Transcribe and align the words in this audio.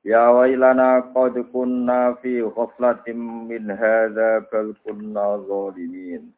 Ya 0.00 0.32
wailana 0.32 1.12
qad 1.12 1.36
kunna 1.52 2.16
fi 2.24 2.40
ghaflatin 2.40 3.48
min 3.48 3.68
hadza 3.68 4.48
bal 4.48 4.72
kunna 4.80 5.36
zalimin. 5.44 6.32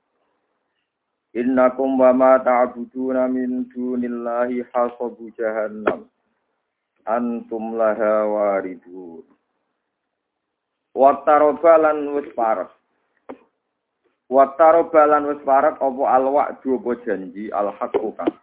Innakum 1.33 1.95
wa 1.95 2.11
ma 2.12 2.43
ta'buduna 2.43 3.30
min 3.30 3.71
dunillahi 3.71 4.66
hasabu 4.75 5.30
jahannam. 5.38 6.11
Antum 7.07 7.79
laha 7.79 8.27
waridun. 8.27 9.23
Watarobalan 10.93 12.19
wis 12.19 12.29
parek. 12.35 12.69
Watarobalan 14.27 15.24
wis 15.30 15.41
parek 15.47 15.79
apa 15.79 16.02
alwak 16.10 16.59
apa 16.60 16.91
janji 17.07 17.49
alhaqu 17.55 18.10
kang. 18.19 18.35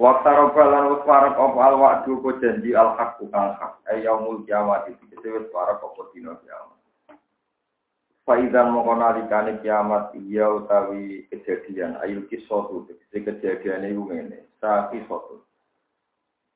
Watarobalan 0.00 0.96
wis 0.96 1.04
parek 1.04 1.36
apa 1.36 1.58
alwak 1.60 2.08
apa 2.08 2.28
janji 2.40 2.72
alhaqu 2.72 3.28
kang 3.28 3.52
hak. 3.60 3.84
Ayaumul 3.84 4.48
kiamat 4.48 4.88
iki 4.88 5.12
wis 5.20 5.44
parek 5.52 5.76
apa 5.76 6.00
dina 6.16 6.40
kiamat. 6.40 6.80
Faidan 8.24 8.72
moko 8.72 8.96
nalikane 8.96 9.60
kiamat 9.60 10.16
iya 10.16 10.48
utawi 10.48 11.28
kejadian 11.28 12.00
ayul 12.00 12.24
kisotu 12.32 12.88
kejadian 13.12 13.92
iku 13.92 14.08
ngene. 14.08 14.48
Sa 14.56 14.88
kisotu 14.88 15.44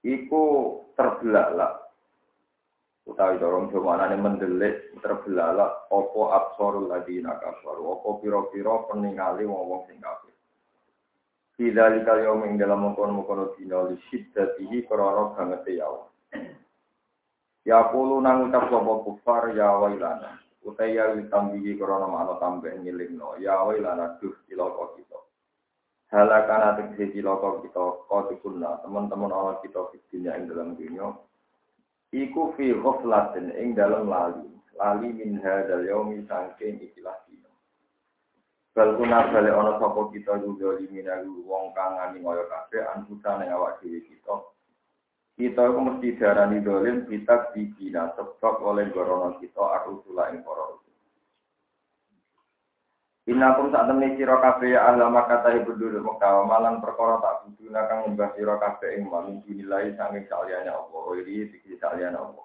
iku 0.05 0.45
terbelalak 0.97 1.85
utawi 3.05 3.37
dorong 3.37 3.69
jamanane 3.69 4.17
mendelik 4.17 4.89
terbelalak 5.05 5.85
opo 5.93 6.33
absorul 6.33 6.89
ladina 6.89 7.37
kafaru 7.37 7.93
opo 7.93 8.25
piro-piro 8.25 8.89
peningali 8.89 9.45
wong-wong 9.45 9.85
sing 9.85 10.01
Tidak 11.55 11.89
dikali 11.95 12.27
omeng 12.27 12.59
dalam 12.59 12.83
mengkono-mengkono 12.83 13.55
dina 13.55 13.87
li 13.87 13.95
syiddatihi 14.11 14.91
korona 14.91 15.39
banget 15.39 15.79
ya 15.79 15.87
Ya 17.63 17.79
pulu 17.95 18.19
nang 18.19 18.51
ucap 18.51 18.67
sopo 18.69 19.07
kufar 19.07 19.55
ya 19.55 19.79
wailana. 19.79 20.43
Utai 20.67 20.99
ya 20.99 21.15
ditambihi 21.15 21.79
korona 21.79 22.11
makna 22.11 22.43
tambah 22.43 22.75
no 23.15 23.39
Ya 23.39 23.63
wailana 23.63 24.19
duh 24.19 24.35
iloko 24.51 24.99
kita. 24.99 25.15
Halakan 26.15 26.63
atik 26.63 26.89
sisi 26.95 27.19
loko 27.19 27.59
kita 27.59 28.07
Kau 28.07 28.31
dikunna 28.31 28.79
teman-teman 28.87 29.35
Allah 29.35 29.59
kita 29.67 29.91
Fitnya 29.91 30.39
yang 30.39 30.47
dalam 30.47 30.79
dunia. 30.79 31.11
Iku 32.15 32.55
fi 32.55 32.71
ghaflatin 32.71 33.51
ing 33.59 33.75
dalam 33.75 34.07
lali. 34.07 34.47
Lali 34.79 35.11
min 35.11 35.43
hadzal 35.43 35.87
yaumi 35.87 36.23
sangking 36.27 36.83
ikilah. 36.83 37.19
Bal 38.75 38.99
bale 38.99 39.51
ana 39.55 39.79
sapa 39.79 40.11
kita 40.11 40.43
juga 40.43 40.75
liminalu 40.83 41.47
wong 41.47 41.71
kang 41.79 41.95
ngani 41.95 42.27
kaya 42.27 42.45
kabeh 42.51 42.83
anfusa 42.91 43.31
ning 43.39 43.55
awak 43.55 43.79
dhewe 43.79 44.03
kita. 44.03 44.35
Kita 45.39 45.63
iku 45.71 45.79
mesti 45.79 46.19
darani 46.19 46.59
dolim 46.59 47.07
kita 47.07 47.55
dibina 47.55 48.11
sebab 48.19 48.59
oleh 48.67 48.91
gorono 48.91 49.39
kita 49.39 49.63
arusula 49.63 50.35
ing 50.35 50.43
para 50.43 50.75
Inakum 53.25 53.73
saat 53.73 53.89
temani 53.89 54.21
sira 54.21 54.37
kabeh 54.37 54.77
ya 54.77 54.85
ahla 54.85 55.09
Makkah 55.09 55.49
ibu 55.57 55.73
dulu 55.81 55.97
Mekah 56.05 56.45
malan 56.45 56.85
perkara 56.85 57.25
tak 57.25 57.49
buduna 57.49 57.89
kang 57.89 58.05
nyembah 58.05 58.37
sira 58.37 58.61
kabeh 58.61 59.01
ing 59.01 59.09
mamin 59.09 59.41
dinilai 59.49 59.97
sange 59.97 60.29
saliyane 60.29 60.69
apa 60.69 60.97
iri 61.17 61.49
iki 61.49 61.81
saliyane 61.81 62.21
apa 62.21 62.45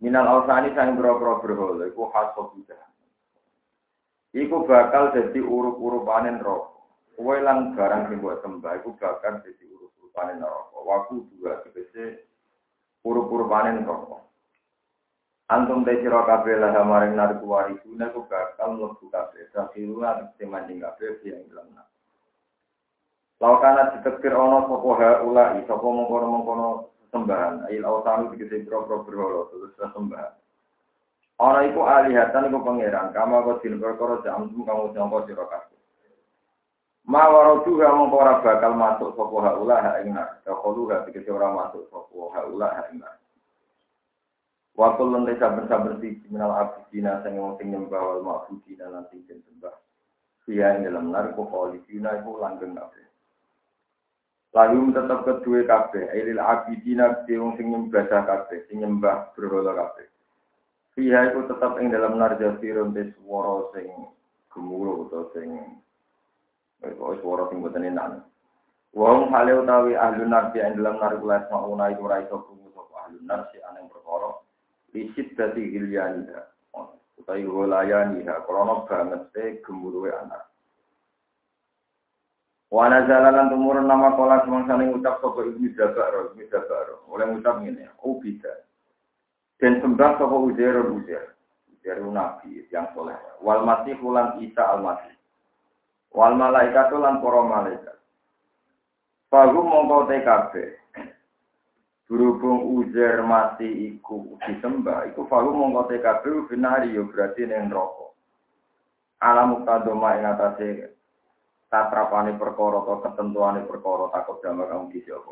Minal 0.00 0.32
ausani 0.32 0.72
sang 0.72 0.96
boro-boro 0.96 1.44
berhala 1.44 1.84
iku 1.92 2.08
hasab 2.08 2.56
sudah 2.56 2.80
Iku 4.34 4.66
bakal 4.66 5.14
jadi 5.14 5.38
urup-urupane 5.38 6.40
neraka. 6.40 6.74
Kowe 7.16 7.36
lan 7.40 7.72
barang 7.72 8.12
sing 8.12 8.18
mbok 8.20 8.42
sembah 8.42 8.72
iku 8.82 8.92
bakal 8.98 9.38
jadi 9.44 9.64
urup-urupane 9.70 10.40
neraka. 10.40 10.76
Waku 10.82 11.28
dua 11.36 11.62
tegese 11.62 12.26
urup-urupane 13.06 13.80
neraka. 13.80 14.26
Antum 15.46 15.86
te 15.86 15.94
sira 16.02 16.26
kabeh 16.26 16.58
lah 16.58 16.74
maring 16.82 17.14
narku 17.14 17.46
warisuna 17.46 18.10
ku 18.10 18.26
bakal 18.26 18.74
mlebu 18.74 19.06
kabeh. 19.14 19.46
Sakiruna 19.54 20.34
temanding 20.42 20.82
kabeh 20.82 21.22
yang 21.22 21.46
dalam 21.46 21.70
nak. 21.70 21.86
Laukana 23.38 23.94
ditekir 23.94 24.32
ono 24.32 24.64
sapa 24.64 24.90
haula 24.96 25.60
sapa 25.68 25.86
mengkono-mengkono 25.86 26.68
sembahan. 27.14 27.68
Ail 27.68 27.84
autanu 27.84 28.32
dikete 28.34 28.64
pro-pro 28.64 29.04
berhala 29.04 29.46
terus 29.52 29.76
sembahan. 29.76 30.32
Ana 31.36 31.68
iku 31.68 31.84
alihatan 31.84 32.48
iku 32.48 32.64
pangeran 32.64 33.12
kama 33.12 33.44
kok 33.44 33.60
din 33.60 33.76
perkara 33.76 34.24
jam 34.24 34.48
kamu 34.56 34.96
nyangka 34.96 35.18
sira 35.28 35.44
kabeh. 35.44 35.76
Ma 37.06 37.28
waradu 37.28 37.76
ha 37.84 37.92
mongko 37.92 38.16
ora 38.18 38.40
bakal 38.40 38.72
masuk 38.72 39.12
sapa 39.14 39.36
haula 39.44 39.76
ha 39.78 39.90
ing 40.00 40.16
nak. 40.16 40.40
Kalau 40.48 40.88
ha 40.88 41.04
dikete 41.04 41.28
ora 41.28 41.52
masuk 41.52 41.92
sapa 41.92 42.16
haula 42.34 42.68
ha 42.72 42.82
ing 42.88 43.04
nak. 43.04 43.20
Waktu 44.76 45.08
lantai 45.08 45.40
sabar-sabar 45.40 45.96
di 46.00 46.20
minal 46.28 46.52
abidina 46.52 47.24
sang 47.24 47.40
wong 47.40 47.56
sing 47.56 47.72
nyembah 47.72 47.96
wal 47.96 48.20
ma'budina 48.20 48.92
lan 48.92 49.08
sing 49.08 49.24
sembah. 49.24 49.72
Dia 50.44 50.76
ing 50.76 50.88
dalam 50.88 51.12
narko 51.12 51.48
khalifina 51.48 52.16
iku 52.20 52.36
langgeng 52.40 52.76
kabeh. 52.76 53.06
Lalu 54.56 54.92
tetap 54.92 55.20
kedua 55.24 55.64
kabeh, 55.68 56.12
ailil 56.16 56.40
abidina 56.40 57.24
di 57.24 57.40
wong 57.40 57.56
sing 57.56 57.72
nyembah 57.72 58.04
kabeh, 58.08 58.68
sing 58.68 58.84
nyembah 58.84 59.32
berhala 59.32 59.72
kabeh. 59.72 60.15
Dia 60.96 61.28
iku 61.28 61.44
tetap 61.44 61.76
ing 61.76 61.92
dalam 61.92 62.16
narja 62.16 62.56
sirun 62.56 62.96
des 62.96 63.12
swara 63.20 63.68
sing 63.76 63.92
gemuruh 64.48 65.04
atau 65.06 65.28
sing 65.36 65.52
Kok 66.80 67.20
suara 67.20 67.48
sing 67.52 67.60
boten 67.60 67.84
enak. 67.84 68.24
Wong 68.96 69.28
hale 69.28 69.52
utawi 69.60 69.92
ahli 69.92 70.24
narji 70.24 70.64
ing 70.64 70.80
dalam 70.80 70.96
narkulas 70.96 71.44
mauna 71.52 71.92
iku 71.92 72.08
ora 72.08 72.24
iso 72.24 72.40
krungu 72.48 72.72
sapa 72.72 73.08
ahli 73.08 73.20
narji 73.28 73.60
aneng 73.68 73.92
perkara 73.92 74.40
Isit 74.96 75.36
dati 75.36 75.60
gilyaniha. 75.60 76.40
Utai 77.20 77.44
golayaniha. 77.44 78.48
Krono 78.48 78.88
banget 78.88 79.28
teh 79.36 79.60
gemuruwe 79.60 80.08
anak. 80.08 80.48
Wana 82.72 83.04
jalanan 83.04 83.52
tumurun 83.52 83.84
nama 83.86 84.16
kola 84.18 84.42
semangsa 84.42 84.74
ucap 84.74 85.22
sopo 85.22 85.44
ibnu 85.44 85.70
Jabaro, 85.78 86.32
ibnu 86.34 86.50
Jabaro. 86.50 87.06
Oleh 87.12 87.30
ngucap 87.30 87.62
ini, 87.62 87.86
bisa. 88.18 88.65
Dan 89.56 89.80
sembah 89.80 90.20
sopo 90.20 90.52
ujair, 90.52 90.76
ujair. 90.84 91.32
Ujair 91.72 91.98
nabi 92.04 92.64
yang 92.68 92.92
soleh. 92.92 93.16
Wal 93.40 93.64
masih 93.64 93.96
ulan 94.04 94.36
isa 94.44 94.60
al 94.60 94.84
masih. 94.84 95.16
Wal 96.12 96.36
malaikat 96.36 96.92
ulan 96.92 97.20
poro 97.24 97.48
malaikat. 97.48 97.96
Fahum 99.32 99.66
mongkau 99.68 100.08
TKB. 100.08 100.52
Berhubung 102.06 102.78
ujar 102.78 103.18
mati 103.26 103.66
iku 103.66 104.38
disembah, 104.46 105.10
iku 105.10 105.26
falu 105.26 105.50
mongko 105.50 105.90
TKB 105.90 106.46
binari 106.46 106.94
yo 106.94 107.10
berarti 107.10 107.50
neng 107.50 107.66
rokok. 107.66 108.14
Alam 109.18 109.58
muktadoma 109.58 110.14
ing 110.14 110.30
atase 110.30 110.94
tatrapane 111.66 112.38
perkara 112.38 112.78
atau 112.78 113.02
ketentuane 113.02 113.66
perkara 113.66 114.06
takut 114.14 114.38
damar 114.38 114.70
kamu 114.70 114.86
kisi 114.94 115.10
apa 115.10 115.30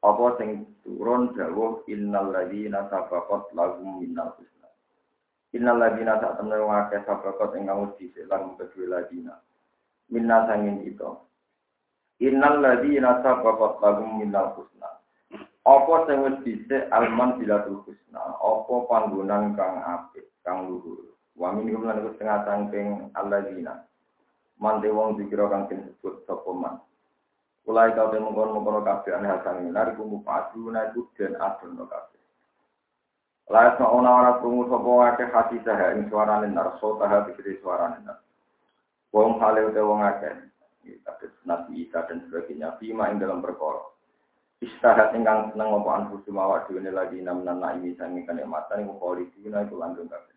Apa 0.00 0.40
sing 0.40 0.64
turun 0.80 1.36
dawuh 1.36 1.84
innal 1.84 2.32
ladzina 2.32 2.88
sabaqat 2.88 3.52
lahum 3.52 4.00
minnal 4.00 4.32
husna. 4.40 4.68
Innal 5.52 5.76
ladzina 5.76 6.16
sak 6.16 6.40
temne 6.40 6.56
wong 6.56 6.72
akeh 6.72 7.04
sabaqat 7.04 7.60
ing 7.60 7.68
kamu 7.68 7.92
dhisik 8.00 8.24
lan 8.32 8.56
kedue 8.56 8.88
ladzina. 8.88 9.36
Minna 10.08 10.48
sangin 10.48 10.80
itu. 10.88 11.04
Innal 12.24 12.64
ladzina 12.64 13.20
sabaqat 13.20 13.76
lahum 13.84 14.24
minnal 14.24 14.56
husna. 14.56 14.88
Apa 15.68 16.08
sing 16.08 16.24
wis 16.24 16.36
dhisik 16.48 16.88
alman 16.88 17.36
bilatul 17.36 17.84
husna, 17.84 18.40
apa 18.40 18.74
panggonan 18.88 19.52
kang 19.52 19.84
apik, 19.84 20.32
kang 20.40 20.64
luhur. 20.64 21.12
Wa 21.36 21.52
min 21.52 21.76
lan 21.76 22.08
setengah 22.08 22.48
sangking 22.48 23.12
alladzina. 23.12 23.84
Mante 24.56 24.88
wong 24.88 25.20
dikira 25.20 25.52
kang 25.52 25.68
disebut 25.68 26.24
sapa 26.24 26.50
man. 26.56 26.80
Kulai 27.64 27.92
kau 27.92 28.08
temu 28.08 28.32
kon 28.32 28.56
mengkono 28.56 28.80
kabeh 28.80 29.12
ane 29.14 29.28
hasan 29.28 29.68
minar 29.68 29.92
iku 29.92 30.08
mupadu 30.08 30.72
na 30.72 30.88
iku 30.90 31.04
den 31.14 31.36
adono 31.36 31.84
kabeh. 31.84 32.20
Layak 33.50 33.82
ma 33.82 33.86
ona 33.90 34.10
ora 34.10 34.32
krungu 34.38 34.70
sapa 34.70 34.90
akeh 35.12 35.28
hati 35.28 35.58
saha 35.66 35.92
ing 35.98 36.08
suarane 36.08 36.48
narso 36.48 36.96
taha 36.96 37.26
dikiri 37.28 37.60
suarane 37.60 37.98
nar. 38.06 38.18
Wong 39.12 39.42
hale 39.42 39.68
utawa 39.68 39.90
wong. 39.90 40.02
Kabeh 40.80 41.28
nabi 41.44 41.84
Isa 41.84 42.06
dan 42.08 42.24
sebagainya. 42.24 42.80
Bima 42.80 43.12
ing 43.12 43.20
dalam 43.20 43.44
perkara. 43.44 43.84
Istahat 44.60 45.16
ingkang 45.16 45.56
seneng 45.56 45.72
apa 45.72 45.90
anfusu 46.04 46.36
mawa 46.36 46.68
dhewe 46.68 46.84
lagi 46.92 47.24
namnan 47.24 47.64
naimi 47.64 47.96
sangi 47.96 48.28
kenikmatan 48.28 48.84
iku 48.84 48.92
kholidina 49.00 49.64
iku 49.64 49.80
langgeng 49.80 50.04
kabeh. 50.04 50.36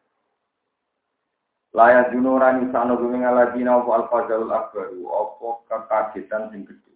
Layak 1.76 2.16
junuran 2.16 2.64
insano 2.64 2.96
guming 2.96 3.28
aladina 3.28 3.84
apa 3.84 3.90
al-fadalul 4.00 4.54
akbaru 4.54 5.04
apa 5.12 5.48
kekagetan 5.68 6.56
sing 6.56 6.64
gede. 6.64 6.93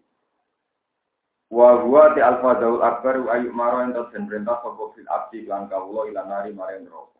Wa 1.48 1.80
huwa 1.80 2.12
ti 2.12 2.20
al-fadalul 2.20 2.84
akbaru 2.84 3.32
ayu 3.32 3.56
maro 3.56 3.80
ento 3.80 4.12
den 4.12 4.28
perintah 4.28 4.60
sapa 4.60 4.84
fil 4.92 5.08
abdi 5.08 5.48
lan 5.48 5.72
kawula 5.72 6.12
ilan 6.12 6.28
nari 6.28 6.52
maring 6.52 6.84
neraka. 6.84 7.16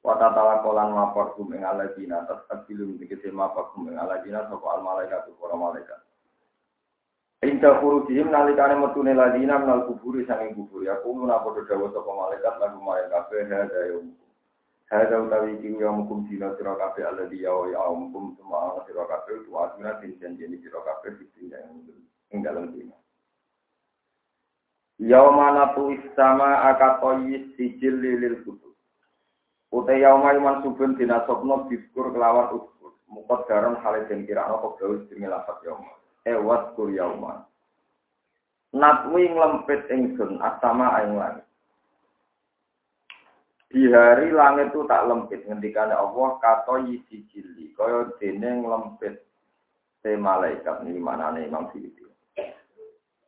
Wa 0.00 0.16
tatala 0.16 0.64
kolan 0.64 0.96
mapor 0.96 1.36
guming 1.36 1.60
aladina 1.60 2.24
tas 2.24 2.48
abilum 2.48 2.96
dikete 2.96 3.28
mapor 3.28 3.76
guming 3.76 4.00
aladina 4.00 4.48
sapa 4.48 4.66
al 4.72 4.80
malaikat 4.80 5.28
para 5.36 5.52
malaikat. 5.52 6.00
Inta 7.44 7.80
furujihim 7.80 8.32
nalikane 8.32 8.80
metune 8.80 9.12
ladina 9.12 9.60
menal 9.60 9.84
kuburi 9.88 10.24
sanging 10.24 10.56
kubur 10.56 10.84
ya 10.84 11.00
kulo 11.04 11.28
napa 11.28 11.52
dawuh 11.56 11.92
sapa 11.92 12.10
malaikat 12.12 12.54
lagu 12.56 12.80
maring 12.80 13.08
kabeh 13.12 13.48
hada 13.48 13.80
ya 13.84 14.00
Hada 14.90 15.22
utawi 15.22 15.54
iki 15.54 15.78
ya 15.78 15.88
mukum 15.94 16.26
dina 16.26 16.50
sira 16.58 16.74
kabeh 16.74 17.06
alladhi 17.06 17.46
ya 17.46 17.54
ya 17.70 17.80
mukum 17.94 18.34
semua 18.34 18.74
sira 18.84 19.06
kabeh 19.06 19.46
tu 19.46 19.54
aduna 19.54 19.96
tin 20.02 20.18
janjeni 20.18 20.58
sira 20.58 20.82
kabeh 20.82 21.14
ing 22.34 22.44
dalem 22.44 22.74
dina. 22.76 22.99
Yauma 25.00 25.56
natu 25.56 25.96
sama 26.12 26.68
akatoyi 26.68 27.56
sijil 27.56 28.04
lilil 28.04 28.44
kutub. 28.44 28.76
Uta 29.72 29.96
yauma 29.96 30.36
iman 30.36 30.60
subun 30.60 30.92
dina 31.00 31.24
sopno 31.24 31.64
diskur 31.72 32.12
kelawan 32.12 32.52
uskur. 32.52 32.92
Mukot 33.08 33.48
garon 33.48 33.80
hale 33.80 34.04
den 34.12 34.28
kirano 34.28 34.60
kok 34.60 34.76
gawe 34.76 34.94
jenenge 35.08 35.32
lafat 35.32 35.56
yauma. 35.64 35.96
Ewas 36.28 36.68
kur 36.76 36.92
yauma. 36.92 37.48
Natwi 38.76 39.32
nglempit 39.32 39.88
ingsun 39.88 40.36
asama 40.36 41.00
ing 41.00 41.16
langit. 41.16 41.48
Di 43.72 43.88
hari 43.88 44.36
langit 44.36 44.68
itu 44.68 44.84
tak 44.84 45.08
lempit 45.08 45.48
ngendikane 45.48 45.96
Allah 45.96 46.36
kato 46.44 46.76
yisi 46.84 47.24
jili 47.32 47.72
kaya 47.72 48.12
dene 48.20 48.68
lempit 48.68 49.16
te 50.04 50.12
malaikat 50.12 50.84
ini 50.84 51.00
manane 51.00 51.48
Imam 51.48 51.72
Suyuti. 51.72 52.04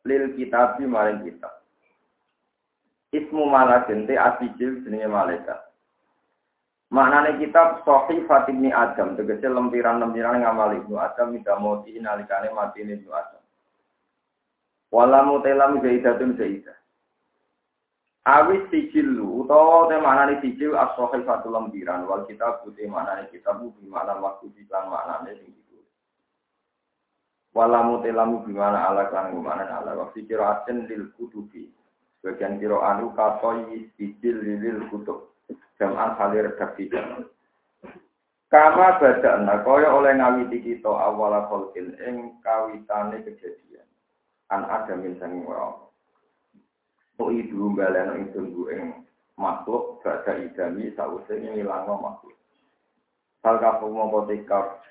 Lil 0.05 0.37
kitab 0.37 0.77
maring 0.83 1.25
kitab. 1.25 1.62
Ismu 3.13 3.45
malakin 3.45 4.09
te 4.09 4.17
asijil 4.17 4.81
jenenge 4.85 5.09
malaikat. 5.09 5.61
Maknane 6.93 7.41
kitab 7.41 7.85
Sahih 7.85 8.25
Fatibni 8.29 8.69
Adam, 8.73 9.17
tegese 9.17 9.49
lempiran-lempiran 9.49 10.45
ngamal 10.45 10.77
Ibnu 10.77 10.97
Adam 11.01 11.33
mida 11.33 11.57
mati 11.57 11.97
nalikane 11.97 12.53
mati 12.53 12.85
Ibnu 12.85 13.13
Adam. 13.13 13.43
Walamu 14.93 15.41
telam 15.41 15.81
zaidatun 15.81 16.37
zaidah. 16.37 16.77
Awis 18.29 18.69
sijilu 18.71 19.43
utawa 19.43 19.89
te 19.89 19.97
maknane 19.99 20.41
sijil 20.45 20.77
as-sahih 20.77 21.25
satu 21.25 21.49
lempiran 21.49 22.05
wal 22.05 22.29
kitab 22.29 22.61
putih 22.61 22.87
maknane 22.87 23.29
kitab 23.33 23.61
bi 23.61 23.89
makna 23.89 24.21
waktu 24.21 24.53
di 24.53 24.63
lan 24.69 24.93
maknane 24.93 25.33
sing. 25.41 25.53
Walamu 27.53 28.01
telamu 28.01 28.49
bi 28.49 28.53
mana 28.57 28.89
ala 28.89 29.13
kan 29.13 29.29
mana 29.37 29.69
ala 29.69 29.93
wa 29.93 30.09
fikiratin 30.17 30.89
lil 30.89 31.13
kutubi. 31.13 31.69
Bagian 32.23 32.63
kiro 32.63 32.79
anu 32.79 33.11
katoi 33.19 33.91
sijil 33.99 34.39
lil 34.39 34.87
kutub. 34.89 35.35
Jam'an 35.77 36.15
kali 36.15 36.39
redaksi 36.39 36.87
Kama 38.53 39.01
badana 39.01 39.65
kaya 39.65 39.89
oleh 39.91 40.13
ngawiti 40.13 40.61
kita 40.61 40.93
awala 40.93 41.49
kholkin 41.49 41.97
ing 41.99 42.37
kawitane 42.45 43.25
kejadian. 43.25 43.89
An 44.53 44.69
ada 44.69 44.93
sanging 44.93 45.49
ora 45.49 45.73
Kok 47.17 47.33
itu 47.33 47.73
baleno 47.73 48.13
ingsun 48.21 48.53
ku 48.53 48.69
ing 48.69 49.09
makhluk 49.41 50.05
gada 50.05 50.37
idami 50.37 50.93
sause 50.93 51.33
ngilangno 51.33 51.97
makhluk. 51.97 52.37
Hal 53.41 53.57
kafu 53.57 53.89
mongko 53.89 54.29
tikar 54.29 54.85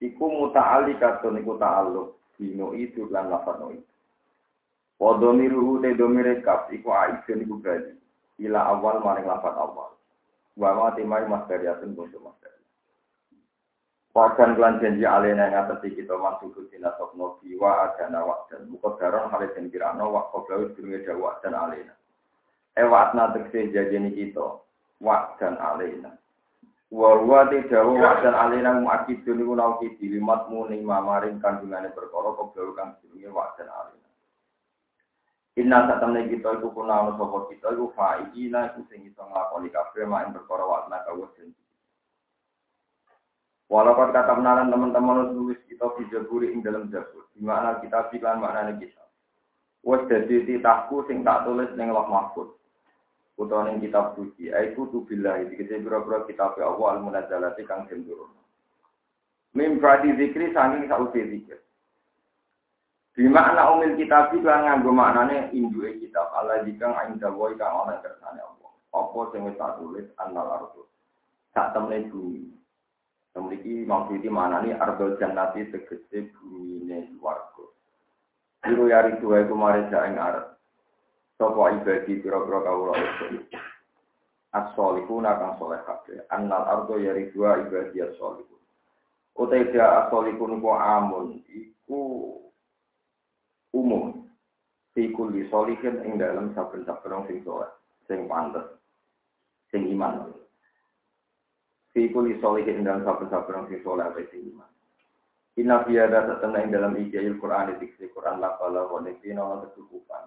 iku 0.00 0.24
muta'ali 0.28 0.96
katun 1.00 1.40
iku 1.40 1.56
ta'aluk 1.60 2.20
dino 2.36 2.72
itu 2.76 3.08
lan 3.08 3.28
lafad 3.28 3.56
no 3.60 3.72
Wadomiruhu 5.00 5.80
te 5.80 5.96
domire 5.96 6.44
kaf 6.44 6.68
iku 6.68 6.92
aisun 6.92 7.40
iku. 7.40 7.56
Ila 8.40 8.60
awal 8.76 9.00
maring 9.00 9.24
lafad 9.24 9.56
awal. 9.56 9.96
Wa 10.60 10.76
ma 10.76 10.92
timai 10.92 11.24
mas 11.24 11.48
karyatun 11.48 11.96
kuntu 11.96 12.20
mas 12.20 12.36
Wakan 14.10 14.58
kelan 14.58 14.82
janji 14.82 15.06
alena 15.06 15.46
yang 15.54 15.70
atas 15.70 15.86
kita 15.86 16.18
masuk 16.18 16.50
ke 16.50 16.74
tina 16.74 16.90
sopno 16.98 17.38
biwa 17.38 17.94
adana 17.94 18.26
dan 18.50 18.66
Muka 18.66 18.98
daron 18.98 19.30
hari 19.30 19.54
dan 19.54 19.70
kirano 19.70 20.10
wak 20.10 20.34
koblau 20.34 20.66
durungi 20.74 21.06
dawa 21.06 21.38
dan 21.46 21.54
alena. 21.54 21.94
Ewat 22.74 23.14
natekse 23.14 23.70
jajeni 23.70 24.10
kita. 24.10 24.66
Wak 24.98 25.38
dan 25.38 25.54
alena. 25.62 26.18
Wawa 26.90 27.54
te 27.54 27.70
dawa 27.70 28.02
wak 28.02 28.26
dan 28.26 28.34
alena 28.34 28.82
muakidun 28.82 29.46
iku 29.46 29.54
nauki 29.54 29.94
dilimat 30.02 30.50
muni 30.50 30.82
mamaring 30.82 31.38
kandungannya 31.38 31.94
berkoro 31.94 32.34
koblau 32.34 32.74
kang 32.74 32.98
durungi 32.98 33.30
wak 33.30 33.54
dan 33.62 33.70
alena. 33.70 33.99
Inna 35.60 35.84
temen 36.00 36.24
kita 36.32 36.56
iku 36.56 36.72
kuna 36.72 37.12
sopo 37.20 37.44
kita 37.52 37.76
iku 37.76 37.92
fa'idina 37.92 38.72
iku 38.72 38.80
sing 38.88 39.04
iso 39.04 39.20
nglakoni 39.20 39.68
kabeh 39.68 40.08
main 40.08 40.32
berkoro 40.32 40.72
wak 40.72 40.88
nakawa 40.88 41.28
janji. 41.36 41.60
Walaupun 43.68 44.10
kata 44.10 44.40
menalan 44.40 44.72
teman-teman 44.72 45.36
nulis 45.36 45.60
kita 45.68 45.92
video 46.00 46.24
buri 46.24 46.56
ing 46.56 46.64
dalam 46.64 46.88
jabur. 46.88 47.28
Di 47.36 47.44
mana 47.44 47.76
kita 47.78 48.08
bilang 48.08 48.40
maknanya 48.40 48.80
kita. 48.80 49.04
Wes 49.84 50.08
dadi 50.08 50.48
titahku 50.48 51.04
sing 51.04 51.20
tak 51.22 51.44
tulis 51.44 51.68
ning 51.76 51.92
Loh 51.92 52.08
Mahfud. 52.08 52.56
Utawa 53.36 53.68
ning 53.68 53.84
kitab 53.84 54.16
suci. 54.16 54.48
Aiku 54.48 54.88
tu 54.88 55.04
billahi 55.04 55.52
dikete 55.52 55.76
biro-biro 55.84 56.24
kitab 56.24 56.56
Allah 56.56 56.98
al-munazzalati 56.98 57.68
kang 57.68 57.84
den 57.84 58.08
turun. 58.08 58.32
Mim 59.52 59.76
prati 59.76 60.16
zikri 60.16 60.56
saking 60.56 60.88
sausi 60.88 61.20
zikir. 61.30 61.60
Di 63.10 63.26
makna 63.26 63.74
umil 63.74 63.98
kitab 63.98 64.30
itu 64.30 64.46
nganggo 64.46 64.94
maknane 64.94 65.50
induke 65.50 65.98
kitab 65.98 66.30
Allah 66.30 66.62
jika 66.62 66.94
inda 67.10 67.26
wa 67.34 67.50
kang 67.58 67.74
ana 67.86 67.98
kersane 67.98 68.38
Allah. 68.38 68.70
Apa 68.94 69.34
sing 69.34 69.50
wis 69.50 69.58
tak 69.58 69.82
tulis 69.82 70.06
annal 70.22 70.46
ardu. 70.46 70.86
Tak 71.50 71.74
temne 71.74 72.06
bumi. 72.06 72.54
Memiliki 73.34 73.86
maksud 73.86 74.26
mana 74.30 74.62
nih 74.62 74.74
arbal 74.78 75.18
jannati 75.18 75.70
tegese 75.70 76.30
bumi 76.38 76.86
ini 76.86 77.14
warga. 77.22 77.66
Biru 78.62 78.90
yari 78.90 79.18
dua 79.18 79.42
itu 79.42 79.54
mari 79.54 79.86
jaeng 79.90 80.18
arab. 80.18 80.58
Sopo 81.38 81.66
ibadi 81.70 82.20
piro-piro 82.20 82.60
kawula 82.60 82.94
itu. 82.98 83.46
As-solikun 84.50 85.24
akan 85.24 85.56
soleh 85.62 85.80
kabeh. 85.86 86.26
Annal 86.28 86.66
ardo 86.66 86.98
yari 86.98 87.30
dua 87.30 87.62
ibadi 87.62 88.02
as-solikun. 88.02 88.60
Utai 89.38 89.70
dia 89.70 90.04
as-solikun 90.04 90.58
ku 90.60 90.70
amun. 90.74 91.40
Iku 91.48 92.00
umum. 93.74 94.26
Fikul 94.90 95.30
di 95.30 95.46
solihin 95.46 96.02
ing 96.02 96.18
dalam 96.18 96.50
saben-saben 96.52 97.26
sing 97.30 97.38
soleh. 97.46 97.70
Sing 98.10 98.26
pantes. 98.26 98.66
Sing 99.70 99.86
iman. 99.94 100.34
Fi 101.90 102.06
kuli 102.14 102.38
solihin 102.38 102.86
dan 102.86 103.02
sabar-sabar 103.02 103.66
yang 103.66 103.82
soleh 103.82 104.06
apa 104.06 104.22
iman. 104.22 104.70
Inna 105.58 105.82
ada 105.82 106.22
setengah 106.30 106.62
yang 106.62 106.70
dalam 106.70 106.94
ijazil 106.94 107.34
Quran 107.42 107.74
di 107.82 107.90
Quran 107.90 108.38
lakala 108.38 108.86
waniti 108.86 109.34
ono 109.34 109.66
kecukupan. 109.66 110.24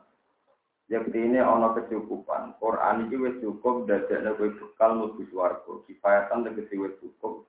Yang 0.92 1.16
ini 1.16 1.40
ono 1.40 1.72
kecukupan. 1.72 2.60
Quran 2.60 3.08
ini 3.08 3.16
wis 3.16 3.40
cukup 3.40 3.88
dadakne 3.88 4.36
kowe 4.36 4.50
bekal 4.52 4.92
mlebu 5.00 5.24
swarga. 5.32 5.74
Kifayatan 5.88 6.44
tegese 6.44 6.76
wis 6.76 6.94
cukup 7.00 7.48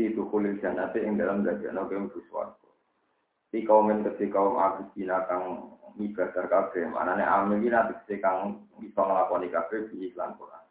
fi 0.00 0.08
dukhulil 0.16 0.56
jannati 0.64 1.04
ing 1.04 1.20
dalam 1.20 1.44
dadakne 1.44 1.76
kowe 1.84 1.98
mlebu 2.08 2.20
swarga. 2.32 2.61
Di 3.52 3.68
kaum 3.68 3.92
ketika 4.00 4.40
kaum 4.40 4.56
aku 4.56 4.96
kang 5.28 5.44
ibadah 6.00 6.44
kabeh, 6.48 6.88
manane 6.88 7.20
amin 7.20 7.68
iki 7.68 8.16
kang 8.16 8.64
bisa 8.80 9.04
nglakoni 9.04 9.52
kabeh 9.52 9.92
di 9.92 10.08
iklan 10.08 10.32
Quran. 10.40 10.64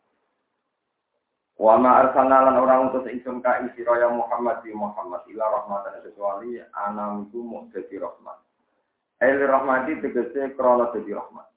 Wa 1.62 1.78
ma 1.78 2.02
arsalna 2.02 2.42
lan 2.42 2.58
ora 2.58 2.82
utus 2.90 3.06
ingsun 3.06 3.38
ka 3.46 3.62
isira 3.70 4.02
ya 4.02 4.10
Muhammad 4.10 4.66
di 4.66 4.74
Muhammad 4.74 5.22
ila 5.30 5.62
rahmatan 5.62 6.02
kecuali 6.02 6.58
anam 6.74 7.30
iku 7.30 7.38
mung 7.46 7.70
dadi 7.70 8.02
rahmat. 8.02 8.42
El 9.22 9.38
rahmati 9.46 10.02
tegese 10.02 10.58
krana 10.58 10.90
dadi 10.90 11.14
rahmat. 11.14 11.48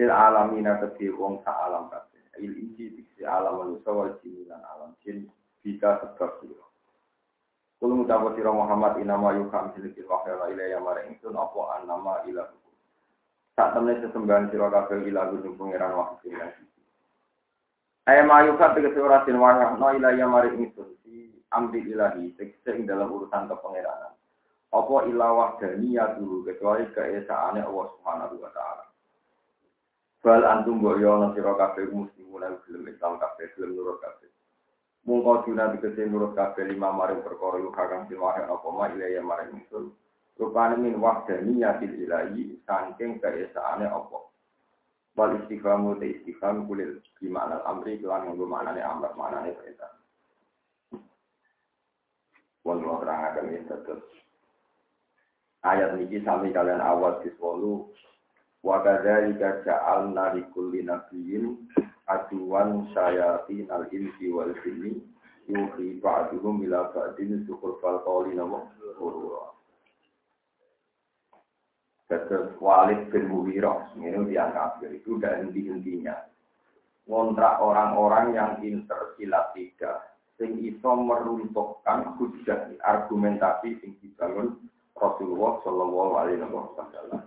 Lil 0.00 0.08
alamina 0.08 0.80
kedhi 0.80 1.12
wong 1.12 1.44
sa 1.44 1.68
alam 1.68 1.92
kabeh. 1.92 2.40
Il 2.40 2.56
inji 2.56 2.96
diksi 2.96 3.28
alam 3.28 3.60
manusia 3.60 3.92
wal 3.92 4.16
jin 4.24 4.48
alam 4.48 4.96
jin 5.04 5.28
bisa 5.60 6.00
sebab 6.00 6.40
sira. 6.40 6.63
Kulo 7.84 8.00
mutawa 8.00 8.32
sira 8.32 8.48
Muhammad 8.48 8.96
inama 8.96 9.36
yukam 9.36 9.68
silikil 9.76 10.08
wahya 10.08 10.40
ila 10.40 10.64
ya 10.72 10.80
maring 10.80 11.20
ingsun 11.20 11.36
apa 11.36 11.60
anama 11.76 12.24
ilah. 12.24 12.48
Tak 13.60 13.76
temne 13.76 14.00
sesembahan 14.00 14.48
sira 14.48 14.72
kabeh 14.72 15.04
ilah 15.04 15.28
gunung 15.28 15.52
pangeran 15.60 15.92
wahyu 15.92 16.32
Ayah 18.08 18.24
mayukat 18.24 18.72
tegese 18.72 18.96
ora 19.04 19.20
den 19.28 19.36
wayah 19.36 19.76
no 19.76 19.92
ilaya 19.92 20.24
mari 20.24 20.56
ingsun 20.56 20.96
si 21.04 21.28
amri 21.52 21.84
ilahi 21.84 22.32
tegese 22.40 22.88
dalam 22.88 23.12
urusan 23.12 23.52
kepangeranan. 23.52 24.16
apa 24.72 24.96
ilawah 25.04 25.60
daniyah 25.60 26.16
dulu 26.16 26.40
kecuali 26.48 26.88
keesaannya 26.88 27.68
Allah 27.68 27.86
Subhanahu 28.00 28.40
wa 28.40 28.50
taala. 28.56 28.84
Bal 30.24 30.40
antum 30.40 30.80
mbok 30.80 31.04
yo 31.04 31.20
ana 31.20 31.36
sira 31.36 31.52
kabeh 31.52 31.92
muslimun 31.92 32.40
lan 32.40 32.56
gelem 32.64 32.88
Islam 32.88 33.20
kabeh 33.20 33.44
gelem 33.52 33.76
nurut 33.76 34.00
kabeh. 34.00 34.33
Mungko 35.04 35.44
dina 35.44 35.68
dikese 35.68 36.08
nurut 36.08 36.32
kabeh 36.32 36.64
lima 36.64 36.88
maring 36.88 37.20
perkara 37.20 37.60
lu 37.60 37.68
kakang 37.76 38.08
silwahe 38.08 38.40
apa 38.40 38.68
ma 38.72 38.88
ilaya 38.88 39.20
maring 39.20 39.52
ingsun. 39.60 39.92
Rupane 40.40 40.80
min 40.80 40.96
wahdaniyatil 40.96 42.08
ilahi 42.08 42.56
saking 42.64 43.20
keesaane 43.20 43.84
apa. 43.84 44.18
Wal 45.14 45.36
istiqamu 45.44 46.00
te 46.00 46.08
istiqam 46.08 46.64
kulil 46.64 47.04
gimana 47.20 47.60
amri 47.68 48.00
kelan 48.00 48.32
nggo 48.32 48.48
maknane 48.48 48.80
amr 48.80 49.12
maknane 49.12 49.52
perintah. 49.52 49.92
Wal 52.64 52.80
terang 52.80 53.20
akan 53.28 53.46
terus. 53.68 54.08
Ayat 55.64 56.00
ini 56.00 56.20
sami 56.24 56.52
kalian 56.52 56.80
awal 56.80 57.20
diswolu 57.20 57.92
Wa 58.64 58.80
kadzalika 58.80 59.60
ja'alna 59.60 60.32
likulli 60.32 60.80
aduwan 62.08 62.88
syayatin 62.92 63.68
al-insi 63.72 64.28
wal 64.28 64.52
jinni 64.60 65.00
yuhi 65.48 66.00
ba'duhum 66.00 66.64
ila 66.68 66.92
ba'din 66.92 67.44
fal 67.80 67.98
qawli 68.04 68.36
nama 68.36 68.64
urura. 69.00 69.52
Terus 72.04 72.52
Walid 72.60 73.10
bin 73.10 73.32
Mughirah, 73.32 73.96
ini 73.96 74.28
dianggap 74.28 74.78
itu 74.86 75.16
dan 75.18 75.48
henti-hentinya. 75.48 76.14
Ngontrak 77.08 77.60
orang-orang 77.60 78.36
yang 78.36 78.50
pinter 78.60 79.16
silat 79.16 79.52
tiga, 79.56 80.04
sing 80.36 80.56
iso 80.62 80.94
meruntuhkan 80.94 82.16
hujah 82.16 82.70
argumentasi 82.84 83.80
sing 83.80 83.96
dibangun 84.00 84.56
Rasulullah 84.94 85.58
Shallallahu 85.64 86.12
Alaihi 86.16 86.44
Wasallam. 86.44 87.22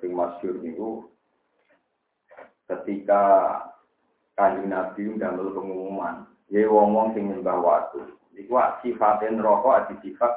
Sing 0.00 0.12
masyur 0.16 0.64
itu 0.64 1.08
ketika 2.70 3.22
kanjeng 4.34 4.72
Nabi 4.72 5.14
ndamel 5.14 5.52
pengumuman, 5.52 6.26
ya 6.48 6.66
wong-wong 6.68 7.12
sing 7.14 7.30
nyembah 7.30 7.58
watu. 7.60 8.02
Iku 8.34 8.58
sifatin 8.82 9.38
rokok 9.38 9.86
adi 9.86 9.94
sifat 10.02 10.32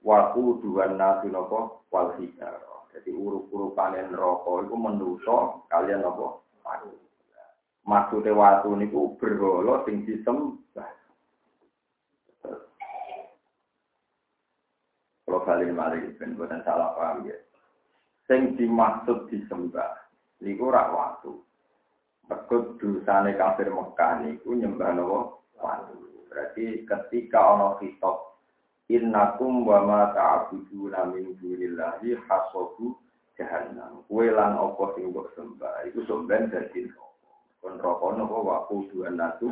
waku 0.00 0.64
dua 0.64 0.88
nabi 0.88 1.28
nopo 1.28 1.84
wal 1.92 2.16
Jadi 2.88 3.10
urup-urupanen 3.12 4.16
rokok 4.16 4.64
itu 4.64 4.74
menuso 4.74 5.68
kalian 5.68 6.00
nopo 6.00 6.40
watu. 6.64 6.88
Maksudnya 7.84 8.32
watu 8.32 8.72
niku 8.76 9.16
berholo 9.20 9.84
sing 9.84 10.08
disembah. 10.08 10.88
Kalau 15.28 15.44
kalian 15.44 15.76
mari 15.76 16.00
ben 16.16 16.32
buatan 16.32 16.64
salah 16.64 16.96
paham 16.96 17.28
ya 17.28 17.36
sing 18.28 18.56
dimaksud 18.56 19.28
disembah 19.32 20.08
niku 20.44 20.68
rak 20.68 20.92
waktu. 20.92 21.32
Mergo 22.28 22.76
dosane 22.76 23.32
kafir 23.40 23.72
Mekah 23.72 24.20
niku 24.20 24.52
nyembah 24.52 24.92
napa? 24.92 25.18
Watu. 25.58 25.96
Berarti 26.28 26.84
ketika 26.84 27.40
ana 27.40 27.80
kitab 27.80 28.36
innakum 28.92 29.64
wa 29.64 29.80
ma 29.82 30.00
ta'buduna 30.12 31.08
min 31.08 31.34
dunillahi 31.40 32.20
hasabu 32.28 32.94
jahannam. 33.40 34.04
Kuwe 34.06 34.28
lan 34.28 34.60
apa 34.60 34.92
sing 34.92 35.08
mbok 35.08 35.32
sembah 35.32 35.88
iku 35.88 36.04
somben 36.04 36.52
dadi 36.52 36.84
kon 37.64 37.80
rokok 37.80 38.12
napa 38.14 38.36
waku 38.36 38.86
dua 38.92 39.08
natu 39.08 39.48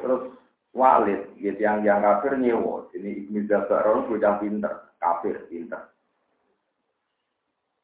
Terus 0.00 0.32
Walid, 0.72 1.34
gitu 1.36 1.60
yang 1.60 1.82
yang 1.82 2.00
kafir 2.00 2.38
nyewo, 2.38 2.88
ini 2.96 3.26
Ibnu 3.26 3.44
Zabaron 3.50 4.06
sudah 4.06 4.38
pinter 4.38 4.94
kafir 4.96 5.44
pinter. 5.50 5.90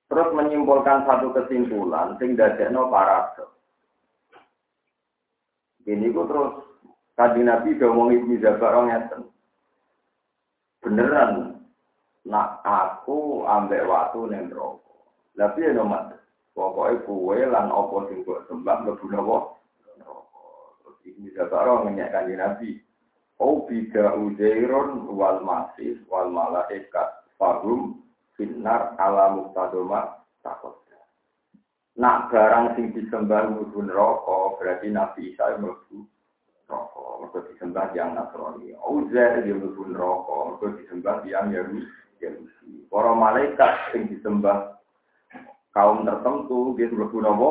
Terus 0.07 0.29
menyimpulkan 0.31 1.03
satu 1.03 1.35
kesimpulan 1.35 2.15
sing 2.23 2.39
dadekno 2.39 2.87
paradok. 2.87 3.51
Ini 5.87 6.15
ku 6.15 6.23
terus 6.31 6.53
tadi 7.19 7.43
Nabi 7.43 7.75
ngomong 7.75 8.15
Ibnu 8.15 8.39
Jabar 8.39 8.75
ngeten. 8.87 9.27
Beneran 10.83 11.59
nak 12.27 12.63
aku 12.63 13.43
ambek 13.47 13.87
waktu 13.87 14.31
neng 14.31 14.51
rokok. 14.55 15.11
Tapi 15.35 15.67
ya 15.67 15.75
nomad. 15.75 16.15
Pokoknya 16.57 17.05
kue 17.05 17.39
lan 17.45 17.69
opo 17.69 18.09
sing 18.09 18.23
buat 18.23 18.47
sembah 18.47 18.87
lebu 18.87 19.07
nopo. 19.11 19.59
Terus 20.87 21.35
Jabar 21.35 21.83
ngenyek 21.83 22.15
Nabi. 22.39 22.79
Oh 23.37 23.69
bida 23.69 24.17
ujairun 24.17 25.13
wal 25.13 25.45
masih 25.45 26.01
wal 26.09 26.33
malaikat 26.33 27.21
fahum 27.37 28.06
finar 28.37 28.95
ala 29.00 29.35
muktadoma 29.35 30.23
takut. 30.45 30.87
Nak 31.97 32.28
barang 32.28 32.76
sing 32.76 32.93
disembah 32.93 33.57
mlebu 33.57 33.88
neraka 33.88 34.61
berarti 34.61 34.93
Nabi 34.93 35.33
Isa 35.33 35.57
mlebu 35.57 36.05
neraka. 36.69 37.05
Mergo 37.25 37.38
disembah 37.49 37.88
yang 37.97 38.12
Nasrani. 38.12 38.76
Uzair 38.85 39.40
dia 39.40 39.57
mlebu 39.57 39.97
neraka, 39.97 40.35
mergo 40.52 40.66
disembah 40.76 41.25
yang 41.25 41.49
Yahudi. 41.57 41.88
Para 42.93 43.16
malaikat 43.16 43.97
sing 43.97 44.12
disembah 44.12 44.76
kaum 45.73 46.05
tertentu 46.05 46.76
dia 46.76 46.93
mlebu 46.93 47.19
napa? 47.25 47.49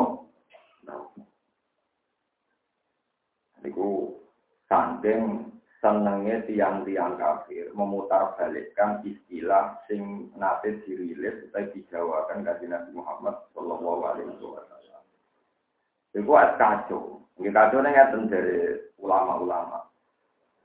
Niku 3.65 4.13
sandeng 4.69 5.54
senengnya 5.85 6.41
tiang-tiang 6.49 7.13
kafir 7.13 7.69
memutar 7.77 8.33
balikkan 8.33 9.05
istilah 9.05 9.77
sing 9.85 10.33
nate 10.33 10.81
dirilis 10.81 11.45
atau 11.53 11.61
dijawakan 11.77 12.41
dari 12.41 12.65
Nabi 12.65 12.89
Muhammad 12.97 13.37
Shallallahu 13.53 14.01
Alaihi 14.01 14.33
Wasallam. 14.33 15.03
Itu 16.17 16.33
es 16.41 16.51
kacau. 16.57 17.21
Ini 17.37 17.53
kacau 17.53 17.85
nih 17.85 17.93
dari 18.25 18.81
ulama-ulama. 18.97 19.85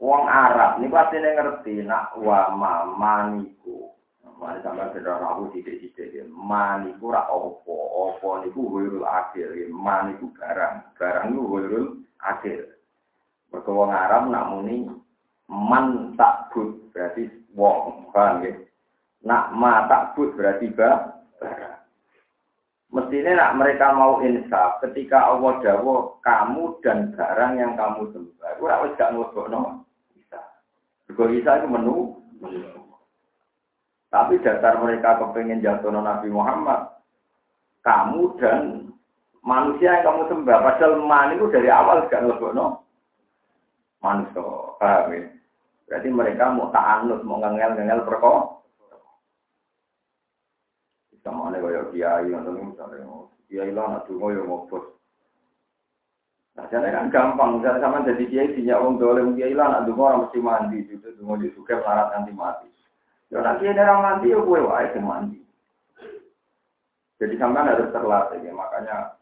Wong 0.01 0.25
Arab 0.25 0.81
ini 0.81 0.89
pasti 0.89 1.21
ngerti 1.21 1.85
nak 1.85 2.17
wa 2.17 2.49
maniku. 2.97 3.93
Mari 4.41 4.65
sampai 4.65 4.89
sedang 4.97 5.21
aku 5.21 5.53
sidik-sidik. 5.53 6.25
Maniku 6.33 7.13
rak 7.13 7.29
opo, 7.29 7.77
opo 8.09 8.41
niku 8.41 8.73
wirul 8.73 9.05
akhir. 9.05 9.53
Maniku 9.69 10.33
barang, 10.33 10.97
barang 10.97 11.25
niku 11.29 11.45
wirul 11.45 11.87
akhir. 12.25 12.81
Mereka 13.53 13.69
Arab 13.93 14.33
nak 14.33 14.49
muni 14.57 14.89
man 15.51 16.15
takbut 16.15 16.79
berarti 16.95 17.27
wong 17.59 18.07
paham 18.15 18.47
ya? 18.47 18.55
Nak 19.27 19.45
ma 19.59 19.91
takbut 19.91 20.39
berarti 20.39 20.71
ba 20.71 21.19
mestinya 22.91 23.35
nak 23.35 23.55
mereka 23.59 23.91
mau 23.95 24.23
insaf 24.23 24.79
ketika 24.87 25.27
Allah 25.27 25.59
dawo 25.63 26.23
kamu 26.23 26.79
dan 26.87 27.11
barang 27.19 27.53
yang 27.59 27.75
kamu 27.75 28.15
sembah. 28.15 28.63
Ora 28.63 28.87
wis 28.87 28.95
gak 28.95 29.11
no 29.11 29.27
bisa. 30.15 30.41
Juga 31.11 31.25
bisa 31.31 31.51
itu 31.59 31.67
menu, 31.67 31.97
tapi 34.11 34.39
dasar 34.43 34.79
mereka 34.79 35.19
kepengen 35.19 35.63
jatuh 35.63 35.91
Nabi 35.91 36.31
Muhammad 36.31 36.95
kamu 37.83 38.39
dan 38.39 38.91
manusia 39.43 39.99
yang 39.99 40.07
kamu 40.07 40.23
sembah. 40.31 40.59
Padahal 40.63 40.95
man 41.03 41.35
itu 41.35 41.51
dari 41.51 41.71
awal 41.71 42.07
gak 42.07 42.23
no 42.27 42.87
manusia 44.01 44.43
paham 44.81 45.13
ya 45.13 45.40
Berarti 45.91 46.07
mereka 46.07 46.55
mau 46.55 46.71
ta'anut, 46.71 47.27
mau 47.27 47.43
ngengel-ngengel 47.43 48.07
perko. 48.07 48.63
Sama 51.27 51.51
ada 51.51 51.59
kayak 51.59 51.91
kiai, 51.91 52.31
atau 52.31 52.55
misalnya, 52.55 53.05
kiai 53.51 53.75
lah, 53.75 53.99
nak 53.99 54.07
dungo 54.07 54.31
ya 54.31 54.41
ngobos. 54.47 54.87
Nah, 56.55 56.65
jadi 56.71 56.95
kan 56.95 57.11
gampang, 57.11 57.59
misalnya 57.59 57.83
sama 57.83 58.07
jadi 58.07 58.25
kiai, 58.31 58.55
sinya 58.55 58.79
orang 58.79 59.03
dolem 59.03 59.29
kiai 59.35 59.53
lah, 59.53 59.67
nak 59.69 59.85
dungo 59.91 60.07
orang 60.07 60.31
mesti 60.31 60.39
mandi, 60.39 60.79
itu 60.87 61.11
dungo 61.19 61.43
di 61.43 61.51
suka 61.59 61.83
melarat 61.83 62.15
nanti 62.15 62.33
mati. 62.33 62.69
Ya 63.29 63.43
nanti 63.43 63.67
ada 63.67 63.83
orang 63.85 64.03
mati, 64.07 64.33
ya 64.33 64.39
gue 64.39 64.61
wae 64.63 64.99
mandi. 65.03 65.39
Jadi 67.19 67.35
sampai 67.37 67.67
harus 67.67 67.93
terlatih, 67.93 68.41
ya. 68.41 68.55
makanya 68.55 69.20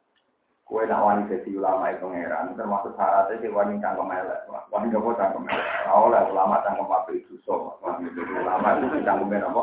Kue 0.69 0.85
nak 0.85 1.01
wani 1.01 1.33
jadi 1.33 1.49
ulama 1.57 1.89
itu 1.89 2.05
ngeran, 2.05 2.53
termasuk 2.53 2.93
syaratnya 2.93 3.41
si 3.41 3.49
wani 3.49 3.81
cangkem 3.81 4.13
elek. 4.13 4.45
Wani 4.69 4.93
gak 4.93 5.01
mau 5.01 5.17
cangkem 5.17 5.49
elek. 5.49 5.65
Oleh 5.89 6.23
ulama 6.29 6.61
cangkem 6.61 6.93
apa 6.93 7.09
itu 7.17 7.41
so. 7.41 7.81
Ulama 7.81 8.77
itu 8.77 9.01
cangkem 9.01 9.33
apa? 9.49 9.63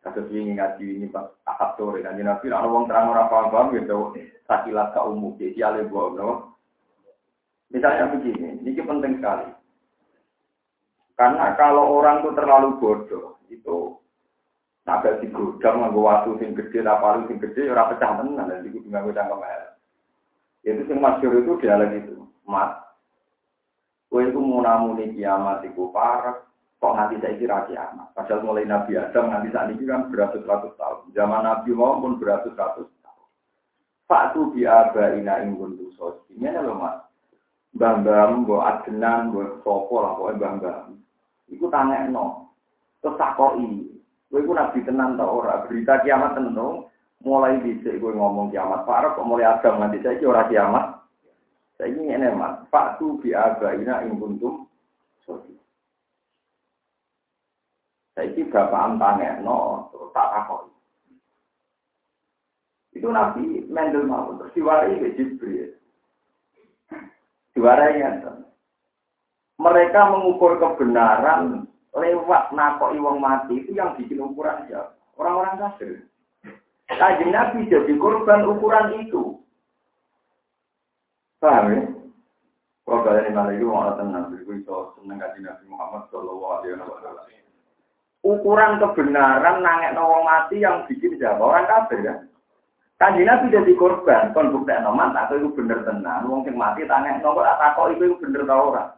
Kasus 0.00 0.32
ini 0.32 0.56
ngaji 0.56 0.84
ini 0.96 1.06
pas 1.12 1.28
akad 1.44 1.76
sore 1.76 2.00
kan 2.00 2.16
nabi 2.16 2.48
ada 2.48 2.64
orang 2.64 2.88
terang 2.88 3.12
orang 3.12 3.28
paham 3.28 3.52
paham 3.52 3.76
gitu 3.76 4.16
sakilat 4.48 4.96
ke 4.96 5.00
umum 5.04 5.36
jadi 5.36 5.60
alih 5.68 5.92
buah 5.92 6.08
no. 6.16 6.30
Misalnya 7.68 8.08
begini, 8.08 8.64
ini 8.64 8.80
penting 8.80 9.20
sekali. 9.20 9.46
Karena 11.14 11.54
kalau 11.54 12.00
orang 12.00 12.24
itu 12.24 12.32
terlalu 12.34 12.80
bodoh, 12.82 13.38
itu 13.46 13.94
Naga 14.88 15.20
di 15.22 15.28
gudang 15.30 15.84
nganggo 15.84 16.02
waktu 16.02 16.34
sing 16.40 16.56
gede, 16.56 16.82
apa 16.82 17.22
sing 17.28 17.38
gede, 17.38 17.68
ora 17.70 17.92
pecah 17.92 18.16
tenan 18.16 18.64
di 18.64 18.72
gudang 18.74 18.90
nganggo 18.90 19.14
cangkem 19.14 19.44
elek. 19.44 19.69
Itu 20.60 20.84
sing 20.84 21.00
masyhur 21.00 21.40
itu 21.40 21.56
dialek 21.60 22.04
itu. 22.04 22.20
Mat. 22.44 22.76
Kowe 24.10 24.26
iku 24.26 24.40
munamuni 24.42 25.14
kiamat 25.14 25.62
iku 25.64 25.94
parek, 25.94 26.42
kok 26.82 26.96
nanti 26.98 27.16
saya 27.22 27.38
kira 27.38 27.64
kiamat. 27.70 28.10
Padahal 28.12 28.42
mulai 28.42 28.66
Nabi 28.66 28.98
Adam 28.98 29.30
nanti 29.30 29.54
saat 29.54 29.70
ini 29.70 29.86
kan 29.86 30.10
beratus-ratus 30.10 30.74
tahun. 30.74 31.14
Zaman 31.14 31.46
Nabi 31.46 31.70
Muhammad 31.72 32.02
pun 32.02 32.12
beratus-ratus 32.18 32.90
tahun. 33.06 33.28
Faktu 34.10 34.50
bi 34.50 34.66
abaina 34.66 35.46
ing 35.46 35.54
kuntu 35.54 35.94
sosi. 35.94 36.36
Ini 36.36 36.58
lho 36.58 36.74
mas. 36.74 37.06
Mbah-mbah, 37.70 38.42
mbah 38.42 38.60
adenan, 38.66 39.30
mbah 39.30 39.62
sopo 39.62 40.02
lah, 40.02 40.18
pokoknya 40.18 40.58
mbah-mbah. 40.58 40.78
Iku 41.54 41.70
tanya 41.70 42.10
no. 42.10 42.50
Terus 42.98 43.14
takoi. 43.14 43.86
Kowe 44.26 44.42
iku 44.42 44.52
nabi 44.58 44.82
tenan 44.82 45.14
ta 45.14 45.22
ora? 45.22 45.62
Berita 45.70 46.02
kiamat 46.02 46.34
tenan 46.34 46.89
mulai 47.20 47.60
dhisik 47.60 48.00
kowe 48.00 48.12
ngomong 48.16 48.48
kiamat 48.48 48.88
parah 48.88 49.12
kok 49.12 49.28
mulai 49.28 49.44
Adam 49.44 49.80
nanti 49.80 50.00
saiki 50.00 50.24
ora 50.24 50.48
kiamat. 50.48 51.04
Saiki 51.76 52.00
ngene 52.00 52.32
mas. 52.36 52.64
Faktu 52.72 53.20
bi 53.20 53.36
abaina 53.36 54.04
ing 54.08 54.16
kuntum 54.16 54.64
sosi. 55.24 55.52
Saiki 58.16 58.48
bapak 58.48 58.96
no 59.44 59.88
terus 59.92 60.10
tak 60.16 60.28
takon. 60.32 60.72
Itu 62.96 63.08
Nabi 63.12 63.68
Mendel 63.68 64.08
mau 64.08 64.32
terus 64.40 64.52
diwarai 64.56 64.96
ke 64.96 65.14
Jibril. 65.14 65.76
Diwarai 67.52 68.00
ya. 68.00 68.10
Mereka 69.60 70.00
mengukur 70.08 70.56
kebenaran 70.56 71.68
lewat 71.92 72.56
nakoi 72.56 72.96
wong 72.96 73.20
mati 73.20 73.60
itu 73.60 73.76
yang 73.76 73.92
bikin 73.92 74.24
ukuran 74.24 74.64
siapa? 74.64 74.96
Orang-orang 75.20 75.60
kafir. 75.60 76.09
Kaji 76.90 77.26
Nabi 77.30 77.70
jadi 77.70 77.92
korban 77.96 78.42
ukuran 78.50 79.06
itu. 79.06 79.38
Paham 81.38 81.72
ya? 81.72 81.80
Kalau 82.84 83.06
kalian 83.06 83.32
malah 83.32 83.54
itu 83.54 83.70
mau 83.70 83.86
tenang, 83.94 84.34
itu 84.34 84.50
seneng 84.66 85.22
kaji 85.22 85.46
Nabi 85.46 85.64
Muhammad 85.70 86.10
Shallallahu 86.10 86.52
Alaihi 86.58 86.74
Wasallam 86.82 87.40
ukuran 88.20 88.76
kebenaran 88.80 89.64
nangek 89.64 89.96
nawang 89.96 90.24
mati 90.28 90.60
yang 90.60 90.84
bikin 90.84 91.16
siapa 91.16 91.40
orang 91.40 91.68
kafir 91.68 92.00
kan? 92.04 92.18
Kanji 93.00 93.24
Nabi 93.24 93.48
jadi 93.48 93.72
korban, 93.80 94.36
kon 94.36 94.52
bukti 94.52 94.76
noman 94.76 95.16
atau 95.16 95.40
itu 95.40 95.48
bener 95.56 95.80
tenan, 95.88 96.28
wong 96.28 96.44
sing 96.44 96.52
mati 96.52 96.84
tanya 96.84 97.16
nomor 97.24 97.48
atau 97.48 97.88
kok 97.88 97.96
itu 97.96 98.12
bener 98.20 98.44
tau 98.44 98.76
orang. 98.76 98.92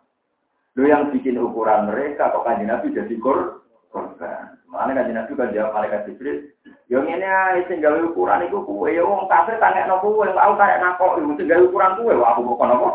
Lu 0.74 0.90
yang 0.90 1.14
bikin 1.14 1.38
ukuran 1.38 1.86
mereka, 1.86 2.34
kok 2.34 2.42
kanji 2.42 2.66
Nabi 2.66 2.90
jadi 2.90 3.14
kor 3.22 3.61
korban. 3.92 4.56
Mana 4.72 4.96
kanji 4.96 5.12
Nabi 5.12 5.36
kan 5.36 5.52
jawab 5.52 5.76
malaikat 5.76 6.08
Jibril, 6.08 6.48
yang 6.88 7.04
ini 7.04 7.28
aja 7.28 7.60
tinggal 7.68 8.00
ukuran 8.08 8.48
itu 8.48 8.64
kue, 8.64 8.96
ya 8.96 9.04
wong 9.04 9.28
kafir 9.28 9.60
tanya 9.60 9.84
no 9.84 10.00
kue, 10.00 10.24
tahu 10.32 10.52
kayak 10.56 10.80
nako, 10.80 11.20
itu 11.20 11.36
tinggal 11.36 11.68
ukuran 11.68 11.92
kue, 12.00 12.16
wah 12.16 12.32
aku 12.32 12.40
bukan 12.42 12.72
apa, 12.72 12.90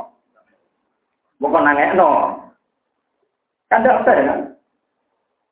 bukan 1.37 1.63
nangek 1.63 1.93
no. 1.93 2.09
Kan 3.69 3.85
tidak 3.85 4.03
fair 4.09 4.19
kan? 4.25 4.39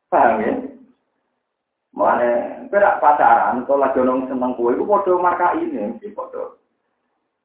Paham 0.10 0.42
ya? 0.42 0.54
Mana 1.96 2.28
berak 2.68 3.00
pacaran, 3.00 3.64
kalau 3.70 3.86
lagi 3.86 4.02
nong 4.02 4.28
seneng 4.28 4.58
kue, 4.58 4.74
itu 4.74 4.84
foto 4.84 5.16
marka 5.22 5.54
ini, 5.62 5.94
foto. 6.12 6.58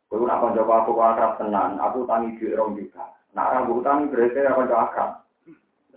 Kue 0.08 0.24
nak 0.26 0.42
coba 0.42 0.74
aku 0.82 0.92
akrab 0.98 1.38
tenan, 1.38 1.78
aku 1.78 2.02
tangi 2.08 2.34
di 2.40 2.50
rong 2.56 2.74
juga. 2.74 3.14
Nak 3.36 3.50
ragu 3.54 3.78
tangi 3.84 4.10
berarti 4.10 4.42
aku 4.42 4.66
akrab. 4.66 5.22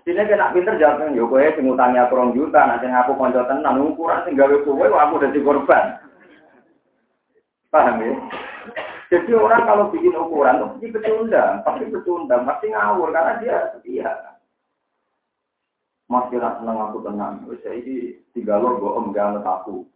Mestinya 0.03 0.27
kena 0.27 0.51
pinter 0.51 0.75
jawab, 0.75 1.15
yo 1.15 1.31
kue 1.31 1.47
sing 1.55 1.63
utangi 1.63 1.95
aku 1.95 2.19
rong 2.19 2.35
juta, 2.35 2.59
nanti 2.67 2.91
aku 2.91 3.15
konco 3.15 3.39
tenan, 3.47 3.79
ukuran 3.79 4.19
sing 4.27 4.35
gawe 4.35 4.51
kue, 4.67 4.87
aku 4.91 5.15
udah 5.15 5.31
korban. 5.31 5.85
Paham 7.71 8.03
ya? 8.03 8.11
Jadi 9.07 9.31
orang 9.31 9.63
kalau 9.63 9.87
bikin 9.95 10.11
ukuran, 10.11 10.59
pasti 10.59 10.91
pecundang, 10.91 11.63
pasti 11.63 11.87
pecundang, 11.87 12.43
pasti 12.43 12.67
ngawur, 12.75 13.15
karena 13.15 13.39
dia 13.39 13.57
setia. 13.79 14.11
Mas 16.11 16.27
kira 16.27 16.59
seneng 16.59 16.77
aku 16.83 16.99
tenang. 17.01 17.47
Saya 17.63 17.79
ini 17.79 18.19
tiga 18.35 18.59
lo 18.59 18.75
bohong 18.75 19.15
gak 19.15 19.39
aku. 19.39 19.87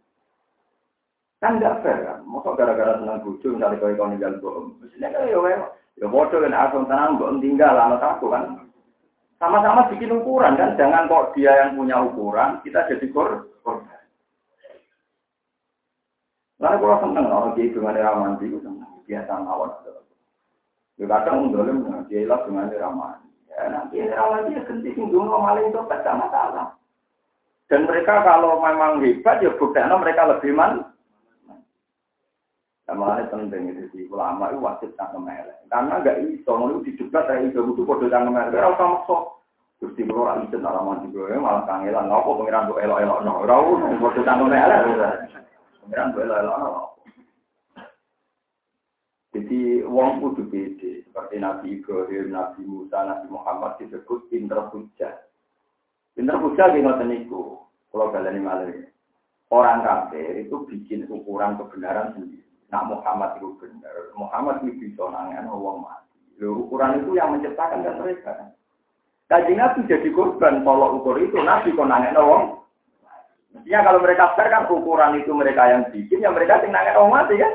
Kan 1.38 1.60
enggak 1.60 1.84
fair 1.84 2.02
kan. 2.02 2.24
Masa 2.26 2.56
gara-gara 2.56 2.98
seneng 2.98 3.22
bucu 3.22 3.54
misalnya 3.54 3.78
kau 3.78 3.92
kau 3.94 4.10
tinggal 4.10 4.34
bohong. 4.40 4.66
Mestinya 4.80 5.14
kan 5.14 5.30
ya 5.30 5.38
ya 6.00 6.06
bodoh 6.08 6.42
kan 6.42 6.56
aku 6.56 6.88
tenang 6.88 7.20
bohong 7.20 7.38
tinggal 7.38 7.76
anak 7.76 8.02
aku 8.02 8.32
kan. 8.32 8.67
Sama-sama 9.38 9.86
bikin 9.94 10.10
ukuran 10.10 10.58
kan. 10.58 10.74
Jangan 10.74 11.06
kok 11.06 11.38
dia 11.38 11.54
yang 11.54 11.78
punya 11.78 12.02
ukuran 12.02 12.58
kita 12.66 12.90
jadi 12.90 13.06
kor 13.14 13.46
korban. 13.62 14.02
Lalu 16.58 16.76
kalau 16.82 16.98
seneng 17.06 17.26
orang 17.30 17.54
dia 17.54 17.70
dengan 17.70 17.94
ramanti 17.94 18.50
itu 18.50 18.58
seneng 18.58 18.90
biasa 19.06 19.32
mawon. 19.38 19.70
Ya 20.98 21.06
kadang 21.06 21.54
dolim 21.54 21.86
dia 22.10 22.26
ilah 22.26 22.42
dengan 22.42 22.66
ramanti. 22.74 23.30
Ya, 23.46 23.70
nanti 23.70 24.02
lagi 24.02 24.54
ya 24.54 24.62
ganti 24.66 24.90
singgung 24.94 25.30
maling 25.30 25.70
itu 25.70 25.80
tidak 25.86 26.18
masalah. 26.18 26.78
Dan 27.70 27.84
mereka 27.84 28.26
kalau 28.26 28.58
memang 28.58 29.02
hebat 29.02 29.38
ya 29.38 29.54
buktinya 29.54 29.98
mereka 29.98 30.26
lebih 30.26 30.50
man. 30.54 30.82
Sama 32.88 33.20
ini 33.20 33.28
penting 33.28 33.68
itu 33.68 33.84
di 33.92 34.08
ulama 34.08 34.48
itu 34.48 34.64
wajib 34.64 34.96
cangkem 34.96 35.28
melek. 35.28 35.60
Karena 35.68 36.00
gak 36.00 36.24
iso, 36.24 36.56
itu 36.56 36.88
didebat 36.88 37.28
dari 37.28 37.52
itu 37.52 37.60
itu 37.60 37.84
bodoh 37.84 38.08
cangkem 38.08 38.32
melek. 38.32 38.56
Kira 38.56 38.72
usah 38.72 38.88
maksa. 38.88 39.18
Terus 39.76 39.92
di 39.92 40.02
luar 40.08 40.40
itu 40.40 40.56
alaman 40.56 41.04
juga 41.04 41.36
malah 41.36 41.68
kangelan. 41.68 42.08
Ngapa 42.08 42.30
pengiran 42.40 42.68
tuh 42.72 42.80
elok-elok 42.80 43.20
no. 43.28 43.44
Rau 43.44 43.76
bodoh 44.00 44.24
cangkem 44.24 44.48
melek. 44.48 44.80
Pengiran 45.84 46.12
tuh 46.16 46.20
elok-elok 46.24 46.56
no. 46.64 46.70
Jadi 49.36 49.84
wong 49.84 50.24
kudu 50.24 50.48
beda. 50.48 50.92
Seperti 51.04 51.36
Nabi 51.44 51.66
Ibrahim, 51.76 52.32
Nabi 52.32 52.62
Musa, 52.64 53.04
Nabi 53.04 53.28
Muhammad 53.28 53.76
disebut 53.84 54.32
pinter 54.32 54.64
hujah. 54.72 55.28
Pinter 56.16 56.40
hujah 56.40 56.72
di 56.72 56.80
ngoten 56.80 57.12
niku. 57.12 57.60
Kalau 57.92 58.08
kalian 58.16 58.40
malah 58.40 58.72
orang 59.52 59.84
kafir 59.84 60.40
itu 60.40 60.56
bikin 60.72 61.04
ukuran 61.12 61.60
kebenaran 61.60 62.16
sendiri. 62.16 62.47
Nah 62.68 62.82
Muhammad 62.84 63.40
itu 63.40 63.56
benar. 63.56 64.12
Muhammad 64.12 64.60
itu 64.64 64.76
bisa 64.76 65.08
nangan 65.08 65.48
wong 65.48 65.84
mati. 65.84 66.12
Lalu 66.36 66.68
ukuran 66.68 67.00
itu 67.00 67.10
yang 67.16 67.32
menciptakan 67.32 67.82
kan 67.82 67.96
mereka. 67.98 68.32
Kaji 69.28 69.52
Nabi 69.56 69.88
jadi 69.88 70.08
korban 70.12 70.64
kalau 70.64 71.00
ukur 71.00 71.16
itu 71.20 71.36
Nabi 71.40 71.72
kok 71.72 71.88
nangan 71.88 72.16
wong. 72.20 72.44
Mestinya 73.56 73.80
kalau 73.88 74.00
mereka 74.04 74.36
fair 74.36 74.48
kan 74.52 74.68
ukuran 74.68 75.16
itu 75.16 75.32
mereka 75.32 75.62
yang 75.68 75.82
bikin, 75.88 76.20
yang 76.20 76.36
mereka 76.36 76.60
tinggal 76.60 76.84
nangan 76.84 76.98
wong 77.00 77.10
mati 77.12 77.34
kan. 77.40 77.52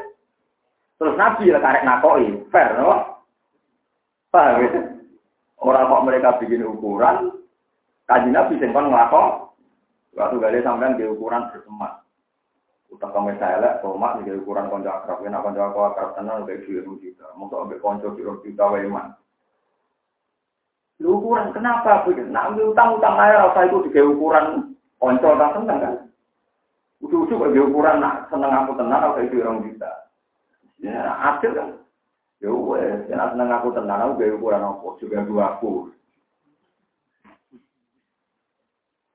Terus 0.97 1.17
Nabi 1.17 1.49
ya 1.49 1.57
karek 1.61 1.85
nakoi, 1.85 2.25
fair, 2.49 2.77
no? 2.77 3.21
Paham 4.33 4.65
ya? 4.65 4.69
Orang 5.61 5.89
kok 5.89 6.05
mereka 6.09 6.29
bikin 6.41 6.65
ukuran, 6.65 7.37
kaji 8.09 8.29
Nabi 8.33 8.57
singkon 8.57 8.89
ngelakok, 8.89 9.55
waktu 10.17 10.35
gali 10.41 10.59
sampean 10.65 10.97
di 10.97 11.05
ukuran 11.05 11.49
bersemat. 11.53 12.03
Utak 12.93 13.09
kami 13.09 13.33
saya 13.41 13.81
tomat 13.81 14.21
di 14.21 14.29
ukuran 14.37 14.69
konco 14.69 14.85
akrab, 14.85 15.25
ya 15.25 15.41
konco 15.41 15.61
aku 15.65 15.79
akrab 15.81 16.13
tenan 16.13 16.45
udah 16.45 16.57
dua 16.61 16.93
juta, 17.01 17.25
mau 17.33 17.49
ambil 17.49 17.81
konco 17.81 18.13
dua 18.13 18.37
juta 18.45 18.63
weman. 18.69 19.17
Lu 21.01 21.17
ukuran 21.17 21.49
kenapa? 21.57 22.05
Nah, 22.29 22.53
ambil 22.53 22.69
utang-utang 22.69 23.17
air 23.17 23.41
rasa 23.41 23.65
itu 23.65 23.89
di 23.89 23.97
ukuran 23.97 24.77
konco 25.01 25.29
tak 25.41 25.57
seneng 25.57 25.79
kan? 25.81 25.95
Udah-udah 27.01 27.35
kok 27.35 27.51
ukuran 27.65 27.97
nak 27.97 28.15
seneng 28.29 28.51
aku 28.53 28.71
tenang, 28.77 29.01
aku 29.01 29.25
itu 29.25 29.41
orang 29.41 29.65
juta. 29.65 29.91
Ya, 30.77 31.01
adil 31.33 31.51
kan. 31.57 31.69
Ya 32.39 32.53
wes, 32.53 33.01
ya 33.09 33.25
seneng 33.33 33.49
aku 33.49 33.73
tenang, 33.73 33.99
aku 34.05 34.21
gaya 34.21 34.37
ukuran 34.37 34.61
apa, 34.61 34.87
juga 35.01 35.25
gua 35.25 35.57
aku. 35.57 35.89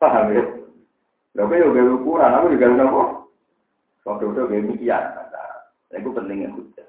Paham 0.03 0.35
ya? 0.35 0.45
Tapi 1.39 1.63
ya 1.63 1.67
ukuran, 1.95 2.35
aku 2.35 2.53
juga 2.53 2.75
gaya 2.75 2.85
apa? 2.91 3.18
Waktu 4.09 4.25
itu 4.25 4.41
gaya 4.49 4.63
mikian, 4.65 5.05
itu 5.93 6.09
pentingnya 6.17 6.49
hujah. 6.57 6.89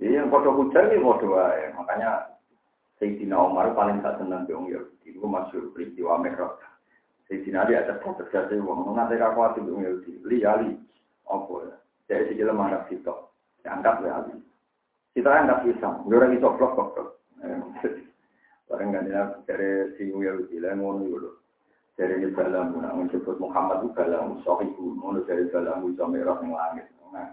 Jadi 0.00 0.16
yang 0.16 0.32
foto 0.32 0.48
hujah 0.56 0.80
ini 0.88 1.04
foto 1.04 1.36
ya, 1.36 1.76
makanya 1.76 2.40
Sayyidina 2.96 3.36
Umar 3.36 3.76
paling 3.76 4.00
tak 4.00 4.16
senang 4.16 4.48
dong 4.48 4.72
ya, 4.72 4.80
itu 5.04 5.20
masuk 5.20 5.76
peristiwa 5.76 6.16
Mi'raj. 6.24 6.56
Sayyidina 7.28 7.68
Ali 7.68 7.76
ada 7.76 8.00
terjadi 8.00 8.56
uang, 8.64 8.88
mengatai 8.88 9.20
aku 9.20 9.44
hati 9.44 9.60
dong 9.60 9.84
ya, 9.84 9.92
li 10.24 10.40
ali, 10.40 10.72
apa 11.28 11.54
ya? 11.68 11.76
Jadi 12.08 12.32
si 12.32 12.40
kita 12.40 12.56
menganggap 12.56 12.88
sitok, 12.88 13.18
dianggap 13.60 14.00
ya 14.02 14.24
Ali. 14.24 14.40
Kita 15.12 15.28
anggap 15.28 15.68
pisang, 15.68 16.08
gue 16.08 16.16
orang 16.16 16.32
itu 16.32 16.48
blok. 16.48 16.96
Barang 18.70 18.94
dia 18.94 19.36
dari 19.44 19.98
si 19.98 20.06
Yahudi 20.08 20.62
lah 20.62 20.78
ngono 20.78 21.02
dulu. 21.02 21.30
Dari 21.98 22.16
ini 22.16 22.32
dalam 22.32 22.76
nak 22.80 22.96
menyebut 22.96 23.36
Muhammad 23.42 23.84
itu 23.84 23.92
dalam 23.92 24.40
sohibu, 24.46 24.96
ngono 24.98 25.20
dari 25.26 25.46
dalam 25.52 25.84
bisa 25.84 26.06
merah 26.08 26.38
yang 26.40 26.56
langit. 26.56 26.86
Nah, 27.10 27.28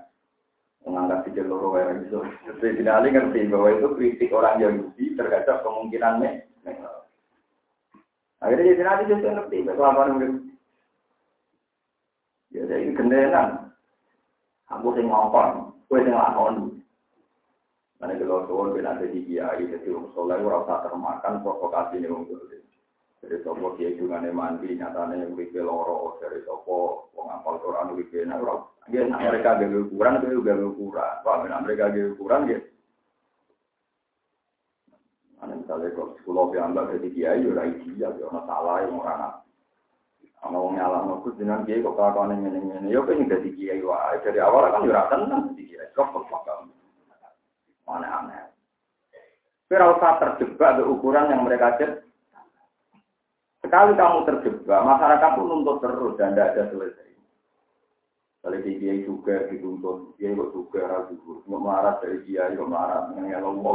menganggap 0.83 1.23
si 1.23 1.39
loro 1.39 1.77
kayak 1.77 2.07
gitu. 2.09 2.19
Jadi 2.59 2.83
Ali 2.89 3.13
ngerti 3.13 3.47
bahwa 3.47 3.69
itu 3.75 3.87
kritik 3.95 4.33
orang 4.33 4.59
Yahudi 4.59 5.15
terhadap 5.15 5.63
kemungkinan 5.63 6.23
Akhirnya 8.37 8.69
jadi 8.69 8.81
nanti 8.85 9.03
juga 9.09 9.29
ngerti 9.33 9.57
apa 9.65 10.01
yang 10.13 10.45
Ya, 12.55 12.63
jadi 12.63 12.95
gendenan. 12.95 13.75
Aku 14.71 14.95
sing 14.95 15.11
ngongkon, 15.11 15.77
kowe 15.91 15.99
sing 15.99 16.15
lakon. 16.15 16.55
Nanti 17.99 18.23
kalau 18.23 18.47
suwon 18.47 18.73
ben 18.73 18.87
ada 18.87 19.03
di 19.03 19.25
kiai, 19.25 19.67
jadi 19.67 19.89
wong 19.89 20.15
soleh 20.15 20.39
ora 20.41 20.63
usah 20.63 20.85
termakan 20.85 21.43
provokasi 21.43 21.97
ini 21.99 22.07
Jadi 23.17 23.41
sopo 23.41 23.73
kiai 23.73 23.97
dungane 23.97 24.29
mandi, 24.29 24.77
nyatane 24.77 25.25
uripe 25.33 25.57
loro, 25.57 26.21
dari 26.21 26.37
sopo 26.45 27.09
wong 27.17 27.33
apal 27.33 27.57
Quran 27.65 27.97
uripe 27.97 28.21
nah 28.21 28.37
ora. 28.37 28.61
Nek 28.87 29.17
mereka 29.17 29.57
gawe 29.57 29.77
ukuran, 29.89 30.21
gawe 30.21 30.37
gawe 30.37 30.65
ukuran. 30.69 31.13
Pak, 31.25 31.35
nek 31.49 31.61
mereka 31.65 31.89
gawe 31.89 32.13
ukuran 32.13 32.41
nggih. 32.45 32.61
Ana 35.37 35.53
misalnya 35.53 35.93
kok 35.93 36.17
sekolah 36.21 36.45
piambak 36.49 36.89
jadi 36.97 37.09
kiai, 37.13 37.41
ora 37.45 37.65
ideal, 37.65 38.13
ya 38.21 38.25
ora 38.29 38.41
salah, 38.45 38.75
ya 38.85 38.89
ora 38.93 39.13
ana. 39.17 39.29
Ana 40.45 40.57
wong 40.61 40.77
nyalahno 40.77 41.19
Gus 41.25 41.35
jenengan 41.41 41.65
kiai 41.65 41.81
kok 41.81 41.97
kelakuane 41.97 42.37
ngene-ngene. 42.37 42.93
Ya 42.93 43.01
pengen 43.01 43.29
dadi 43.33 43.49
kiai 43.57 43.81
wae. 43.81 44.21
Dari 44.21 44.39
awal 44.39 44.69
kan 44.69 44.85
yo 44.85 44.93
ora 44.93 45.09
tenang 45.09 45.51
dadi 45.51 45.63
kiai. 45.73 45.89
Kok 45.97 46.13
kok 46.13 46.45
aneh-aneh. 47.87 48.53
Kira 49.67 49.99
usah 49.99 50.15
terjebak 50.21 50.79
ke 50.79 50.83
ukuran 50.87 51.27
yang 51.27 51.43
mereka 51.43 51.75
cek. 51.81 52.06
Sekali 53.67 53.99
kamu 53.99 54.23
terjebak, 54.23 54.79
masyarakat 54.79 55.29
pun 55.35 55.45
nuntut 55.51 55.83
terus 55.83 56.15
dan 56.15 56.31
tidak 56.31 56.55
ada 56.55 56.63
selesai. 56.71 57.11
Kalau 58.39 58.63
di 58.63 58.79
dia 58.79 58.95
juga 59.03 59.43
dituntut, 59.51 60.15
dia 60.15 60.31
kok 60.31 60.55
juga 60.55 60.87
ragu, 60.87 61.43
nggak 61.43 61.59
marah 61.67 61.99
dari 61.99 62.23
dia, 62.23 62.47
nggak 62.47 62.63
marah 62.63 63.11
yang 63.19 63.43
Allah. 63.43 63.73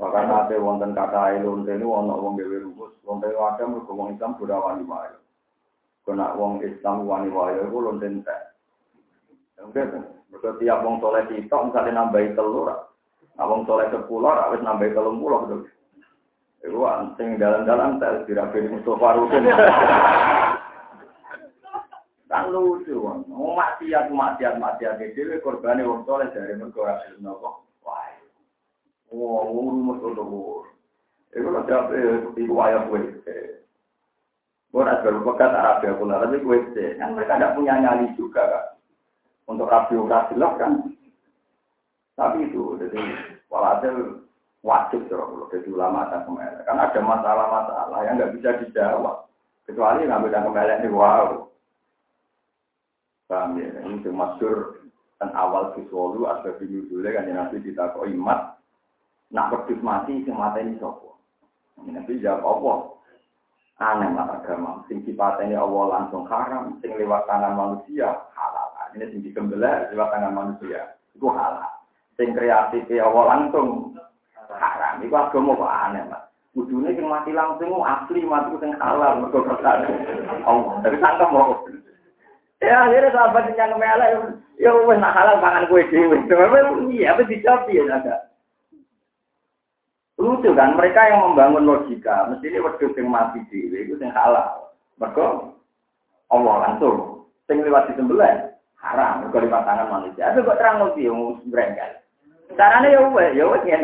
Bahkan 0.00 0.24
ada 0.32 0.56
wonten 0.56 0.96
kata 0.96 1.36
ilun 1.36 1.68
ini 1.68 1.84
wonten 1.84 2.16
wong 2.16 2.40
gawe 2.40 2.56
rumus, 2.64 2.96
wonten 3.04 3.28
ada 3.28 3.68
mergo 3.68 3.92
wong 3.92 4.16
Islam 4.16 4.40
sudah 4.40 4.56
wani 4.56 4.88
wae. 4.88 5.12
Kena 6.08 6.32
wong 6.32 6.64
Islam 6.64 7.04
wani 7.04 7.28
wae 7.28 7.60
iku 7.60 7.76
lonten 7.76 8.24
teh. 8.24 8.42
Enggak, 9.60 10.00
mereka 10.32 10.56
tiap 10.56 10.80
wong 10.80 10.96
soleh 11.04 11.28
sitok 11.28 11.60
misalnya 11.68 12.08
nambahi 12.08 12.32
telur, 12.32 12.72
nah 13.36 13.48
wong 13.48 13.64
soleh 13.64 13.88
sepuluh, 13.88 14.28
harus 14.28 14.60
nambahi 14.60 14.92
telur 14.92 15.16
pulau 15.16 15.48
tuh. 15.48 15.62
Iku 16.62 16.78
sing 17.18 17.42
dalam-dalam 17.42 17.98
tak 17.98 18.28
dirapi 18.30 18.70
Mustafa 18.70 19.18
Rukin. 19.18 19.50
Kan 22.32 22.48
lucu, 22.48 22.96
mau 22.96 23.52
maksiat, 23.52 24.08
maksiat, 24.08 24.56
maksiat 24.56 24.96
itu 25.04 25.36
korbannya 25.44 25.84
wong 25.84 26.08
soleh 26.08 26.32
dari 26.32 26.56
mereka 26.56 26.80
ora 26.80 26.96
gelem 27.04 27.28
nopo. 27.28 27.68
Wah, 27.84 28.08
wong 29.12 29.68
rumus 29.68 30.00
untuk 30.00 30.64
Iku 31.32 31.48
lho 31.48 31.64
jawab 31.64 31.92
iku 32.36 32.52
wayah 32.52 32.84
kowe. 32.88 33.00
Gue 34.72 34.82
rasa 34.84 35.04
berpekat 35.04 35.52
Arab 35.52 35.84
ya 35.84 35.92
tapi 35.96 36.40
gue 36.40 36.56
kan 36.96 37.12
mereka 37.12 37.36
tidak 37.36 37.54
punya 37.56 37.76
nyali 37.76 38.08
juga 38.16 38.40
kan 38.48 38.64
untuk 39.48 39.68
rapi 39.68 39.96
lah 40.36 40.52
kan. 40.56 40.92
Tapi 42.12 42.48
itu, 42.48 42.76
jadi 42.76 43.00
walhasil 43.48 44.20
wajib 44.62 45.08
kalau 45.08 45.48
jadi 45.48 45.68
ulama 45.72 46.12
dan 46.12 46.28
kemelek. 46.28 46.62
Kan 46.68 46.78
ada 46.78 47.00
masalah-masalah 47.00 47.98
yang 48.04 48.14
nggak 48.20 48.34
bisa 48.36 48.50
dijawab. 48.62 49.26
Kecuali 49.64 50.04
nggak 50.04 50.22
bisa 50.28 50.44
kemelek 50.44 50.80
ini, 50.84 50.88
wow. 50.92 51.48
Paham 53.26 53.56
ya? 53.56 53.68
Ini 53.80 54.10
masyur 54.12 54.84
dan 55.16 55.32
awal 55.32 55.72
visualu 55.78 56.28
video 56.60 56.84
dulu 56.90 57.06
kan 57.06 57.24
yang 57.30 57.48
nanti 57.48 57.72
kok 57.72 58.08
imat. 58.10 58.60
Nak 59.32 59.48
berdus 59.48 59.80
mati, 59.80 60.20
si 60.20 60.30
mata 60.34 60.60
ini 60.60 60.76
sopo. 60.76 61.16
Nanti 61.80 62.20
jawab 62.20 62.44
apa? 62.44 62.74
Aneh 63.80 64.12
lah 64.12 64.28
agama. 64.36 64.84
Sing 64.86 65.00
ini 65.00 65.56
Allah 65.56 65.84
langsung 65.88 66.28
haram, 66.28 66.76
sing 66.84 66.92
lewat 66.92 67.24
tangan 67.24 67.56
manusia 67.56 68.12
halal 68.36 68.62
ini 68.92 69.08
sing 69.08 69.20
dikembelah 69.24 69.88
lewat 69.88 70.08
tangan 70.12 70.36
manusia. 70.36 71.00
Itu 71.16 71.32
halal. 71.32 71.81
Sing 72.20 72.36
kreatif 72.36 72.84
ya 72.92 73.08
Allah 73.08 73.24
langsung 73.36 73.96
haram. 74.52 75.00
Itu 75.00 75.16
agama 75.16 75.56
kok 75.56 75.72
aneh, 75.72 76.02
Mas. 76.08 76.22
Kudune 76.52 76.92
sing 76.92 77.08
mati 77.08 77.32
langsung 77.32 77.80
asli 77.80 78.20
mati 78.28 78.52
sing 78.60 78.76
halal 78.76 79.24
mergo 79.24 79.40
kersane 79.40 79.88
Allah. 80.44 80.84
Tapi 80.84 81.00
sangka 81.00 81.24
mau. 81.32 81.64
Ya 82.60 82.84
akhirnya 82.84 83.08
sahabat 83.08 83.56
yang 83.56 83.80
melek 83.80 84.36
ya 84.60 84.68
wis 84.84 85.00
nak 85.00 85.16
halal 85.16 85.40
pangan 85.40 85.64
kowe 85.72 85.80
dhewe. 85.88 86.20
Iya, 86.92 87.16
apa 87.16 87.24
dijawab 87.24 87.72
ya 87.72 87.82
ada. 87.88 88.28
Lucu 90.20 90.52
kan, 90.54 90.76
mereka 90.78 91.08
yang 91.10 91.24
membangun 91.24 91.66
logika, 91.66 92.30
mesti 92.30 92.46
ini 92.46 92.62
wedhus 92.62 92.94
sing 92.94 93.08
mati 93.08 93.40
dhewe 93.48 93.88
itu 93.88 93.96
sing 93.96 94.12
halal. 94.12 94.76
Mergo 95.00 95.56
Allah 96.28 96.56
langsung 96.68 97.24
sing 97.48 97.64
lewat 97.64 97.88
disembelih 97.88 98.52
haram 98.76 99.24
kalau 99.32 99.40
lima 99.40 99.64
tangan 99.64 99.88
manusia. 99.88 100.28
Tapi 100.28 100.44
kok 100.44 100.60
terang 100.60 100.84
lebih 100.84 101.08
yang 101.08 101.18
berengkel. 101.48 102.01
Caranya 102.52 102.88
ya 102.92 103.00
wes, 103.08 103.32
ya 103.32 103.44
wes 103.48 103.64
ya 103.64 103.78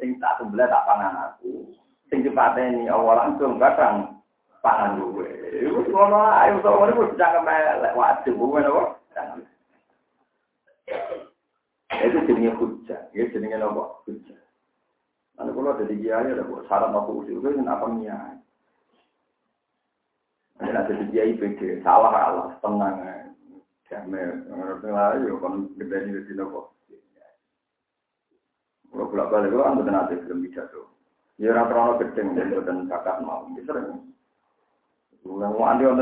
sing 0.00 0.16
tak 0.22 0.40
sebelah 0.40 0.70
tak 0.70 0.84
pangan 0.88 1.14
aku. 1.28 1.68
Sing 2.08 2.24
ini 2.24 2.88
awal 2.88 3.20
langsung 3.20 3.60
kadang 3.60 4.22
pangan 4.64 4.96
gue. 4.96 5.28
Iku 5.68 5.92
ngono 5.92 6.30
ae 6.32 6.56
iso 6.56 6.68
ngono 6.72 6.92
wis 7.04 7.12
bisa 7.12 7.36
kemelek 7.36 7.96
wajib 7.98 8.34
gue 8.38 8.60
apa? 8.64 8.82
Itu 11.98 12.18
jenenge 12.30 12.54
hujah, 12.56 13.00
ya 13.12 13.24
jenenge 13.28 13.58
apa? 13.60 13.82
Hujah. 14.06 14.40
Lalu 15.38 15.50
kalau 15.54 15.70
ada 15.74 15.84
di 15.86 15.96
kiai 16.02 16.30
ada 16.32 16.48
buat 16.48 16.66
syarat 16.66 16.90
aku 16.90 17.22
usul 17.22 17.42
itu 17.44 17.62
apa 17.62 17.86
niat? 17.92 18.36
Ada 20.58 20.90
di 20.90 21.04
kiai 21.14 21.38
pikir 21.38 21.84
salah 21.86 22.10
Allah 22.10 22.56
tenang 22.58 23.18
Jamil, 23.88 24.44
menurut 24.52 24.84
saya 24.84 25.16
yo 25.24 25.40
kan 25.40 25.64
gede 25.80 26.28
di 26.28 26.32
nopo. 26.36 26.76
Kalau 28.88 29.10
bolak 29.12 29.28
balik 29.28 29.50
kalau 29.52 29.68
anggota 29.68 29.90
nanti 29.92 30.14
belum. 30.16 30.40
Ya 31.38 31.54
orang 31.54 31.70
terlalu 31.70 31.94
gede 32.02 32.22
dan 32.34 32.50
bukan 32.50 32.78
kakak 32.90 33.22
mau, 33.22 33.46
bisa 33.54 33.70
sering. 33.70 34.10
Orang 35.22 35.54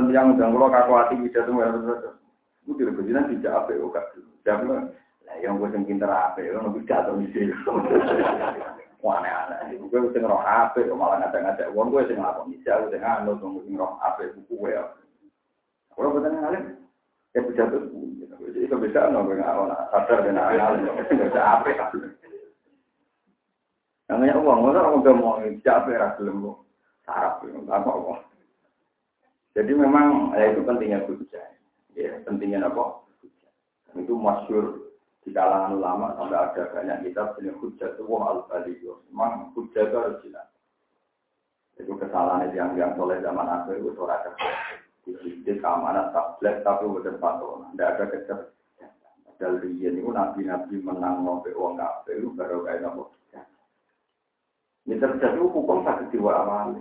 yang 0.08 0.38
kalau 0.40 0.72
kakak 0.72 0.96
hati 0.96 1.14
bisa 1.20 1.44
tuh 1.44 1.52
nggak 1.52 1.76
terus. 1.76 2.16
Gue 2.64 2.74
tidak 2.80 2.96
kejinan 2.98 3.30
tidak 3.36 3.52
apa 3.52 3.70
ya 3.76 3.86
kak. 3.92 4.06
Jamil, 4.46 4.70
lah 5.26 5.36
yang 5.42 5.58
yang 5.60 5.84
pinter 5.84 6.08
apa 6.08 6.38
ya, 6.40 6.56
bisa 6.72 6.94
tuh 7.04 7.20
bisa. 7.20 7.38
Wah 9.04 9.20
aneh-aneh. 9.20 9.76
Gue 9.76 10.08
bisa 10.08 10.24
ngerok 10.24 10.40
apa, 10.40 10.78
malah 10.96 11.20
ngajak-ngajak. 11.20 11.68
Sih 11.68 12.16
ngelakon 12.16 12.50
bisa, 12.56 12.70
gue 12.80 12.90
sih 12.96 13.00
nganut, 13.02 13.36
gue 13.42 13.70
ngerok 13.76 13.92
apa, 14.00 14.22
buku 14.40 14.54
ya. 14.72 14.82
Betul 15.96 16.28
ngalim, 16.28 16.64
ya 17.32 17.40
bisa 17.44 17.62
itu 18.56 18.74
bisa 18.76 19.00
nggak 19.08 19.22
nggak 19.32 19.52
orang 19.56 19.88
sadar 19.92 20.18
dan 20.24 20.40
anak 20.40 21.00
bisa 21.08 22.25
namanya 24.06 24.38
uang 24.38 24.60
orang 24.70 25.02
udah 25.02 25.14
mau 25.14 25.42
capek 25.42 25.98
ras 25.98 26.14
belum 26.18 26.54
sarap 27.02 27.42
apa 27.42 27.90
apa 27.90 28.14
jadi 29.56 29.72
memang 29.72 30.36
ya 30.36 30.52
itu 30.52 30.60
pentingnya 30.68 31.08
hujah 31.08 31.48
ya 31.96 32.20
pentingnya 32.28 32.68
apa? 32.68 33.00
Itu 33.96 34.12
masyur 34.20 34.92
di 35.24 35.32
kalangan 35.32 35.80
ulama 35.80 36.12
sampai 36.20 36.36
ada 36.36 36.62
banyak 36.76 37.08
kitab 37.08 37.40
punya 37.40 37.56
hujah 37.56 37.88
itu 37.96 38.04
wah 38.04 38.36
al 38.36 38.38
baliyo 38.52 39.00
memang 39.08 39.56
hujah 39.56 39.88
itu 39.88 39.96
harus 39.96 40.20
jelas. 40.28 40.48
Itu 41.80 41.96
kesalahan 41.96 42.52
yang 42.52 42.76
yang 42.76 42.92
soleh 43.00 43.16
zaman 43.24 43.48
akhir 43.48 43.80
itu 43.80 43.96
suara 43.96 44.20
Jadi 45.08 45.52
keamanan 45.56 46.12
tablet 46.12 46.60
tapi 46.60 46.84
bukan 46.84 47.16
patron. 47.16 47.72
Tidak 47.72 47.88
ada. 47.96 48.36
Padahal 49.24 49.54
dia 49.62 49.88
itu 49.88 50.10
nabi-nabi 50.10 50.76
menang 50.82 51.24
ngopi 51.24 51.54
uang 51.56 51.80
kafe 51.80 52.20
itu 52.20 52.28
baru 52.36 52.60
kayak. 52.66 52.92
Ini 54.86 55.02
terjadi 55.02 55.38
hukum 55.42 55.82
sakit 55.82 56.14
jiwa 56.14 56.30
awal. 56.46 56.78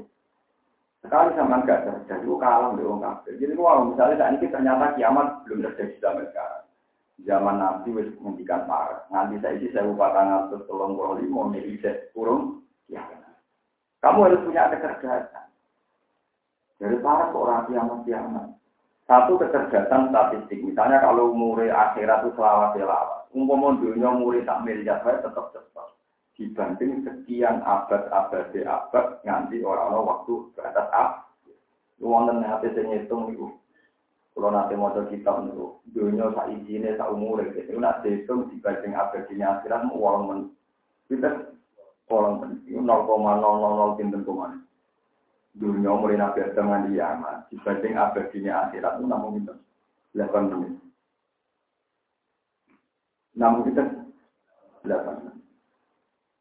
Sekali 1.02 1.34
sama 1.34 1.62
enggak 1.62 1.86
terjadi, 1.86 2.22
itu 2.22 2.38
kalah 2.38 2.78
di 2.78 2.86
uang 2.86 3.02
kafe. 3.02 3.38
Jadi 3.42 3.54
wow, 3.58 3.82
misalnya 3.86 4.22
saat 4.22 4.34
ini 4.38 4.54
ternyata 4.54 4.94
kiamat 4.94 5.42
belum 5.46 5.66
terjadi 5.66 5.98
sampai 6.02 6.30
sekarang. 6.30 6.66
Zaman 7.26 7.56
Nabi 7.58 7.90
wis 7.98 8.10
menghentikan 8.22 8.70
parah. 8.70 9.06
Nanti 9.10 9.42
saya 9.42 9.58
isi 9.58 9.74
saya 9.74 9.90
upah 9.90 10.14
tangan 10.14 10.54
terus 10.54 10.68
tolong 10.70 10.94
kalau 10.94 11.18
lima, 11.18 11.50
kurung. 12.14 12.62
Ya, 12.86 13.02
kamu 14.06 14.30
harus 14.30 14.46
punya 14.46 14.70
kecerdasan. 14.70 15.50
Dari 16.78 16.98
para 17.02 17.34
orang 17.34 17.66
kiamat 17.66 18.06
kiamat. 18.06 18.46
Satu 19.10 19.42
kecerdasan 19.42 20.14
statistik. 20.14 20.62
Misalnya 20.62 21.02
kalau 21.02 21.34
umur 21.34 21.66
akhirat 21.66 22.22
itu 22.22 22.38
selawat 22.38 22.78
selawat. 22.78 23.34
Umpama 23.34 23.74
dunia 23.82 24.14
umur 24.14 24.38
tak 24.46 24.62
miliar 24.62 25.02
saya 25.02 25.26
tetap 25.26 25.50
cepat. 25.50 25.95
Dibanding 26.36 27.08
sekian 27.08 27.64
abad-abad 27.64 28.52
di 28.52 28.68
abad 28.68 29.24
nganti 29.24 29.64
orang-orang 29.64 30.04
waktu 30.04 30.34
batas 30.60 30.88
ab. 30.92 31.32
Lu 32.04 32.12
wonten 32.12 32.44
hati 32.44 32.76
saya 32.76 32.92
ngitung 32.92 33.32
itu. 33.32 33.48
Kalau 34.36 34.52
nanti 34.52 34.76
mau 34.76 34.92
kita 34.92 35.32
itu 35.48 35.80
dunia 35.96 36.28
sak 36.36 36.52
izinnya 36.52 37.00
sak 37.00 37.08
umur 37.08 37.40
itu 37.40 37.80
nak 37.80 38.04
dihitung 38.04 38.52
dibanding 38.52 38.92
abad 38.92 39.24
di 39.32 39.40
akhirat 39.40 39.88
mau 39.88 40.28
men. 40.28 40.52
Kita 41.08 41.56
orang 42.12 42.44
men. 42.44 42.52
Nol 42.68 43.08
koma 43.08 43.40
nol 43.40 43.56
nol 43.64 43.74
nol 43.80 43.92
pinten 43.96 44.28
koma 44.28 44.60
dunia 45.56 45.96
mulai 45.96 46.20
nabi 46.20 46.44
Adam 46.44 46.68
nganti 46.68 47.00
kiamat 47.00 47.48
dibanding 47.48 47.96
abadinya 47.96 48.68
akhirat 48.68 49.00
itu 49.00 49.06
namun 49.08 49.40
itu 49.40 49.54
delapan 50.12 50.52
menit. 50.52 50.74
Enam 53.40 53.64
kita 53.64 53.84
delapan. 54.84 55.35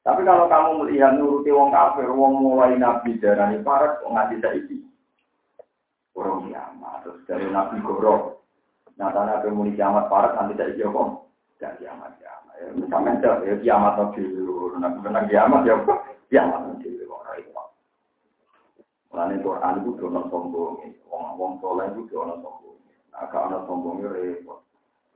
Tapi 0.04 0.20
kalau 0.20 0.44
kamu 0.52 0.70
melihat 0.84 1.16
nuruti 1.16 1.48
wong 1.48 1.72
kafir, 1.72 2.12
wong 2.12 2.44
mulai 2.44 2.76
nabi 2.76 3.16
darani 3.16 3.64
parat, 3.64 4.04
kok 4.04 4.12
nganti 4.12 4.36
saiki. 4.36 4.76
Orang 6.12 6.52
kiamat, 6.52 7.00
terus 7.02 7.24
dari 7.24 7.48
nabi 7.48 7.80
goro. 7.80 8.44
Nyata 9.00 9.24
nabi 9.24 9.48
muni 9.48 9.72
kiamat 9.72 10.12
parat, 10.12 10.36
nanti 10.36 10.60
saiki 10.60 10.84
kok. 10.84 11.24
Gak 11.56 11.80
kiamat 11.80 12.12
kiamat. 12.20 12.54
Ya, 12.60 12.68
misalnya 12.76 13.40
ya 13.48 13.54
kiamat 13.64 14.12
dulu, 14.12 14.76
nabi 14.76 14.98
benar 15.00 15.24
kiamat 15.24 15.64
ya 15.64 15.74
kok. 15.80 16.00
Kiamat 16.28 16.60
nabi 16.68 16.84
dulu. 16.84 17.04
Mulanya 19.14 19.46
Quran 19.46 19.78
itu 19.78 19.90
dono 19.94 20.26
sombong, 20.26 20.90
wong 21.06 21.38
wong 21.38 21.52
soleh 21.62 21.86
itu 21.94 22.02
dono 22.10 22.34
sombong. 22.42 22.82
Nah, 23.14 23.30
kalau 23.30 23.62
sombongnya 23.62 24.10
repot. 24.10 24.58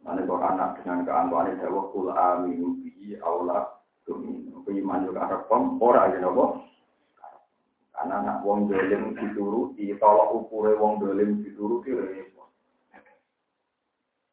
Mulanya 0.07 0.23
Quran 0.23 0.63
dengan 0.79 0.99
keangkuhan 1.03 1.51
itu, 1.59 1.83
kul 1.91 2.15
aminu 2.15 2.79
bihi 2.79 3.19
Allah 3.19 3.75
iman 4.73 5.09
juga 5.09 5.29
rekom, 5.29 5.81
ora 5.81 6.09
aja 6.09 6.21
nopo. 6.21 6.65
Karena 7.93 8.23
nak 8.23 8.47
wong 8.47 8.71
dolim 8.71 9.17
dituruti, 9.19 9.91
tolak 9.99 10.31
ukure 10.31 10.79
wong 10.79 11.03
dolim 11.03 11.43
dituruti. 11.43 11.91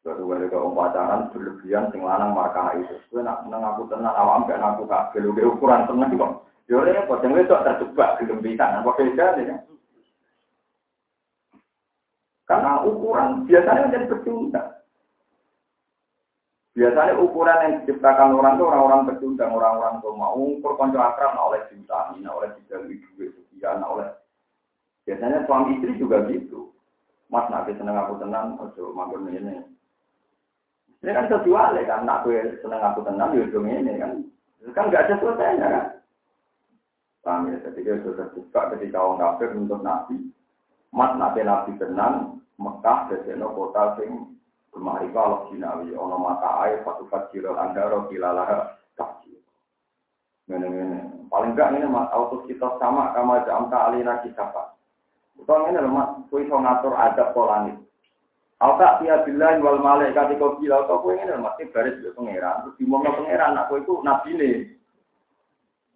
Baru 0.06 0.30
ada 0.30 0.46
ke 0.46 0.54
pacaran 0.54 1.34
berlebihan 1.34 1.90
sing 1.90 2.06
lanang 2.06 2.30
markah 2.30 2.78
itu. 2.78 2.94
Gue 3.10 3.26
nak 3.26 3.42
menang 3.42 3.74
aku 3.74 3.90
tenang, 3.90 4.14
awam 4.14 4.46
gak 4.46 4.62
aku 4.62 4.86
kabel, 4.86 5.34
udah 5.34 5.50
ukuran 5.50 5.82
tenang 5.90 6.14
kok. 6.14 6.46
Yo 6.70 6.78
repot, 6.86 7.22
itu 7.26 7.42
terjebak 7.50 8.22
di 8.22 8.30
lembitan, 8.30 8.82
apa 8.82 8.90
beda 8.94 9.26
ya? 9.42 9.56
Karena 12.46 12.86
ukuran 12.86 13.42
biasanya 13.50 13.90
menjadi 13.90 14.06
pecundang. 14.14 14.70
Biasanya 16.76 17.16
ukuran 17.16 17.62
yang 17.64 17.72
diciptakan 17.80 18.36
orang 18.36 18.60
itu 18.60 18.68
orang-orang 18.68 19.08
pecundang, 19.08 19.48
orang-orang 19.56 19.96
tua 20.04 20.12
mau 20.12 20.36
ukur 20.36 20.76
konco 20.76 21.00
akrab, 21.00 21.32
nah 21.32 21.48
oleh 21.48 21.64
cinta, 21.72 22.12
nah 22.20 22.36
oleh 22.36 22.52
tiga 22.60 22.84
duit, 22.84 23.00
sekian, 23.16 23.80
nah 23.80 23.96
oleh. 23.96 24.12
Biasanya 25.08 25.48
suami 25.48 25.80
istri 25.80 25.96
juga 25.96 26.28
gitu. 26.28 26.76
Mas 27.32 27.48
nanti 27.48 27.72
seneng 27.80 27.96
aku 27.96 28.20
tenang, 28.20 28.60
ojo 28.60 28.92
mampir 28.92 29.24
ini. 29.24 29.64
Ini 31.00 31.10
kan 31.16 31.32
kecuali 31.32 31.80
kan, 31.88 32.04
nak 32.04 32.28
aku 32.28 32.36
seneng 32.60 32.80
aku 32.84 33.00
tenang, 33.08 33.32
ya 33.32 33.48
ujung 33.48 33.64
ini 33.64 33.96
kan. 33.96 34.12
Kan 34.76 34.92
nggak 34.92 35.08
ada 35.08 35.14
selesainya 35.16 35.66
kan. 35.72 35.86
Paham 37.24 37.56
ya, 37.56 37.58
ketika 37.72 38.04
sudah 38.04 38.28
terbuka 38.28 38.60
ketika 38.76 39.00
orang 39.00 39.18
kafir 39.24 39.48
untuk 39.56 39.80
nabi. 39.80 40.28
Mas 40.92 41.16
nanti 41.16 41.40
nabi 41.40 41.72
tenang, 41.80 42.36
Mekah, 42.60 43.08
deseno 43.08 43.48
kota 43.56 43.96
sing 43.96 44.35
Kemari 44.76 45.08
kalau 45.16 45.48
jinawi 45.48 45.96
ono 45.96 46.20
mata 46.20 46.68
air 46.68 46.84
satu 46.84 47.08
fajiro 47.08 47.56
andaro 47.56 48.12
kilalah 48.12 48.76
kafir. 48.92 49.40
Ini 50.52 51.00
paling 51.32 51.56
enggak 51.56 51.72
ini 51.72 51.88
mas 51.88 52.12
autos 52.12 52.44
kita 52.44 52.76
sama 52.76 53.08
kama 53.16 53.40
jamta 53.48 53.88
alina 53.88 54.20
kisapa. 54.20 54.76
Utang 55.40 55.72
ini 55.72 55.80
lemah, 55.80 56.28
kue 56.28 56.44
so 56.44 56.60
ngatur 56.60 56.92
adab 56.92 57.32
polangit. 57.32 57.80
Alta 58.60 59.00
tiya 59.00 59.24
billahi 59.24 59.64
wal 59.64 59.80
malaikat 59.80 60.36
kau 60.36 60.60
bilau 60.60 60.84
kau 60.84 61.08
kue 61.08 61.16
ini 61.16 61.32
lemah 61.32 61.56
sih 61.56 61.72
garis 61.72 61.96
di 61.96 62.12
pangeran. 62.12 62.68
Terus 62.68 62.76
di 62.76 62.84
mana 62.84 63.16
pangeran 63.16 63.56
aku 63.56 63.80
itu 63.80 63.94
nabi 64.04 64.28
ini. 64.36 64.50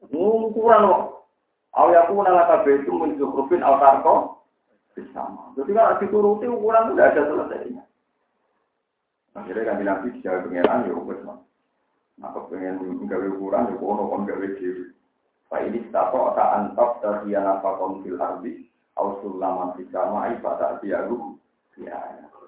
Ukuran 0.09 0.89
kok. 0.89 1.29
Awayaku 1.77 2.25
nala 2.25 2.49
kabeh 2.49 2.81
itu 2.81 2.97
menzukrufin 2.97 3.61
altarko 3.61 4.41
bersama. 4.97 5.53
Jadi 5.61 5.71
kalau 5.77 6.01
dituruti 6.01 6.47
ukuran 6.49 6.89
itu 6.89 6.93
tidak 6.97 7.11
ada 7.13 7.23
selesainya. 7.29 7.83
Akhirnya 9.39 9.69
kan 9.71 9.79
nabi 9.87 10.15
dijawab 10.19 10.51
pengeran 10.51 10.87
ya 10.91 10.95
wes 10.99 11.21
mah. 11.23 11.39
Nah 12.19 12.35
pengen 12.51 13.07
gawe 13.07 13.27
ukuran 13.31 13.71
ya 13.71 13.77
kono 13.79 14.03
kon 14.11 14.27
gawe 14.27 14.47
dhewe. 14.59 14.91
Fa 15.47 15.63
ini 15.63 15.87
tato 15.95 16.35
ta 16.35 16.59
antap 16.59 16.99
dari 16.99 17.39
apa 17.39 17.79
kon 17.79 18.03
fil 18.03 18.19
ardi 18.19 18.67
au 18.99 19.23
sulaman 19.23 19.79
fi 19.79 19.87
samai. 19.95 20.39
Ya, 21.81 21.97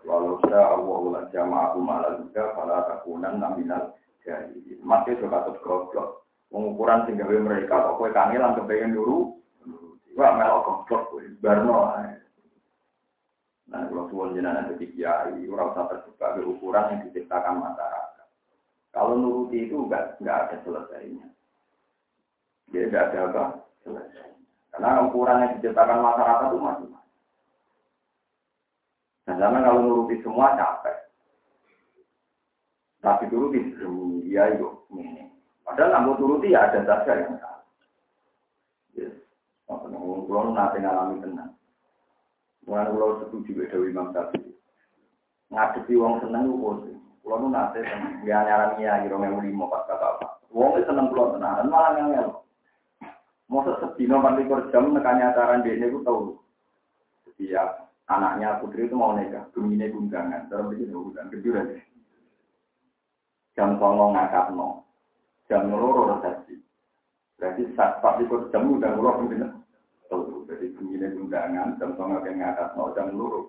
walau 0.04 0.36
sa 0.44 0.76
Allah 0.76 1.00
la 1.08 1.22
jama'ahu 1.32 1.80
ma'al 1.80 2.20
juga 2.20 2.52
pada 2.52 2.84
takunan 2.84 3.40
naminal 3.40 3.96
jadi 4.20 4.76
Masih 4.84 5.18
suka 5.18 5.48
terus 5.48 5.62
goblok. 5.64 6.26
Pengukuran 6.52 7.08
sing 7.08 7.16
gawe 7.16 7.36
mereka 7.40 7.74
kok 7.90 7.96
kowe 7.96 8.10
kepengen 8.12 8.92
dulu. 8.92 9.40
Wah 10.14 10.36
melok 10.36 10.62
goblok 10.68 11.02
kowe 11.10 11.24
barno 11.40 11.96
ae. 11.96 12.20
Nah, 13.70 13.86
kalau 13.86 14.10
suwon 14.10 14.34
jenengan 14.34 14.74
jadi 14.74 14.86
kiai, 14.90 15.46
orang 15.46 15.70
usah 15.70 15.86
terbuka 15.86 16.26
ke 16.34 16.40
ukuran 16.42 16.90
yang 16.90 17.00
diciptakan 17.06 17.62
masyarakat. 17.62 18.26
Kalau 18.92 19.14
nuruti 19.16 19.70
itu 19.70 19.76
enggak, 19.78 20.18
enggak 20.18 20.38
ada 20.48 20.56
selesainya. 20.66 21.26
Dia 22.74 22.90
enggak 22.90 23.04
ada 23.12 23.18
apa? 23.30 23.44
Selesai. 23.86 24.28
Karena 24.72 25.04
ukuran 25.06 25.42
yang 25.46 25.52
diciptakan 25.60 25.98
masyarakat 26.00 26.46
itu 26.48 26.58
masih 26.58 26.88
macam 26.90 27.00
Nah, 29.22 29.34
karena 29.38 29.58
kalau 29.62 29.80
nuruti 29.86 30.18
semua 30.26 30.58
capek. 30.58 30.98
Tapi 33.02 33.30
turuti 33.30 33.58
dia 34.26 34.50
itu 34.54 34.66
ini. 34.94 35.30
Padahal 35.62 36.06
nggak 36.06 36.18
turuti 36.18 36.54
ya 36.54 36.70
ada 36.70 36.82
saja 36.82 37.12
yang 37.18 37.38
salah. 37.38 37.62
Yes. 38.98 39.14
Kalau 39.66 40.50
nanti 40.50 40.82
ngalami 40.82 41.22
tenang. 41.22 41.54
Mulai 42.62 42.86
kalau 42.94 43.18
setuju 43.26 43.66
Dewi 43.66 43.90
Imam 43.90 44.14
Syafi'i. 44.14 44.54
Ngadepi 45.50 45.98
wong 45.98 46.22
seneng 46.22 46.46
itu. 46.48 46.94
Kalau 47.22 47.38
nu 47.38 47.48
nate 47.54 47.82
seneng, 47.82 48.22
dia 48.26 48.42
nyaran 48.42 48.78
ya, 48.82 49.02
kira 49.02 49.14
yang 49.14 49.38
lima 49.38 49.70
pas 49.70 49.86
kata 49.86 50.06
apa. 50.18 50.26
Wong 50.50 50.78
itu 50.78 50.90
seneng 50.90 51.06
pulau 51.10 51.34
tenang, 51.38 51.54
dan 51.58 51.66
malah 51.70 51.90
yang 51.94 52.08
ngel. 52.10 52.28
Masa 53.46 53.72
sedino 53.78 54.18
panti 54.18 54.48
jam 54.72 54.90
nekanya 54.90 55.30
acara 55.30 55.62
dia 55.62 55.76
ini 55.76 55.92
tahu. 56.02 56.34
Setiap 57.28 57.94
anaknya 58.10 58.58
putri 58.58 58.90
itu 58.90 58.96
mau 58.98 59.14
nikah, 59.14 59.46
gemine 59.54 59.92
gundangan, 59.92 60.50
terus 60.50 60.66
begini 60.72 60.92
gundangan 60.92 61.30
kejuran. 61.30 61.66
Jam 63.54 63.76
songo 63.76 64.12
ngangkat 64.16 64.56
no, 64.56 64.82
jam 65.46 65.68
loro 65.68 66.16
resepsi. 66.16 66.58
Berarti 67.36 67.62
saat 67.76 68.00
pasti 68.00 68.24
jam 68.50 68.66
udah 68.66 68.90
ngurus 68.96 69.18
begini 69.24 69.61
telu. 70.12 70.44
Jadi 70.44 70.76
begini 70.76 71.08
undangan, 71.16 71.80
jam 71.80 71.96
tengah 71.96 72.20
ke 72.20 72.36
ngatas 72.36 72.76
mau 72.76 72.92
jam 72.92 73.08
luruh. 73.16 73.48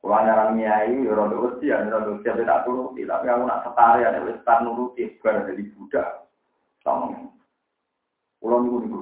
Kalau 0.00 0.16
nyaran 0.26 0.56
miai, 0.56 0.96
ya 1.06 1.12
rodo 1.12 1.36
usti, 1.46 1.70
ya 1.70 1.86
rodo 1.86 2.18
usti, 2.18 2.26
tapi 2.26 2.42
tak 2.48 2.66
turuti. 2.66 3.06
Tapi 3.06 3.26
aku 3.30 3.42
nak 3.46 3.62
setari, 3.62 4.02
ada 4.02 4.24
wis 4.26 4.40
tak 4.42 4.64
nuruti, 4.66 5.06
bukan 5.20 5.46
jadi 5.46 5.62
budak. 5.76 6.08
Sama. 6.80 7.30
Pulau 8.40 8.64
niku 8.64 8.76
niku, 8.80 8.98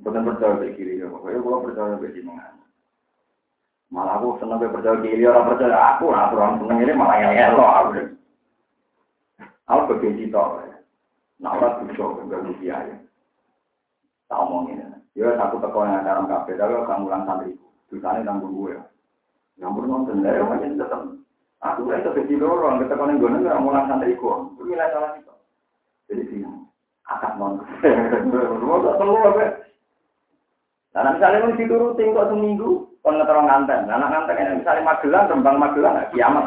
bukan 0.00 0.24
percaya 0.24 0.56
ke 0.64 0.80
kiri, 0.80 1.04
ya 1.04 1.12
pokoknya 1.12 1.44
pulau 1.44 1.60
percaya 1.60 2.00
ke 2.00 2.16
sini 2.16 2.32
Malah 3.92 4.16
aku 4.16 4.40
seneng 4.40 4.56
ke 4.56 4.72
percaya 4.72 4.96
kiri, 5.04 5.28
orang 5.28 5.52
percaya 5.52 5.76
aku, 5.94 6.08
orang 6.08 6.56
seneng 6.64 6.78
ini 6.80 6.92
malah 6.96 7.16
yang 7.20 7.36
elo 7.52 7.66
aku. 7.68 7.90
Aku 9.68 9.80
begitu 10.00 10.32
tau. 10.32 10.64
Nah, 11.44 11.52
orang 11.60 11.84
bisa, 11.84 12.04
enggak 12.24 12.42
bisa 12.48 12.76
ya. 12.88 12.96
Tak 14.32 14.40
omongin. 14.40 14.93
Ya 15.14 15.30
aku 15.38 15.62
teko 15.62 15.86
yang 15.86 16.02
dalam 16.02 16.26
kafe, 16.26 16.58
tapi 16.58 16.74
aku 16.74 17.06
mulang 17.06 17.22
santri. 17.22 17.54
Dosanya 17.86 18.26
tanggung 18.26 18.58
gue 18.58 18.74
ya. 18.74 18.82
Namun 19.62 19.86
nonton 19.86 20.26
dari 20.26 20.42
macam 20.42 20.74
tetap. 20.74 21.02
Aku 21.62 21.86
kan 21.86 22.02
tetap 22.02 22.26
di 22.26 22.34
dorong, 22.34 22.82
kita 22.82 22.98
kalau 22.98 23.14
gue 23.14 23.30
nggak 23.30 23.62
mulang 23.62 23.86
santri 23.86 24.18
ku. 24.18 24.26
Itu 24.58 24.66
nilai 24.66 24.90
salah 24.90 25.14
itu. 25.14 25.34
Jadi 26.10 26.22
sini 26.26 26.50
akad 27.06 27.38
non. 27.38 27.62
Semua 27.78 28.82
tak 28.90 28.96
perlu 28.98 29.20
apa. 29.22 29.44
Nah, 30.94 31.10
misalnya 31.10 31.42
mau 31.42 31.58
diturutin 31.58 32.14
kok 32.14 32.30
seminggu, 32.30 32.70
kon 33.02 33.18
ngeterong 33.18 33.50
nganten. 33.50 33.90
Nah, 33.90 33.98
nganten 33.98 34.38
ini 34.38 34.62
misalnya 34.62 34.86
Magelang, 34.86 35.26
Rembang 35.26 35.58
Magelang, 35.58 35.94
nah, 35.98 36.06
kiamat. 36.14 36.46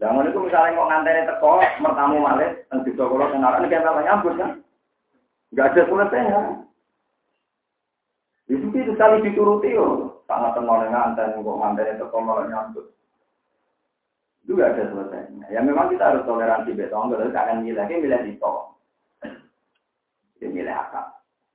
Jangan 0.00 0.28
itu 0.32 0.38
misalnya 0.40 0.76
mau 0.80 0.88
nganten 0.88 1.28
teko, 1.28 1.60
mertamu 1.84 2.24
malih, 2.24 2.56
dan 2.72 2.80
bisa 2.88 3.04
kalau 3.04 3.28
kenalan, 3.28 3.60
ini 3.60 3.68
kayak 3.68 4.00
nyambut 4.00 4.34
kan. 4.40 4.50
Enggak 5.52 5.68
ada 5.76 5.82
selesainya. 5.84 6.40
Itu 8.48 8.66
itu 8.72 8.92
sekali 8.96 9.20
dituruti 9.28 9.76
yo. 9.76 10.18
Sangat 10.24 10.56
tenang 10.56 10.88
nganten 10.88 11.44
kok 11.44 11.58
nganten 11.60 11.92
itu 11.92 12.18
malah 12.24 12.48
nyambut. 12.48 12.86
Itu 14.48 14.56
enggak 14.56 14.72
ada 14.72 14.84
selesainya. 14.96 15.44
Ya 15.52 15.60
memang 15.60 15.92
kita 15.92 16.08
harus 16.08 16.24
toleransi 16.24 16.72
betul. 16.72 17.12
Enggak 17.12 17.36
akan 17.36 17.60
milih, 17.68 17.84
kita 17.84 18.00
milih 18.00 18.20
itu. 18.32 18.54
Dia 20.40 20.48
milih 20.48 20.74
akal. 20.74 21.06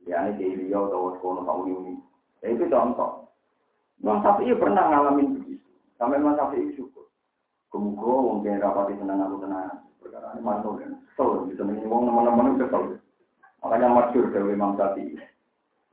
Ya 0.08 0.24
ini 0.24 0.40
di 0.40 0.56
beliau 0.56 0.88
atau 0.88 1.12
sekolah 1.20 1.44
kamu 1.44 1.64
ini. 1.84 1.94
Ya 2.46 2.56
itu 2.56 2.64
contoh. 2.72 3.28
Imam 4.00 4.22
Syafi'i 4.24 4.56
pernah 4.56 4.88
ngalamin 4.88 5.42
begitu. 5.42 5.68
Sampai 5.98 6.22
Imam 6.22 6.38
Syafi'i 6.38 6.72
syukur. 6.78 7.10
Kemudian 7.74 8.24
mungkin 8.24 8.62
rapati 8.64 8.96
senang 8.96 9.26
aku 9.26 9.44
tenang. 9.44 9.84
Perkara 10.00 10.32
ini 10.38 10.46
mantul 10.46 10.80
ya. 10.80 10.88
Kesel, 11.12 11.50
bisa 11.50 11.66
menyinggung 11.66 12.08
teman-teman 12.08 12.56
itu 12.56 12.64
kesel. 12.64 12.84
Makanya 13.62 13.90
masyur 13.90 14.30
dari 14.30 14.54
Imam 14.54 14.78
Syafi'i. 14.78 15.18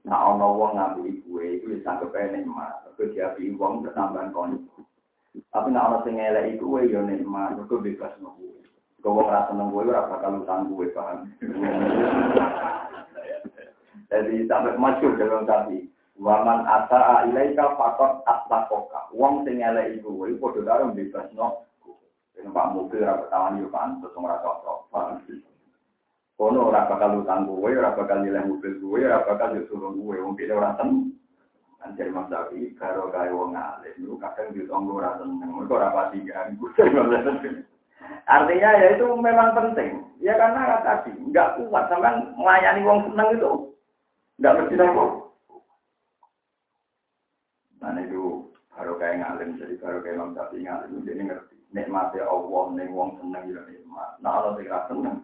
Nah, 0.05 0.37
ono 0.37 0.61
wong 0.61 0.77
ngambil 0.77 1.16
gue 1.24 1.44
itu 1.57 1.66
bisa 1.72 1.96
kepengen 1.96 2.53
mas. 2.53 2.77
Tapi 2.85 3.16
dia 3.16 3.33
uang 3.33 3.81
bertambahan 3.81 4.37
kon. 4.37 4.68
Tapi 5.48 5.68
nak 5.72 5.87
ana 5.90 5.98
sing 6.05 6.20
elek 6.20 6.55
iku 6.55 6.77
kowe 6.77 6.83
yo 6.85 7.00
nikmat, 7.03 7.59
kok 7.66 7.83
bebas 7.83 8.12
no 8.20 8.37
kowe. 8.37 8.61
Kau 9.03 9.18
ora 9.18 9.48
seneng 9.50 9.72
kowe 9.72 9.83
ora 9.83 10.07
bakal 10.07 10.44
utang 10.44 10.70
kowe 10.70 10.87
paham. 10.92 11.33
Jadi 14.12 14.46
sampai 14.46 14.79
masyur 14.79 15.18
dalam 15.18 15.48
tadi. 15.48 15.88
Waman 16.20 16.68
ata 16.68 17.27
ilaika 17.27 17.74
fakot 17.74 18.22
atlakoka. 18.29 19.11
Wong 19.11 19.42
sing 19.48 19.64
iku 19.64 20.12
kowe 20.12 20.31
padha 20.38 20.61
karo 20.68 20.92
bebas 20.92 21.33
no. 21.33 21.64
Numpak 22.38 22.77
mobil 22.77 23.03
ora 23.03 23.24
ketahuan 23.24 23.59
yo 23.59 23.72
pantes 23.72 24.12
ora 24.14 24.37
cocok. 24.44 24.85
Kono 26.35 26.66
ora 26.66 26.90
bakal 26.90 27.23
utang 27.23 27.47
kowe, 27.47 27.70
ora 27.70 27.94
bakal 27.94 28.27
nilai 28.27 28.42
mobil 28.42 28.75
kowe, 28.83 28.99
ora 28.99 29.23
bakal 29.23 29.55
yo 29.55 29.62
suruh 29.70 29.94
kowe 29.94 30.16
wong 30.18 30.35
dene 30.35 30.53
ora 30.59 30.75
seneng. 30.75 31.14
Anjir 31.85 32.09
Mas 32.11 32.33
Sapi, 32.33 32.73
karo 32.81 33.12
kaya 33.12 33.31
wong 33.31 33.53
alim, 33.53 33.92
lu 34.03 34.16
kadang 34.16 34.51
ditonggo 34.57 34.99
ora 34.99 35.20
seneng, 35.20 35.53
mereka 35.53 35.79
ora 35.79 35.88
pati 35.94 36.18
ganggu. 36.27 36.66
Artinya 38.25 38.70
ya 38.81 38.88
itu 38.97 39.07
memang 39.20 39.53
penting. 39.53 40.01
Ya 40.18 40.35
karena 40.40 40.81
tadi 40.81 41.12
nggak 41.12 41.61
kuat 41.61 41.87
sampai 41.92 42.25
melayani 42.35 42.83
wong 42.83 42.99
seneng 43.07 43.29
itu 43.37 43.53
nggak 44.40 44.55
mesti 44.59 44.75
nopo. 44.81 45.05
Nah 47.85 48.01
itu 48.01 48.49
baru 48.73 48.97
kayak 48.97 49.16
ngalim, 49.20 49.61
jadi 49.61 49.75
baru 49.77 49.99
kayak 50.01 50.16
Imam 50.16 50.33
Syafi'i 50.33 50.64
ngalim, 50.64 51.05
jadi 51.05 51.20
ngerti. 51.31 51.57
Nikmatnya 51.75 52.23
Allah, 52.27 52.64
nih 52.75 52.87
wong 52.90 53.11
seneng 53.20 53.44
ya 53.51 53.61
nikmat. 53.68 54.11
Nah 54.25 54.31
kalau 54.40 54.51
tidak 54.57 54.87
seneng, 54.88 55.16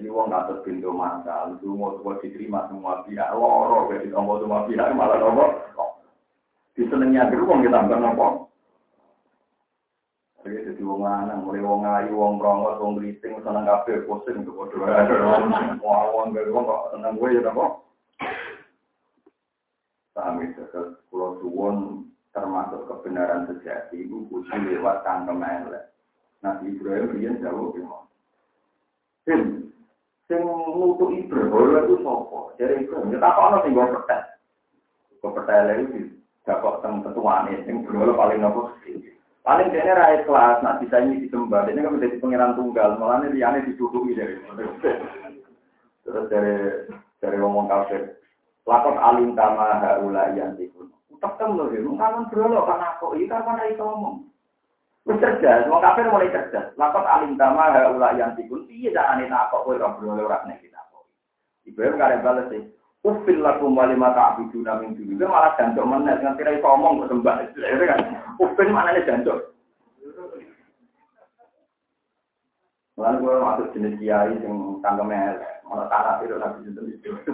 jadi 0.00 0.16
wong 0.16 0.32
ngatur 0.32 0.64
pintu 0.64 0.96
masa, 0.96 1.52
itu 1.52 1.76
mau 1.76 1.92
semua 2.00 2.16
diterima 2.24 2.64
semua 2.72 3.04
pihak, 3.04 3.36
loro, 3.36 3.92
jadi 3.92 4.08
tombol 4.08 4.40
semua 4.40 4.64
pihak 4.64 4.96
malah 4.96 5.20
nopo. 5.20 5.60
Disenengnya 6.72 7.28
dulu 7.28 7.52
wong 7.52 7.60
kita 7.60 7.84
tambah 7.84 8.00
nopo. 8.00 8.48
Jadi 10.40 10.72
jadi 10.72 10.82
wong 10.88 11.04
lanang, 11.04 11.44
mulai 11.44 11.60
wong 11.60 11.84
ayu, 11.84 12.16
wong 12.16 12.40
prongos, 12.40 12.80
wong 12.80 12.96
geriting, 12.96 13.44
seneng 13.44 13.68
kafe, 13.68 14.00
pusing 14.08 14.40
tuh 14.40 14.56
bodoh. 14.56 14.88
Wong 16.16 16.32
dari 16.32 16.48
wong 16.48 16.64
kok 16.64 16.96
seneng 16.96 17.20
gue 17.20 17.36
ya 17.36 17.44
nopo. 17.44 17.84
Kami 20.16 20.48
terus 20.56 20.96
pulau 21.12 21.36
suwon 21.44 22.08
termasuk 22.32 22.88
kebenaran 22.88 23.52
sejati 23.52 24.08
itu 24.08 24.24
kudu 24.32 24.48
lewat 24.48 25.04
tangkem 25.04 25.44
elek. 25.44 25.92
Nabi 26.40 26.72
Ibrahim 26.72 27.20
dia 27.20 27.36
jauh 27.44 27.68
gimana? 27.76 28.08
Tim, 29.28 29.68
sing 30.30 30.46
nutu 30.46 31.10
Ibrahim 31.10 31.82
itu 31.82 32.06
sopo? 32.06 32.54
Jadi 32.54 32.86
Ibrahim, 32.86 33.10
kita 33.10 33.34
kok 33.34 33.46
ada 33.50 33.58
sing 33.66 33.74
gue 33.74 33.82
percaya? 33.90 34.24
Gue 35.18 35.30
percaya 35.34 35.62
lagi, 35.66 36.00
gak 36.46 36.62
kok 36.62 36.78
teng 36.86 37.02
ketuaan 37.02 37.50
sing 37.66 37.82
berulang 37.82 38.14
paling 38.14 38.38
nopo 38.38 38.70
Paling 39.40 39.72
dia 39.72 39.96
rakyat 39.96 40.28
kelas, 40.28 40.62
bisa 40.84 40.96
ini 41.00 41.26
disembah, 41.26 41.64
ini 41.66 41.80
kan 41.80 41.96
menjadi 41.96 42.20
pengiran 42.20 42.54
tunggal, 42.54 43.00
malah 43.00 43.24
ini 43.24 43.40
liane 43.40 43.64
didukui 43.64 44.12
dari 44.12 44.36
Terus 46.04 46.24
dari 46.28 46.54
dari 47.18 47.36
ngomong 47.40 47.66
kafir, 47.66 48.20
lakon 48.68 49.00
alim 49.00 49.32
tama 49.32 49.80
haula 49.80 50.36
yang 50.36 50.54
tikun. 50.60 50.92
Tekem 51.20 51.56
loh, 51.56 51.72
ya, 51.72 51.80
kangen 51.84 52.28
berolo 52.32 52.64
kan 52.64 52.80
aku, 52.80 53.16
ini 53.16 53.28
kan 53.28 53.44
mana 53.44 53.68
itu 53.68 53.80
ngomong. 53.80 54.29
Cerdas, 55.18 55.66
wong 55.66 55.82
kafir 55.82 56.06
mulai 56.06 56.30
cerdas. 56.30 56.70
Lakon 56.78 57.02
alim 57.02 57.34
tama 57.34 57.74
haula 57.74 58.14
yang 58.14 58.38
iya 58.70 58.94
jangan 58.94 59.26
ini 59.26 59.34
apa, 59.34 59.58
kowe 59.66 59.74
ora 59.74 59.90
berolo 59.98 60.22
ora 60.22 60.46
nek 60.46 60.62
kita. 60.62 60.78
Ibrahim 61.66 61.98
kare 61.98 62.22
balas 62.22 62.46
sih. 62.54 62.62
Ufil 63.00 63.40
lakum 63.40 63.74
mata 63.74 64.36
abidu 64.36 64.60
namin 64.60 64.92
dulu. 64.92 65.16
Itu 65.16 65.24
malah 65.24 65.56
jancok 65.56 65.88
mana, 65.88 66.20
dengan 66.20 66.36
kira 66.36 66.60
ngomong 66.60 67.08
kok 67.08 67.10
sembah. 67.16 67.36
Kan, 67.56 68.00
ufil 68.36 68.68
mana 68.68 68.92
nih 68.92 69.08
jancok. 69.08 69.38
Lalu 73.00 73.16
gue 73.24 73.34
masuk 73.40 73.72
jenis 73.72 73.96
kiai 73.96 74.36
yang 74.44 74.76
tangga 74.84 75.00
melek, 75.00 75.64
malah 75.64 75.88
tanah 75.88 76.20
itu 76.20 76.36
lagi 76.36 76.68
jenis 76.68 77.00
itu. 77.00 77.32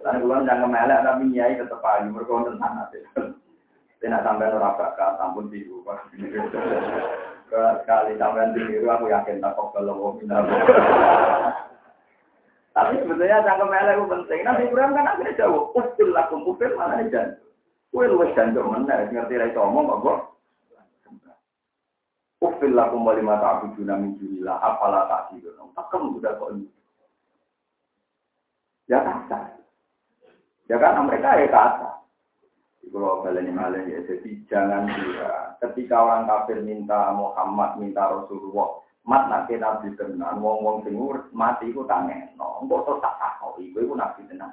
Lalu 0.00 0.24
gue 0.24 0.36
tangga 0.48 0.64
melek 0.64 1.04
tapi 1.04 1.28
kiai 1.28 1.60
tetap 1.60 1.84
aja, 1.84 2.08
untuk 2.08 2.56
tanah 2.56 2.88
itu. 2.96 3.22
Tidak 3.98 4.22
sampai 4.22 4.54
orang 4.54 4.78
bakat, 4.78 5.18
ampun 5.18 5.50
tiru. 5.50 5.82
Sekali 7.50 8.14
sampai 8.14 8.54
tiru, 8.54 8.86
aku 8.86 9.10
yakin 9.10 9.42
tak 9.42 9.58
kok 9.58 9.74
kalau 9.74 10.14
Tapi 12.78 12.94
sebetulnya 13.02 13.42
cangkem 13.42 13.74
elek 13.74 13.98
itu 13.98 14.06
penting. 14.06 14.40
Nabi 14.46 14.62
Ibrahim 14.70 14.94
kan 14.94 15.10
akhirnya 15.10 15.34
jauh. 15.34 15.74
Ufil 15.74 16.14
lakum 16.14 16.46
ufil 16.46 16.78
mana 16.78 17.02
nih 17.02 17.10
jan. 17.10 17.34
Kue 17.90 18.06
luwes 18.06 18.30
janjuk 18.38 18.62
mana? 18.62 19.10
Ngerti 19.10 19.34
lah 19.34 19.50
itu 19.50 19.58
omong 19.58 19.98
kok. 19.98 20.38
Ufil 22.38 22.70
lakum 22.78 23.02
mata 23.02 23.58
abu 23.58 23.74
juna 23.74 23.98
min 23.98 24.14
junillah. 24.22 24.62
Apalah 24.62 25.10
tak 25.10 25.34
sih. 25.34 25.42
Takem 25.74 26.22
udah 26.22 26.38
kok 26.38 26.54
ini. 26.54 26.70
Ya 28.86 29.02
kata. 29.02 29.58
Ya 30.70 30.78
kan 30.78 31.02
mereka 31.02 31.34
ya 31.34 31.50
kata. 31.50 31.90
Kalau 32.88 33.20
kalian 33.20 33.52
malah 33.52 33.84
ya, 33.84 34.00
jadi 34.08 34.30
jangan 34.48 34.88
kira 34.88 35.60
ketika 35.60 35.96
orang 36.00 36.24
kafir 36.24 36.64
minta 36.64 37.12
Muhammad, 37.12 37.76
minta 37.76 38.08
Rasulullah, 38.08 38.80
mat 39.08 39.28
nak 39.32 39.48
nabi 39.48 39.88
tenan 39.96 40.40
wong 40.44 40.60
wong 40.60 40.76
sing 40.84 40.96
mati 41.32 41.72
iku 41.72 41.88
tangeno 41.88 42.60
engko 42.60 42.84
terus 42.84 43.00
tak 43.00 43.16
takoki 43.16 43.72
kowe 43.72 43.80
iku 43.80 43.94
nabi 43.96 44.20
tenan. 44.28 44.52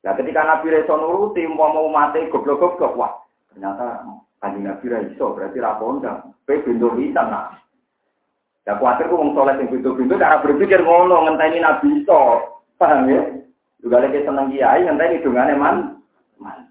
Ya 0.00 0.16
ketika 0.16 0.46
Nabi 0.46 0.72
Reso 0.72 0.96
nuruti 0.96 1.44
mau 1.44 1.74
mau 1.76 1.90
mati 1.92 2.24
goblok-goblok 2.32 2.96
wah 2.96 3.12
ternyata 3.52 4.06
kanjeng 4.40 4.64
Nabi 4.64 4.86
Reso 4.88 5.34
berarti 5.34 5.58
ra 5.58 5.76
kondang. 5.76 6.32
Kowe 6.46 6.56
bintu 6.62 6.88
hitam 6.96 7.34
nak. 7.34 7.60
Ya 8.64 8.78
kuatir 8.78 9.10
ku 9.10 9.18
wong 9.18 9.34
soleh 9.34 9.58
sing 9.58 9.68
bintu-bintu 9.68 10.14
cara 10.16 10.38
berpikir 10.40 10.80
ngono 10.86 11.26
ngenteni 11.26 11.58
Nabi 11.60 12.00
iso. 12.00 12.46
Paham 12.78 13.10
ya? 13.10 13.20
Juga 13.82 14.00
lagi 14.00 14.24
seneng 14.24 14.54
kiai 14.54 14.86
ngenteni 14.86 15.20
dungane 15.20 15.54
man 15.58 15.76
mandi 16.40 16.69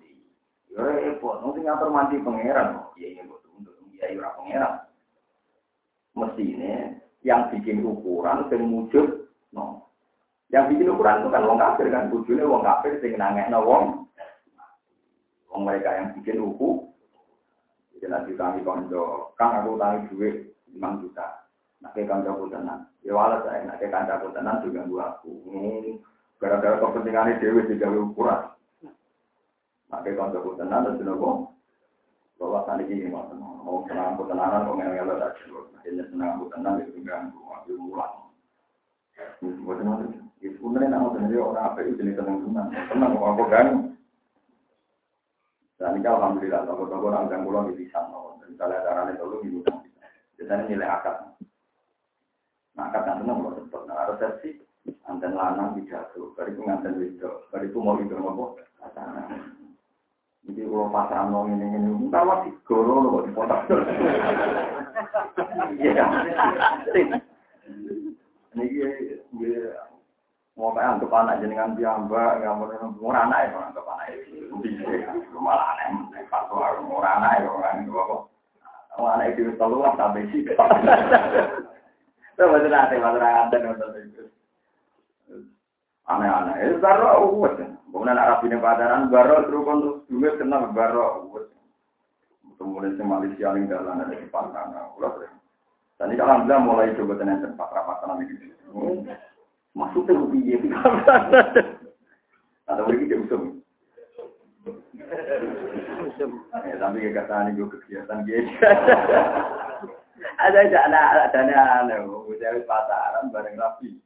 ya 0.70 0.80
repot 0.86 1.42
sing 1.56 1.64
ngatur 1.66 1.90
mandi 1.90 2.22
pangeran 2.22 2.78
iya 2.96 3.08
iya 3.18 3.24
untuk 3.26 3.74
kiai 3.98 4.18
ora 4.18 4.38
pangeran. 4.38 4.74
Yang 7.20 7.42
bikin 7.52 7.84
ukuran 7.84 8.48
sing 8.48 8.62
wujud 8.72 9.28
no. 9.52 9.90
Yang 10.54 10.76
bikin 10.76 10.92
ukuran 10.94 11.20
itu 11.22 11.30
kan 11.34 11.46
wong 11.46 11.60
kafir 11.60 11.88
kan 11.92 12.08
wujudnya 12.14 12.48
wong 12.48 12.64
kafir 12.64 12.96
sing 13.02 13.18
nangekno 13.18 13.60
wong. 13.66 13.84
Wong 15.50 15.62
mereka 15.66 15.98
yang 15.98 16.14
bikin 16.16 16.40
uku 16.40 16.86
jadi 18.00 18.16
nanti 18.16 18.32
kami 18.40 18.64
konco 18.64 19.36
kang 19.36 19.60
aku 19.60 19.76
tangi 19.76 20.08
duit 20.08 20.56
5 20.72 21.04
juta. 21.04 21.44
Ke 21.92 22.04
kanca 22.08 22.32
tenan 22.32 22.88
ya 23.04 23.16
wala 23.16 23.40
saya 23.44 23.64
nak 23.64 23.80
ke 23.80 23.88
kanca 23.88 24.20
tenan 24.20 24.64
juga 24.64 24.84
gua 24.88 25.06
aku 25.16 25.32
gara-gara 26.40 26.80
kepentingannya 26.80 27.40
dewi 27.40 27.68
digawe 27.72 28.00
ukuran 28.04 28.59
nak 29.90 30.06
ke 30.06 30.14
kanca 30.14 30.38
tenan 30.38 30.86
terus 30.86 31.02
nopo 31.02 31.58
bahwa 32.38 32.62
tadi 32.70 32.86
ini 32.88 33.10
mau 33.10 33.26
mau 33.66 33.84
senang 33.90 34.16
aku 34.16 34.30
tenanan 34.30 34.70
kok 34.70 34.78
ngel 34.78 34.92
ngel 34.94 35.12
aja 35.18 35.28
akhirnya 35.82 36.04
senang 36.14 36.30
aku 36.38 36.46
tenang 36.54 36.80
itu 36.86 37.02
ganggu 37.02 37.36
ambil 37.42 37.76
mulang. 37.82 38.14
Buat 39.66 39.84
mana 39.84 40.06
itu 40.40 40.56
sebenarnya 40.56 40.96
nama 40.96 41.12
sendiri 41.12 41.42
orang 41.42 41.66
apa 41.74 41.84
itu 41.84 42.00
jenis 42.00 42.16
senang 42.16 42.38
senang 42.46 43.18
kok 43.18 43.30
aku 43.34 43.44
ganggu 43.50 43.80
dan 45.80 45.96
ini 45.96 46.08
alhamdulillah 46.08 46.62
toko-toko 46.70 47.06
orang 47.10 47.28
ganggu 47.28 47.50
pulang 47.50 47.66
di 47.74 47.84
bisa 47.84 48.00
misalnya 48.46 48.86
caranya 48.86 49.20
dulu 49.20 49.42
di 49.42 49.50
gudang 49.52 49.80
biasanya 50.38 50.64
nilai 50.70 50.88
akad 50.88 51.18
nah 52.78 52.88
akad 52.88 53.04
yang 53.04 53.18
senang 53.26 53.38
kalau 53.44 53.58
cepet. 53.58 53.82
Nah 53.84 54.06
resepsi 54.08 54.50
anten 55.04 55.36
lanang 55.36 55.76
pidato. 55.76 56.32
Bariku 56.38 56.64
nganten 56.64 56.96
wedok. 56.96 57.52
Bariku 57.52 57.78
mau 57.84 58.00
itu 58.00 58.16
jadi 60.50 60.66
kalau 60.66 60.90
pasang 60.90 61.30
nong 61.30 61.54
ini 61.54 61.78
ini, 61.78 61.94
entah 61.94 62.26
masih 62.26 62.50
goro 62.66 63.06
loh 63.06 63.22
di 63.22 63.30
kota. 63.38 63.62
Iya, 65.78 66.06
ini 68.58 68.66
dia 69.38 69.78
mau 70.58 70.74
kayak 70.74 70.98
anggap 70.98 71.14
anak 71.14 71.46
jenengan 71.46 71.78
nggak 71.78 72.50
mau 72.58 72.66
murah 72.98 73.30
anak 73.30 73.54
ya 73.54 73.70
anak 73.70 74.10
itu, 74.18 74.50
bisa 74.66 75.14
malah 75.38 75.78
aneh, 75.78 76.26
pas 76.28 76.50
murah 76.82 77.22
anak 77.22 77.46
ya 77.46 77.48
orang 77.48 77.86
itu 77.86 77.94
apa? 77.94 78.18
Kalau 78.98 79.10
anak 79.14 79.38
itu 79.38 79.54
selalu 79.56 79.86
lah 79.86 79.94
sampai 79.96 80.28
sih. 80.34 80.42
Itu 80.44 82.44
betul 82.44 82.72
nanti, 82.74 82.96
betul 82.98 83.22
nanti, 83.22 83.58
betul 83.60 83.88
nanti 83.94 84.22
aneh-aneh. 86.10 86.56
Eh, 86.58 86.74
baro 86.82 87.38
uwes. 87.38 87.54
Kemudian 87.90 88.22
Arab 88.22 88.46
ini 88.46 88.62
pacaran, 88.62 89.10
baro 89.10 89.50
terus 89.50 89.66
untuk 89.66 89.96
duit 90.06 90.38
kenal 90.38 90.70
baro 90.70 91.26
uwes. 91.34 91.50
Kemudian 92.62 92.94
si 92.94 93.04
Malaysia 93.04 93.50
yang 93.50 93.66
jalan 93.66 94.06
ada 94.06 94.14
di 94.14 94.30
Pantang. 94.30 94.76
Ulah 95.00 95.10
sering. 95.18 95.34
Dan 95.98 96.14
ini 96.14 96.22
alhamdulillah 96.22 96.62
mulai 96.62 96.96
coba 96.96 97.14
tenan 97.18 97.42
tempat 97.42 97.68
rapatan 97.74 98.24
ini. 98.24 98.54
Maksudnya 99.74 100.16
rupiah 100.16 100.60
itu. 100.60 100.68
Ada 102.70 102.86
lagi 102.86 103.10
dia 103.10 103.18
usum. 103.18 103.58
Ya, 106.70 106.76
Tapi 106.78 107.10
kata 107.10 107.52
gue 107.58 107.68
kegiatan 107.74 108.22
gitu. 108.30 108.54
Ada 110.40 110.58
aja 110.68 110.80
ada 110.86 111.00
ada 111.32 111.96
gue 112.06 112.36
cari 112.38 112.62
pasaran 112.68 113.34
bareng 113.34 113.58
rapi. 113.58 113.98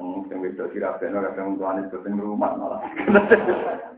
Hmm, 0.00 0.26
yang 0.32 0.40
bisa 0.42 0.66
kira 0.74 0.98
benar 0.98 1.30
kadang 1.30 1.60
tuan 1.60 1.86
itu 1.86 1.96
rumah 2.02 2.52
malah. 2.58 2.80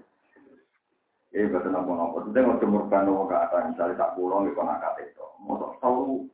Eh. 1.35 1.51
Itu 1.51 1.59
yang 1.67 2.55
udah 2.55 2.69
merupakan 2.71 3.03
nopo 3.03 3.27
ke 3.27 3.35
atas. 3.35 3.75
Misalnya 3.75 3.99
tak 3.99 4.15
pulang 4.15 4.47
di 4.47 4.55
kata 4.55 5.03
itu. 5.03 5.27
Mau 5.43 5.59
tak 5.59 5.83
tahu. 5.83 6.31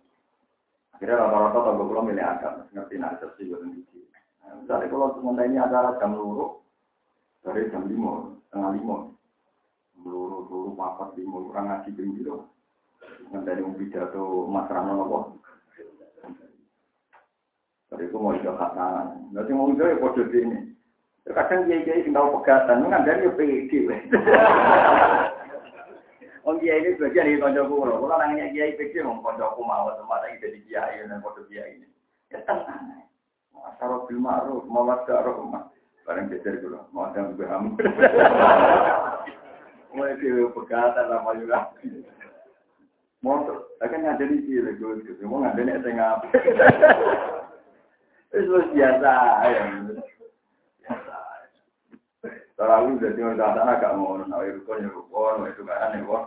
Akhirnya 0.92 1.24
rata-rata 1.24 1.72
tak 1.72 1.76
pulang 1.80 2.04
milih 2.04 2.20
agam. 2.20 2.68
Ngerti 2.76 2.94
nak 3.00 3.16
sesi 3.16 3.48
gue 3.48 3.56
sendiri. 3.64 4.04
Misalnya 4.60 4.92
kalau 4.92 5.16
sementara 5.16 5.48
ini 5.48 5.56
acara 5.56 5.96
jam 5.96 6.12
luru, 6.12 6.60
dari 7.40 7.72
jam 7.72 7.88
lima, 7.88 8.28
tengah 8.52 8.76
lima. 8.76 9.08
Luru, 10.04 10.44
luru, 10.52 10.70
papat, 10.76 11.16
lima, 11.16 11.48
kurang 11.48 11.64
ngaji 11.72 11.88
bing 11.96 12.10
gitu. 12.20 12.44
Ngenteni 13.32 13.64
um 13.64 13.72
pidato 13.80 14.44
Mas 14.52 14.68
Rano 14.68 14.92
nopo. 15.00 15.18
Dari 17.90 18.06
itu 18.06 18.16
mau 18.22 18.30
ikut 18.30 18.54
khatangan. 18.54 19.34
Nanti 19.34 19.50
mau 19.50 19.66
ikut 19.66 19.82
ya 19.82 19.98
kode 19.98 20.22
ini. 20.30 20.58
Kadang 21.26 21.66
kiai 21.66 21.82
kiai 21.82 22.06
sing 22.06 22.14
tahu 22.14 22.38
pegatan, 22.38 22.86
kan 22.86 23.02
dari 23.02 23.26
PD. 23.34 23.72
Om 26.46 26.56
kiai 26.62 26.86
ini 26.86 26.96
bagian 26.96 27.26
dari 27.26 27.42
konco 27.42 27.66
kulo. 27.66 27.98
Kulo 27.98 28.14
nanya 28.14 28.54
kiai 28.54 28.78
PD 28.78 29.02
mau 29.02 29.18
konco 29.18 29.42
aku 29.42 29.66
mau 29.66 29.90
tempat 29.98 30.22
lagi 30.22 30.38
jadi 30.38 30.58
kiai 30.70 31.02
dan 31.02 31.18
kode 31.18 31.42
kiai 31.50 31.82
ini. 31.82 31.90
Ya 32.30 32.38
tenang. 32.46 33.10
Asal 33.60 34.08
bil 34.08 34.22
ma'ruf, 34.22 34.64
mawas 34.70 35.02
gak 35.04 35.26
rumah. 35.26 35.66
Barang 36.06 36.30
becer 36.30 36.62
kulo, 36.62 36.86
mau 36.94 37.10
ada 37.10 37.26
berham. 37.34 37.74
Mulai 39.98 40.14
kiai 40.22 40.46
pegatan 40.54 41.10
lama 41.10 41.34
juga. 41.34 41.74
Motor, 43.20 43.68
akan 43.84 44.00
ngajari 44.00 44.48
sih, 44.48 44.64
gue 44.64 45.28
mau 45.28 45.44
ngajari 45.44 45.76
setengah. 45.76 46.24
Itu 48.30 48.56
biasa 48.70 49.12
ya. 49.50 49.62
Tarawih 52.60 53.00
udah 53.00 53.10
tinggal 53.16 53.32
di 53.32 53.40
sana 53.40 53.72
agak 53.72 53.96
mau 53.96 54.20
nah 54.20 54.36
rukun 54.44 54.84
ya 54.84 54.92
rukun, 54.92 55.48
itu 55.48 55.64
kan 55.64 55.96
ya 55.96 56.04
kok. 56.04 56.24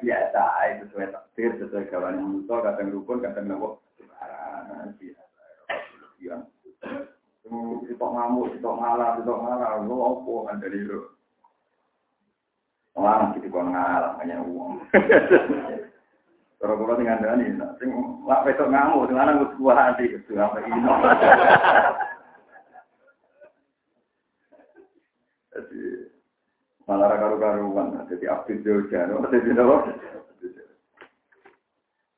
Biasa, 0.00 0.44
itu 0.72 0.84
sesuai 0.88 1.12
takdir, 1.12 1.52
sesuai 1.60 1.92
kawan 1.92 2.16
musuh, 2.16 2.64
kadang 2.64 2.88
rukun, 2.96 3.20
kadang 3.20 3.44
nopo. 3.44 3.84
Biasa. 6.16 6.48
Itu 7.84 8.00
ngamuk, 8.00 8.56
itu 8.56 8.64
ngalah, 8.64 9.20
itu 9.20 9.32
ngalah, 9.36 9.84
lu 9.84 9.96
apa 10.00 10.32
kan 10.48 10.64
dari 10.64 10.80
itu. 10.80 11.00
Orang 12.96 13.36
gitu 13.36 13.52
kok 13.52 13.68
ngalah, 13.68 14.16
hanya 14.16 14.40
uang. 14.40 14.80
Kalau 16.64 16.80
kalau 16.80 16.96
tinggal 16.96 17.20
dari 17.20 17.44
ini, 17.44 17.60
sing 17.76 17.92
lak 18.24 18.48
besok 18.48 18.72
ngamuk, 18.72 19.04
sing 19.04 19.20
lanang 19.20 19.36
gue 19.36 19.52
sebuah 19.52 19.76
hati, 19.76 20.16
apa 20.16 20.56
ini. 20.64 20.80
Jadi 25.52 25.82
malah 26.88 27.20
karu-karuan, 27.20 28.08
jadi 28.08 28.32
abdi 28.32 28.64
jojan, 28.64 29.12
jadi 29.28 29.60
apa? 29.60 29.76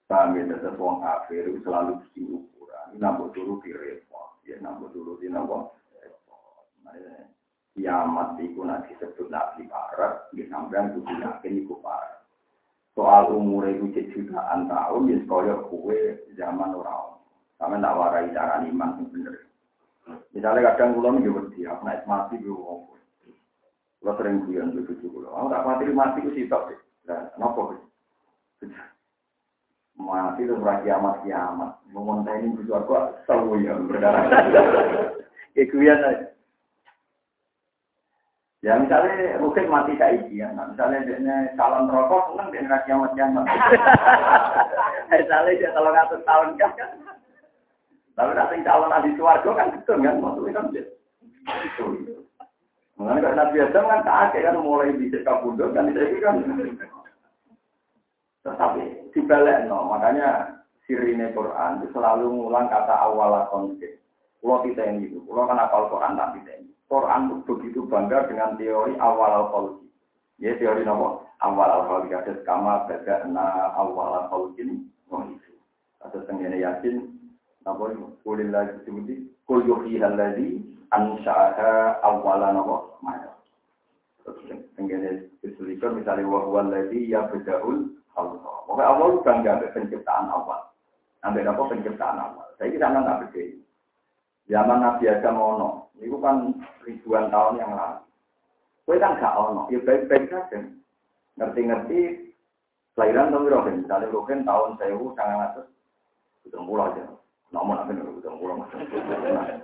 Kami 0.07 0.47
tetap 0.47 0.78
wong 0.78 1.03
kafir 1.03 1.51
selalu 1.66 1.99
bikin 2.07 2.38
ukuran, 2.38 3.03
nambah 3.03 3.34
dulu 3.34 3.59
di 3.66 3.74
repot, 3.74 4.38
ya 4.47 4.62
nambah 4.62 4.94
dulu 4.94 5.18
di 5.18 5.26
nambah 5.26 5.74
kiamat 7.74 8.38
itu 8.38 8.62
nanti 8.62 8.94
disebut 8.94 9.26
nabi 9.26 9.66
parah, 9.66 10.30
di 10.30 10.47
sampean 10.47 10.94
kudu 10.94 11.18
yakin 11.18 11.66
iku 11.66 11.82
parah. 11.82 12.15
Soal 12.97 13.28
umur 13.28 13.68
itu 13.68 13.92
jutaan 14.16 14.72
tahun, 14.72 15.12
ya 15.12 15.16
sekolah 15.20 15.68
kue 15.68 16.16
zaman 16.32 16.72
orang. 16.72 17.20
Kami 17.61 17.76
tak 17.84 17.97
warai 17.97 18.32
cara 18.32 18.64
iman 18.64 18.97
yang 18.97 19.09
bener. 19.12 19.34
Misalnya 20.32 20.72
kadang 20.72 20.97
kulon 20.97 21.20
juga 21.20 21.44
berarti, 21.44 21.61
aku 21.68 21.82
naik 21.84 22.05
mati 22.09 22.36
gue 22.40 22.97
kalau 24.07 24.22
sering 24.22 24.38
guyon 24.47 24.70
itu 24.70 24.86
cucu 24.86 25.18
kulo. 25.18 25.34
Aku 25.34 25.51
tak 25.51 25.66
mati 25.66 25.90
mati 25.90 26.22
ku 26.22 26.30
sitok 26.30 26.70
deh. 26.70 26.78
Kenapa 27.11 27.74
sih? 27.74 27.80
Mati 29.99 30.47
itu 30.47 30.55
ora 30.55 30.78
kiamat 30.86 31.26
kiamat. 31.26 31.74
Memontai 31.90 32.38
ini 32.38 32.55
butuh 32.55 32.86
aku 32.86 32.94
tahu 33.26 33.59
ya 33.66 33.74
berdarah. 33.74 34.30
Kayak 35.59 35.70
guyon 35.74 36.07
aja. 36.07 36.25
Ya 38.66 38.74
misalnya 38.82 39.38
mungkin 39.38 39.70
mati 39.70 39.94
kayak 39.94 40.26
iki 40.26 40.42
ya. 40.42 40.50
Nah, 40.50 40.66
misalnya 40.66 41.06
dia 41.06 41.54
calon 41.54 41.86
rokok, 41.86 42.34
seneng 42.34 42.50
dia 42.50 42.66
nggak 42.66 42.82
kiamat 42.82 43.14
kiamat. 43.14 43.46
misalnya 45.14 45.54
dia 45.54 45.70
kalau 45.70 45.94
ngatur 45.94 46.20
tahun 46.26 46.50
kan. 46.58 46.72
Tapi 48.18 48.32
nanti 48.34 48.66
calon 48.66 48.90
ahli 48.90 49.14
suarga 49.14 49.50
kan 49.54 49.70
betul 49.70 50.02
kan, 50.02 50.18
maksudnya 50.18 50.50
kan 50.58 50.66
dia. 50.74 50.84
Itu. 51.62 51.84
Mengenai 52.98 53.22
kalau 53.22 53.38
Nabi 53.38 53.56
Adam 53.62 53.86
kan 53.86 54.00
kakek 54.02 54.42
kan 54.50 54.58
mulai 54.58 54.98
bisa 54.98 55.22
kabundut 55.22 55.70
kan 55.70 55.86
itu 55.86 56.18
kan. 56.18 56.42
Tetapi 58.42 58.82
dibalik 59.14 59.70
no, 59.70 59.94
makanya 59.94 60.58
sirine 60.90 61.30
Quran 61.38 61.86
itu 61.86 61.94
selalu 61.94 62.34
ngulang 62.34 62.66
kata 62.66 62.98
awal 62.98 63.46
konsep. 63.46 64.02
Kalau 64.42 64.62
kita 64.66 64.82
ini 64.90 65.06
itu, 65.06 65.22
kalau 65.22 65.46
kan 65.46 65.62
apal 65.62 65.86
Quran 65.86 66.18
tak 66.18 66.34
kita 66.34 66.50
ini. 66.58 66.65
Quran 66.87 67.22
itu 67.26 67.37
begitu 67.51 67.80
bangga 67.91 68.30
dengan 68.30 68.55
teori 68.55 68.95
awal 69.03 69.51
al 69.51 69.68
Ya 70.39 70.55
teori 70.55 70.87
nopo 70.87 71.26
awal 71.43 71.89
al 71.91 72.07
ada 72.07 72.34
kama 72.47 72.87
beda 72.87 73.26
na 73.26 73.74
awal 73.74 74.30
al 74.30 74.55
ini. 74.61 74.87
Oh 75.11 75.26
itu. 75.26 75.53
Ada 76.07 76.22
tenggine 76.30 76.62
yakin. 76.62 77.11
Napa 77.66 77.91
kulil 78.22 78.55
lagi 78.55 78.78
sebuti. 78.87 79.26
Kul 79.43 79.66
yuhi 79.66 79.99
haladi 79.99 80.62
ansa'aha 80.95 81.99
awalan 82.07 82.62
apa 82.62 82.76
maya. 83.03 83.30
Tenggene 84.78 85.30
disulikan 85.43 85.99
misalnya 85.99 86.30
wahwal 86.30 86.70
lagi 86.70 87.11
ya 87.11 87.26
bedahul 87.26 87.99
Allah. 88.14 88.55
Pokoknya 88.70 88.87
Allah 88.87 89.09
bangga 89.26 89.53
penciptaan 89.74 90.30
awal. 90.30 90.70
Ambil 91.26 91.51
apa 91.51 91.62
penciptaan 91.66 92.18
awal. 92.22 92.47
Saya 92.59 92.70
kira 92.70 92.95
nggak 92.95 93.18
beda. 93.26 93.65
Zaman 94.47 94.78
Nabi 94.78 95.11
Adam 95.11 95.42
ono, 95.42 95.90
itu 95.99 96.14
kan 96.22 96.55
ribuan 96.86 97.26
tahun 97.34 97.59
yang 97.59 97.74
lalu. 97.74 97.99
Kue 98.86 99.03
kan 99.03 99.18
gak 99.18 99.34
ono, 99.34 99.66
ya 99.74 99.82
baik-baik 99.82 100.30
saja. 100.30 100.62
Ngerti-ngerti 101.34 102.30
kelahiran 102.94 103.34
tahun 103.34 103.44
berapa? 103.51 103.68
Misalnya 103.74 104.14
Rohin 104.14 104.47
tahun 104.47 104.78
sewu 104.78 105.11
sangat 105.18 105.38
atas, 105.51 105.66
udah 106.47 106.61
mulai 106.62 106.94
aja. 106.94 107.05
Namun 107.51 107.74
apa 107.74 107.90
nih 107.90 108.07
mulai. 108.38 109.59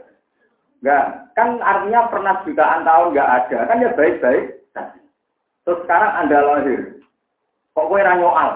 Enggak, 0.83 1.07
kan 1.39 1.62
artinya 1.62 2.11
pernah 2.11 2.35
jutaan 2.43 2.83
tahun 2.83 3.07
enggak 3.14 3.30
ada, 3.30 3.59
kan 3.70 3.85
ya 3.87 3.91
baik-baik. 3.95 4.45
Terus 5.62 5.78
sekarang 5.87 6.12
Anda 6.26 6.39
lahir. 6.43 6.80
Kok 7.78 7.87
kowe 7.87 8.03
ra 8.03 8.18
nyoal? 8.18 8.51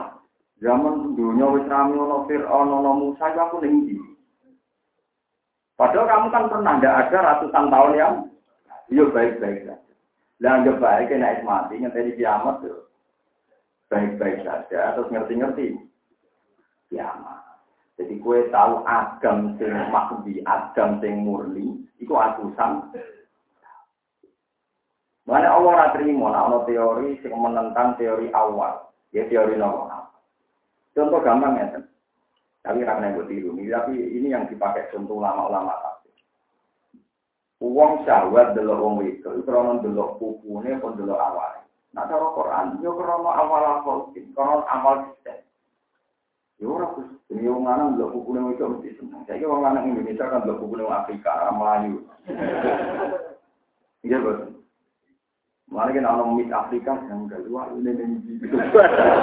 Zaman 0.59 1.15
dunia 1.15 1.47
wis 1.55 1.69
rame 1.71 1.95
ono 1.95 2.27
Fir'aun, 2.27 2.73
ono 2.73 2.91
Musa, 2.97 3.31
ya 3.31 3.47
aku 3.47 3.63
ning 3.63 3.87
Padahal 5.77 6.09
kamu 6.09 6.27
kan 6.33 6.45
pernah 6.49 6.73
enggak 6.81 6.97
ada 7.07 7.19
ratusan 7.21 7.69
tahun 7.69 7.93
yang 8.01 8.15
ya 8.89 9.05
baik-baik 9.13 9.69
saja. 9.69 9.93
Lah 10.41 10.53
anggap 10.61 10.81
baik 10.81 11.13
naik 11.13 11.45
mati 11.45 11.77
ngenteni 11.77 12.17
kiamat 12.17 12.65
tuh. 12.65 12.89
Baik-baik 13.93 14.43
saja, 14.43 14.97
terus 14.97 15.13
ngerti-ngerti. 15.13 15.77
Kiamat. 16.89 17.47
Jadi 17.97 18.21
kue 18.21 18.49
tahu 18.53 18.85
agam 18.85 19.57
sing 19.57 19.73
makdi, 19.89 20.45
agam 20.45 21.01
sing 21.01 21.25
murni, 21.25 21.81
Iku 21.97 22.13
atusan. 22.13 22.93
Mana 25.27 25.49
Allah 25.51 25.91
nah 25.97 26.43
ana 26.47 26.59
teori 26.69 27.19
sing 27.25 27.33
menentang 27.35 27.99
teori 27.99 28.31
awal. 28.31 28.93
Ya 29.11 29.25
teori 29.27 29.59
nopo. 29.59 29.91
Contoh 30.93 31.21
gampang 31.25 31.57
ya. 31.57 31.67
Tapi 32.67 32.83
ra 32.83 32.99
kena 32.99 33.15
tiru. 33.31 33.55
Tapi 33.55 33.95
ini 33.95 34.35
yang 34.35 34.51
dipakai 34.51 34.91
contoh 34.91 35.23
ulama-ulama 35.23 35.71
tafsir. 35.87 36.11
Uang 37.63 38.03
syahwat 38.03 38.59
delok 38.59 38.83
wong 38.83 38.95
itu, 39.07 39.31
krono 39.47 39.79
delok 39.79 40.19
pupune 40.19 40.75
pun 40.83 40.99
delok 40.99 41.23
awal. 41.23 41.63
Nah 41.95 42.11
cara 42.11 42.27
Quran, 42.35 42.83
yo 42.83 42.99
krono 42.99 43.31
awal 43.31 43.63
awal, 43.81 43.99
krono 44.11 44.67
awal 44.67 44.97
sistem. 45.15 45.47
Ya 46.57 46.67
ora 46.73 46.89
Gus, 46.97 47.07
ini 47.29 47.53
lanang 47.53 48.01
lho 48.01 48.09
buku 48.17 48.33
nang 48.33 48.49
itu 48.49 48.65
mesti 48.65 48.97
seneng. 48.97 49.21
Saiki 49.29 49.45
wong 49.45 49.61
lanang 49.61 49.93
Indonesia 49.93 50.25
kan 50.25 50.43
buku 50.49 50.75
nang 50.75 50.89
Afrika, 50.91 51.53
Melayu. 51.55 52.03
Iya, 54.07 54.23
Bos. 54.23 54.39
Mana 55.67 55.91
kan 55.91 56.07
orang 56.07 56.39
mis 56.39 56.47
Afrika 56.55 56.95
yang 57.11 57.27
gak 57.27 57.43
luar 57.43 57.75
ini 57.75 57.91
ini. 57.91 58.39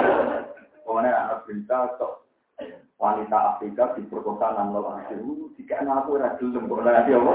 Pokoknya 0.84 1.08
anak 1.16 1.48
berita 1.48 1.88
kok 1.96 2.28
wanita 2.98 3.56
Afrika 3.56 3.94
diperkosa 3.98 4.54
enam 4.54 4.74
lawan 4.74 5.02
itu 5.10 5.50
jika 5.58 5.82
anak 5.82 6.06
aku 6.06 6.18
rajin 6.18 6.54
lembur 6.54 6.80
lagi 6.80 7.12
apa? 7.14 7.34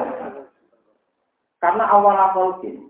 Karena 1.60 1.84
awal 1.92 2.16
khalqin 2.32 2.88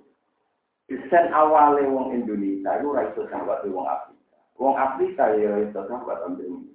desain 0.89 1.29
awale 1.33 1.85
wong 1.89 2.13
Indonesia 2.13 2.77
itu 2.77 2.87
ra 2.93 3.05
iso 3.09 3.25
sahabat 3.29 3.65
wong 3.69 3.85
Afrika. 3.85 4.37
Wong 4.57 4.75
Afrika 4.77 5.23
ya 5.33 5.61
iso 5.65 5.81
sahabat 5.85 6.21
ambil. 6.25 6.65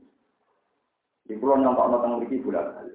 Di 1.25 1.35
pulau 1.41 1.57
nyontok 1.59 1.89
nonton 1.89 2.21
mriki 2.21 2.43
bulan 2.43 2.75
kali. 2.75 2.95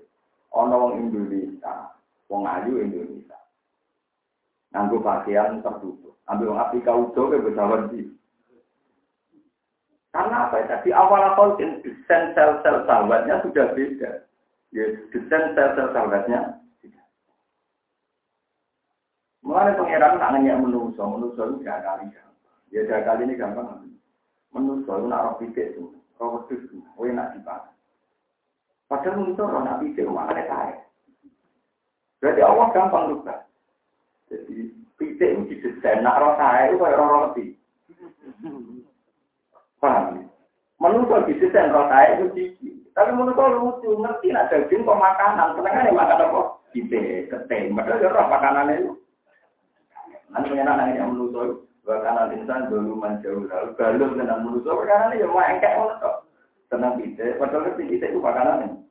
Ono 0.53 0.75
wong 0.75 0.93
Indonesia, 0.99 1.95
wong 2.27 2.43
ayu 2.45 2.83
Indonesia. 2.83 3.39
Nganggo 4.75 5.01
pakaian 5.01 5.63
tertutup. 5.63 6.15
Ambil 6.29 6.55
wong 6.55 6.61
Afrika 6.61 6.91
udah 6.93 7.25
ke 7.31 7.37
bersahabat 7.41 7.81
di. 7.95 8.18
Karena 10.09 10.49
apa 10.49 10.55
ya? 10.65 10.81
Di 10.81 10.89
awal 10.89 11.21
awal 11.21 11.59
desain 11.59 12.33
sel-sel 12.33 12.85
sahabatnya 12.89 13.45
sudah 13.45 13.77
beda. 13.77 14.25
Ya, 14.73 14.85
desain 15.13 15.53
sel-sel 15.53 15.93
sahabatnya 15.93 16.59
Mulai 19.39 19.73
pangeran 19.79 20.19
tak 20.21 20.29
nanya 20.35 20.61
menuso, 20.61 21.01
menuso 21.09 21.41
itu 21.47 21.65
gak 21.65 21.81
kali 21.81 22.05
gampang. 22.11 22.57
Ya 22.69 22.85
gak 22.85 23.01
kali 23.07 23.25
ini 23.25 23.39
gampang. 23.39 23.87
Menuso 24.51 24.91
itu 24.99 25.05
nak 25.09 25.23
roh 25.25 25.35
pikir 25.41 25.73
itu, 25.73 25.89
roh 26.21 26.43
wedus 26.43 26.61
itu, 26.69 26.77
oh 26.99 27.07
enak 27.07 27.33
dipakai. 27.33 27.73
Padahal 28.85 29.25
menuso 29.25 29.41
roh 29.47 29.61
nak 29.65 29.79
pikir, 29.81 30.05
makanya 30.05 30.43
kaya. 30.45 30.77
Berarti 32.21 32.41
Allah 32.45 32.67
gampang 32.75 33.03
juga. 33.15 33.35
Jadi 34.27 34.75
pikir 35.01 35.29
itu 35.33 35.43
didesain, 35.55 36.03
nak 36.03 36.19
roh 36.21 36.37
kaya 36.37 36.69
itu 36.69 36.77
kayak 36.77 36.99
roh 36.99 37.09
roti. 37.09 37.45
Paham? 39.79 40.27
Menuso 40.79 41.27
didesain 41.27 41.75
roh 41.75 41.87
kaya 41.91 42.19
itu 42.19 42.25
cici. 42.35 42.69
Tapi 42.95 43.11
menuso 43.15 43.43
lucu, 43.51 43.89
ngerti 43.99 44.31
nak 44.31 44.47
daging 44.51 44.87
kok 44.87 44.99
makanan. 44.99 45.55
Senengnya 45.55 45.91
makan 45.91 46.23
apa? 46.23 46.41
Kita 46.71 46.99
ketem, 47.31 47.75
padahal 47.75 48.15
roh 48.15 48.27
makanan 48.27 48.71
itu. 48.75 48.91
Nanti 50.29 50.47
pengen 50.51 50.71
anak 50.71 50.95
yang 50.95 51.15
menuso, 51.15 51.67
bahkan 51.83 52.31
insan 52.31 52.69
belum 52.69 53.01
menjauh 53.01 53.49
lalu 53.49 53.69
balum 53.75 54.15
tentang 54.19 54.45
menuso, 54.45 54.71
karena 54.85 55.15
ini 55.15 55.25
mau 55.27 55.43
engkek 55.43 55.75
menuso. 55.75 56.11
Tenang 56.69 57.01
kita, 57.01 57.39
padahal 57.41 57.65
ngerti 57.65 57.83
kita 57.97 58.05
itu 58.13 58.19
makanan 58.21 58.85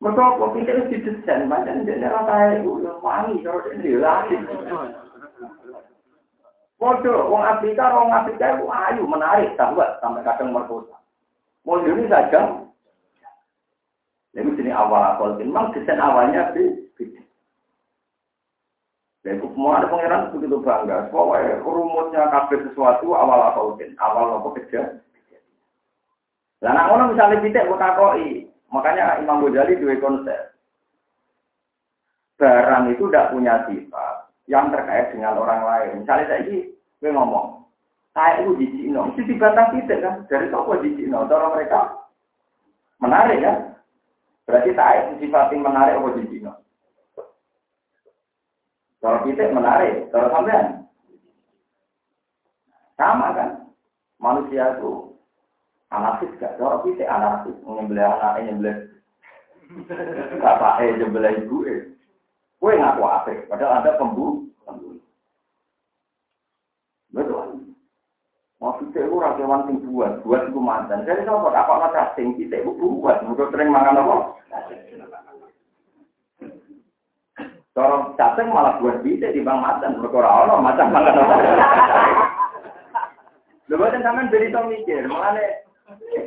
Mereka 0.00 0.22
apa? 0.26 0.44
Kita 0.56 0.70
itu 0.74 0.84
didesain, 0.96 1.46
macam 1.46 1.84
dia 1.84 2.08
rata 2.08 2.56
itu 2.56 2.82
yang 2.82 2.98
wangi, 3.04 3.44
kalau 3.44 3.68
dia 3.68 4.00
lagi. 4.00 4.36
Waduh, 6.80 7.28
orang 7.28 7.60
Afrika, 7.60 7.92
orang 7.92 8.24
Afrika 8.24 8.56
itu 8.56 8.64
ayu, 8.64 9.04
menarik, 9.04 9.52
sahabat, 9.52 10.00
sampai 10.00 10.24
kadang 10.24 10.56
merkosa. 10.56 10.96
Mau 11.68 11.76
ini 11.84 12.08
saja. 12.08 12.56
Lalu 14.32 14.56
sini 14.56 14.72
awal 14.72 15.04
awal, 15.04 15.36
memang 15.36 15.76
desain 15.76 16.00
awalnya 16.00 16.56
beda. 16.56 17.20
Dan 19.20 19.44
semua 19.44 19.76
ada 19.76 19.92
pangeran 19.92 20.32
begitu 20.32 20.56
bangga. 20.64 21.12
Pokoknya 21.12 21.60
rumusnya 21.60 22.32
kabel 22.32 22.64
sesuatu 22.64 23.12
awal 23.12 23.52
utin, 23.76 23.92
awal 24.00 24.40
apa 24.40 24.48
kerja. 24.56 24.96
Lah 26.64 26.72
nak 26.72 26.86
ngono 26.88 27.12
misalnya 27.12 27.44
kita 27.44 27.68
mau 27.68 27.76
takoi, 27.76 28.48
makanya 28.72 29.20
Imam 29.20 29.44
Ghazali 29.44 29.76
dua 29.76 30.00
konsep. 30.00 30.56
Barang 32.40 32.88
itu 32.88 33.04
tidak 33.08 33.36
punya 33.36 33.68
sifat 33.68 34.09
yang 34.50 34.74
terkait 34.74 35.14
dengan 35.14 35.38
orang 35.38 35.62
lain. 35.62 36.02
Misalnya 36.02 36.26
saya 36.26 36.42
ini, 36.50 36.74
gue 36.98 37.10
ngomong, 37.14 37.62
saya 38.10 38.42
itu 38.42 38.58
di 38.58 38.66
Cina, 38.74 39.06
itu 39.14 39.22
dibatasi 39.22 39.86
tidak 39.86 40.02
kan? 40.02 40.14
Dari 40.26 40.50
toko 40.50 40.74
di 40.82 40.90
Cina, 40.98 41.22
orang 41.22 41.54
mereka 41.54 41.80
menarik 42.98 43.38
ya. 43.38 43.54
Berarti 44.50 44.74
saya 44.74 45.14
sifatnya 45.22 45.62
menarik 45.62 45.94
apa 46.02 46.18
di 46.18 46.24
Cina? 46.34 46.52
Kalau 48.98 49.22
kita 49.22 49.54
menarik, 49.54 50.10
kalau 50.10 50.28
sampean 50.34 50.66
sama 52.98 53.32
kan? 53.32 53.50
Manusia 54.20 54.76
itu 54.76 55.16
anarkis 55.88 56.34
gak? 56.36 56.58
Kalau 56.58 56.84
kita 56.84 57.08
anarkis, 57.08 57.56
menyembelih 57.64 58.04
anak, 58.04 58.44
nyembelih 58.44 58.76
bapak 60.42 60.82
eh, 60.82 60.98
nyembelih 60.98 61.46
ibu 61.46 61.56
eh. 61.70 61.80
Kue 62.60 62.76
ngaku 62.76 63.02
apa? 63.08 63.32
Padahal 63.48 63.80
ada 63.80 63.96
pembunuh. 63.96 64.44
Betul. 67.10 67.72
Maksudnya 68.60 69.08
itu 69.08 69.16
rakyat 69.16 69.60
sing 69.64 69.76
buat, 69.88 70.20
buat 70.20 70.52
itu 70.52 70.60
mantan. 70.60 71.08
Jadi 71.08 71.24
kalau 71.24 71.48
apa 71.48 71.64
apa 71.64 71.86
cacing 71.96 72.36
kita 72.36 72.60
itu 72.60 72.76
buat, 72.76 73.24
mungkin 73.24 73.48
sering 73.48 73.72
makan 73.72 74.04
apa? 74.04 74.14
Kalau 77.72 78.12
cacing 78.20 78.52
malah 78.52 78.76
buat 78.84 79.00
bisa 79.00 79.32
di 79.32 79.40
bang 79.40 79.64
macan, 79.64 79.96
berkora 80.04 80.28
Allah 80.28 80.60
macan 80.60 80.92
malah 80.92 81.16
apa? 81.16 81.36
Lu 83.72 83.80
buatan 83.80 84.04
sampean 84.04 84.28
beri 84.28 84.52
tau 84.52 84.68
mikir, 84.68 85.08
malah 85.08 85.40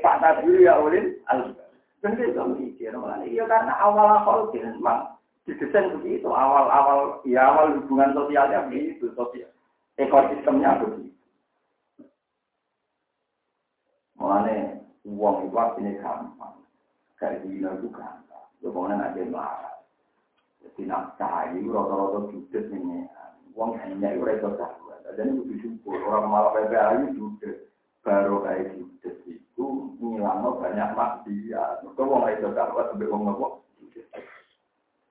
Pak 0.01 0.15
Tabiru 0.23 0.63
ya 0.65 0.79
ulin, 0.81 1.13
kan 2.01 2.17
beri 2.17 2.33
tau 2.33 2.49
mikir, 2.49 2.97
malah 2.97 3.21
iya 3.29 3.45
karena 3.45 3.77
awal 3.77 4.09
awal 4.09 4.49
memang 4.49 5.12
didesain 5.43 5.99
begitu, 5.99 6.27
awal 6.31 6.71
awal 6.71 6.99
ya 7.27 7.51
awal 7.51 7.75
hubungan 7.75 8.15
sosialnya 8.15 8.67
begitu, 8.71 9.11
sosial 9.13 9.51
ekosistemnya 9.99 10.79
begitu. 10.79 11.11
Mulane 14.15 14.79
uang 15.03 15.51
itu 15.51 15.55
artinya 15.59 15.91
gampang, 15.99 16.55
kayak 17.19 17.43
gini 17.43 17.67
itu 17.67 17.87
gampang, 17.91 18.47
lu 18.63 18.71
pokoknya 18.71 18.95
nanti 19.03 19.27
marah. 19.27 19.73
Jadi 20.63 20.87
nak 20.87 21.19
cahayu 21.19 21.75
rata-rata 21.75 22.31
judes 22.31 22.71
ini. 22.71 23.03
Uang 23.53 23.75
hanya 23.77 24.15
itu 24.15 24.23
rata 24.23 24.49
sahabat. 24.55 25.05
Dan 25.19 25.37
itu 25.37 25.43
disyukur. 25.53 25.99
Orang 26.07 26.31
malah 26.31 26.55
PPAU 26.55 27.13
judes. 27.13 27.67
Baru 27.99 28.41
kayak 28.47 28.79
judes 28.79 29.17
itu 29.27 29.65
ngilangnya 29.99 30.49
banyak 30.55 30.89
maksiat. 30.95 31.83
Mereka 31.83 32.01
uang 32.01 32.23
rata 32.23 32.49
sahabat 32.55 32.85
sampai 32.95 33.11
uang 33.11 33.21
ngepok. 33.27 33.53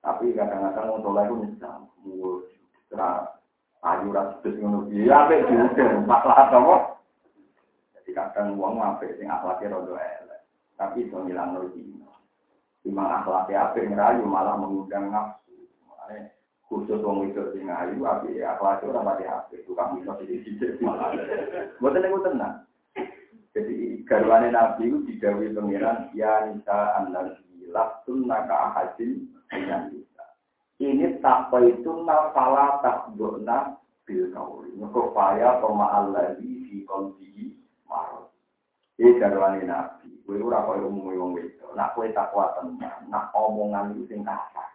Tapi 0.03 0.35
kadang-kadang 0.35 0.99
orang 0.99 1.01
soleh 1.01 1.23
itu 1.23 1.35
nyesal. 1.39 1.79
Mul, 2.03 2.43
cerah. 2.91 3.39
Ayu 3.83 4.11
rasa 4.15 4.39
judes 4.43 4.59
ngono. 4.59 4.79
Iya, 4.91 5.27
apa 5.27 5.43
judes. 5.47 6.03
Masalah 6.03 6.51
apa? 6.51 6.75
Jadi 7.99 8.11
kadang 8.11 8.59
uang 8.59 8.79
apa 8.83 9.07
sing 9.15 9.31
akhlaknya 9.31 9.79
rada 9.79 9.95
elek. 9.95 10.41
Tapi 10.75 11.07
itu 11.07 11.15
ngilang 11.15 11.55
lagi. 11.55 11.83
Timang 12.83 13.11
akhlaknya 13.23 13.71
apa 13.71 13.79
ngerayu 13.79 14.23
malah 14.27 14.59
mengundang 14.59 15.07
nafsu 15.07 15.43
khusus 16.73 17.05
wong 17.05 17.29
itu 17.29 17.53
sing 17.53 17.69
ayu 17.69 18.01
api 18.01 18.41
akhlak 18.41 18.81
ora 18.81 19.05
pati 19.05 19.29
api 19.29 19.61
tukang 19.69 19.93
bisa 20.01 20.17
sithik-sithik 20.17 20.81
mboten 21.77 22.01
niku 22.01 22.25
tenang 22.25 22.65
jadi 23.53 24.01
garwane 24.09 24.49
nabi 24.49 24.89
itu 24.89 24.97
didawi 25.05 25.53
pengiran 25.53 26.09
ya 26.17 26.49
nisa 26.49 26.97
an-nabi 26.97 27.42
lastun 27.73 28.29
naka 28.29 28.71
ahadin 28.71 29.25
dengan 29.49 29.89
kita 29.89 30.13
ini 30.83 31.21
tak 31.23 31.53
itu 31.63 31.91
nafala 32.03 32.81
tak 32.83 33.13
dona 33.15 33.77
bil 34.03 34.27
kauli 34.35 34.73
paya 35.15 35.63
pema 35.63 35.85
alladhi 36.01 36.67
fi 36.67 36.75
qalbihi 36.83 37.45
marad. 37.87 38.27
Iki 38.99 39.21
garwane 39.21 39.63
nabi. 39.63 40.11
Kowe 40.27 40.39
ora 40.39 40.65
koyo 40.67 40.91
umum 40.91 41.13
wong 41.13 41.31
wedok. 41.39 41.71
Nak 41.75 41.95
kowe 41.95 42.07
takwa 42.11 42.51
tenan 42.59 43.07
nak 43.07 43.31
omongan 43.31 43.95
itu 43.95 44.11
sing 44.11 44.27
kasar. 44.27 44.71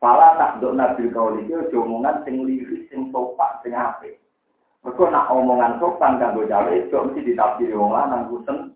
Pala 0.00 0.36
tak 0.40 0.64
dok 0.64 0.76
nabil 0.76 1.12
kau 1.12 1.36
ini 1.36 1.52
omongan 1.76 2.24
sing 2.24 2.44
liris, 2.48 2.88
sing 2.88 3.12
sopan, 3.12 3.52
sing 3.60 3.76
ape. 3.76 4.16
Mereka 4.80 5.12
nak 5.12 5.28
omongan 5.28 5.76
sopan 5.76 6.16
gue 6.16 6.48
jalan 6.48 6.72
itu 6.72 6.96
mesti 6.96 7.20
ditafsir 7.20 7.76
wong 7.76 7.92
lanang 7.92 8.32
kusen. 8.32 8.72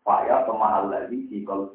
Faya 0.00 0.48
pemahal 0.48 0.88
lagi 0.88 1.28
si 1.28 1.44
kalau 1.44 1.68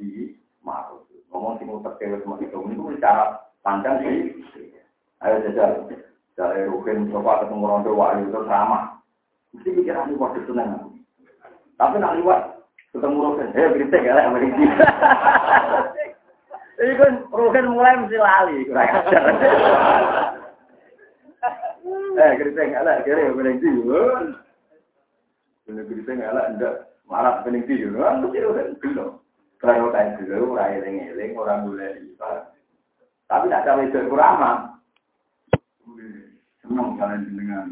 di 0.63 0.69
marut. 0.71 1.03
Ngomong 1.27 1.59
sing 1.59 1.67
utek 1.67 1.99
kewe 1.99 2.23
sama 2.23 2.39
itu 2.39 2.55
itu 2.71 2.95
cara 3.03 3.35
pandang 3.67 3.99
sih. 3.99 4.31
Ayo 5.19 5.43
jajal. 5.43 5.91
Dari 6.33 6.65
Rukin 6.65 7.11
coba 7.11 7.43
ketemu 7.43 7.67
rondo 7.67 7.91
wahyu 7.93 8.31
itu 8.31 8.41
sama. 8.47 9.03
Mesti 9.51 9.69
pikiran 9.75 10.09
ini 10.09 10.17
waktu 10.17 10.41
seneng. 10.47 10.97
Tapi 11.75 11.99
nak 11.99 12.15
liwat 12.15 12.63
ketemu 12.95 13.17
Rukin, 13.21 13.53
eh 13.53 13.69
kritik 13.75 14.07
ya 14.07 14.15
lah 14.15 14.31
Ini 16.73 16.99
kan 16.99 17.13
rugen 17.29 17.69
mulai 17.69 18.01
mesti 18.01 18.17
lali, 18.17 18.65
kurang 18.65 18.87
ajar. 18.87 19.23
Eh, 22.13 22.31
kerja 22.39 22.61
nggak 22.63 22.85
lah, 22.87 23.03
kira 23.03 23.27
yang 23.27 23.35
paling 23.35 23.59
tinggi. 23.59 23.83
Bener 25.67 25.83
kerja 25.83 26.11
nggak 26.15 26.31
lah, 26.31 26.45
enggak 26.55 26.75
marah 27.03 27.43
paling 27.43 27.67
tinggi. 27.67 27.91
Kan 27.91 28.23
mesti 28.23 28.39
rugen 28.39 28.79
belum. 28.79 29.22
Kalau 29.63 29.95
kayak 29.95 30.19
dulu, 30.19 30.59
orang 30.59 30.83
eling-eling, 30.83 31.39
orang 31.39 31.63
boleh 31.63 31.95
lipat. 32.03 32.51
Tapi 33.31 33.47
tidak 33.47 33.63
ada 33.63 33.81
itu 33.87 34.11
kurama. 34.11 34.75
Senang 36.59 36.99
kalian 36.99 37.31
dengan 37.31 37.71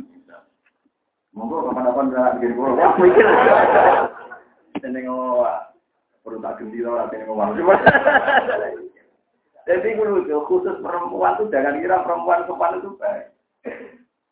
Monggo 1.36 1.68
kapan-kapan 1.68 2.12
bisa 2.12 2.36
bikin 2.40 2.56
kurang. 2.56 2.80
Wah, 2.80 2.96
mikir. 2.96 3.28
Seneng 4.80 5.04
ngomong, 5.04 5.44
perlu 6.24 6.40
tak 6.40 6.64
gendil 6.64 6.96
orang, 6.96 7.12
seneng 7.12 7.28
ngomong. 7.28 7.60
Jadi 9.68 9.90
lucu, 10.00 10.36
khusus 10.48 10.76
perempuan 10.80 11.38
tuh 11.38 11.52
jangan 11.52 11.80
kira 11.84 12.08
perempuan 12.08 12.48
sopan 12.48 12.80
itu 12.80 12.96
baik. 12.98 13.36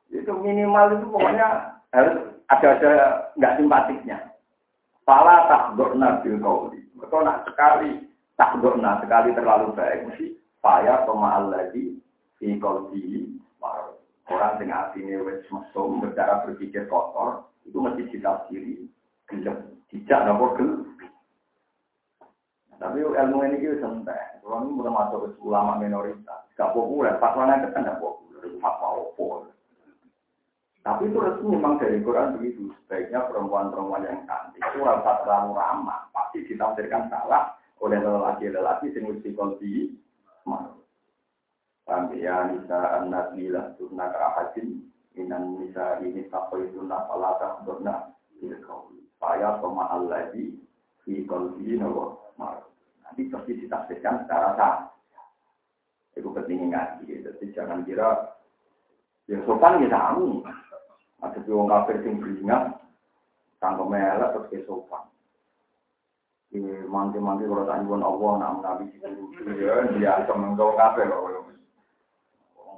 Itu 0.10 0.32
minimal 0.32 0.96
itu 0.96 1.06
pokoknya 1.12 1.48
harus 1.94 2.40
ada 2.50 2.68
ada 2.76 2.92
nggak 3.38 3.56
simpatiknya. 3.62 4.18
Pala 5.06 5.46
tak 5.46 5.64
dorna 5.78 6.20
bil 6.26 6.42
kauli. 6.42 6.89
Betul 7.00 7.24
nak 7.24 7.48
sekali 7.48 8.06
tak 8.36 8.60
dorna 8.64 9.00
sekali 9.04 9.36
terlalu 9.36 9.76
baik 9.76 10.12
mesti 10.12 10.36
payah 10.64 11.04
pemaal 11.04 11.52
lagi 11.52 12.00
di 12.40 12.56
kauli 12.60 13.36
orang 14.30 14.62
dengan 14.62 14.88
hati 14.88 15.02
ini 15.02 15.20
wes 15.26 15.42
mesum 15.50 16.00
bercara 16.00 16.46
berpikir 16.46 16.86
kotor 16.86 17.50
itu 17.66 17.76
mesti 17.82 18.08
ditafsiri 18.14 18.86
gelap 19.28 19.58
tidak 19.90 20.20
nopo 20.24 20.56
gelap 20.56 20.86
tapi 22.80 23.04
ilmu 23.04 23.44
ini 23.44 23.60
kita 23.60 23.84
santai 23.84 24.40
kalau 24.40 24.64
ini 24.64 24.72
mulai 24.72 24.94
masuk 24.96 25.36
ulama 25.44 25.78
minoritas. 25.78 26.48
Gak 26.56 26.72
populer 26.72 27.20
fatwa 27.20 27.52
itu 27.54 27.68
kan 27.76 27.86
gak 27.86 28.00
populer 28.00 28.56
fatwa 28.64 28.88
opo 29.04 29.52
tapi 30.90 31.06
itu 31.06 31.22
resmi 31.22 31.54
memang 31.54 31.78
dari 31.78 32.02
Quran 32.02 32.42
begitu 32.42 32.74
sebaiknya 32.82 33.30
perempuan-perempuan 33.30 34.10
yang 34.10 34.26
cantik 34.26 34.58
itu 34.58 34.82
rasa 34.82 35.22
terlalu 35.22 35.54
ramah 35.54 36.10
pasti 36.10 36.50
ditafsirkan 36.50 37.14
salah 37.14 37.54
oleh 37.78 38.02
lelaki-lelaki 38.02 38.90
yang 38.98 39.14
mesti 39.14 39.30
kolbi 39.38 39.94
Paham 41.90 42.14
ya 42.14 42.46
nisa 42.46 43.02
anak 43.02 43.34
bila 43.34 43.74
sunna 43.82 44.14
kerahatin 44.14 44.94
minan 45.18 45.58
nisa 45.58 45.98
ini 46.06 46.30
tapai 46.30 46.70
sunna 46.70 47.02
falata 47.10 47.66
sunna 47.66 48.14
ila 48.46 48.58
kauli. 48.62 49.02
Saya 49.18 49.58
pemahal 49.58 50.06
lagi 50.06 50.54
fi 51.02 51.26
kalbi 51.26 51.82
nawa 51.82 52.14
Nanti 52.38 53.26
pasti 53.34 53.58
ditafsirkan 53.58 54.22
secara 54.22 54.54
sah. 54.54 54.76
Itu 56.14 56.30
penting 56.30 56.70
ngaji. 56.70 57.26
Jadi 57.26 57.46
jangan 57.58 57.82
kira 57.90 58.38
ya 59.26 59.42
sopan 59.50 59.82
ya 59.82 60.14
amu. 60.14 60.46
Ada 61.20 61.40
orang 61.52 61.68
kafir 61.68 62.00
yang 62.04 62.24
beringat, 62.24 62.64
tanggung 63.60 63.92
melek 63.92 64.32
terus 64.32 64.48
ke 64.48 64.64
sopan. 64.64 65.04
Ini 66.50 66.88
manti-manti 66.90 67.46
kalau 67.46 67.68
tak 67.68 67.84
nyuwun 67.84 68.02
Allah, 68.02 68.32
nak 68.40 68.54
nabi 68.64 68.90
itu 68.90 69.52
ya, 69.60 69.86
dia 69.94 70.12
akan 70.24 70.56
menggau 70.56 70.74
kafir. 70.80 71.06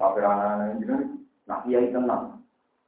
Kafir 0.02 0.24
anak-anak 0.26 0.82
ini 0.82 1.22
nah 1.46 1.62
kiai 1.62 1.94
tenang. 1.94 2.42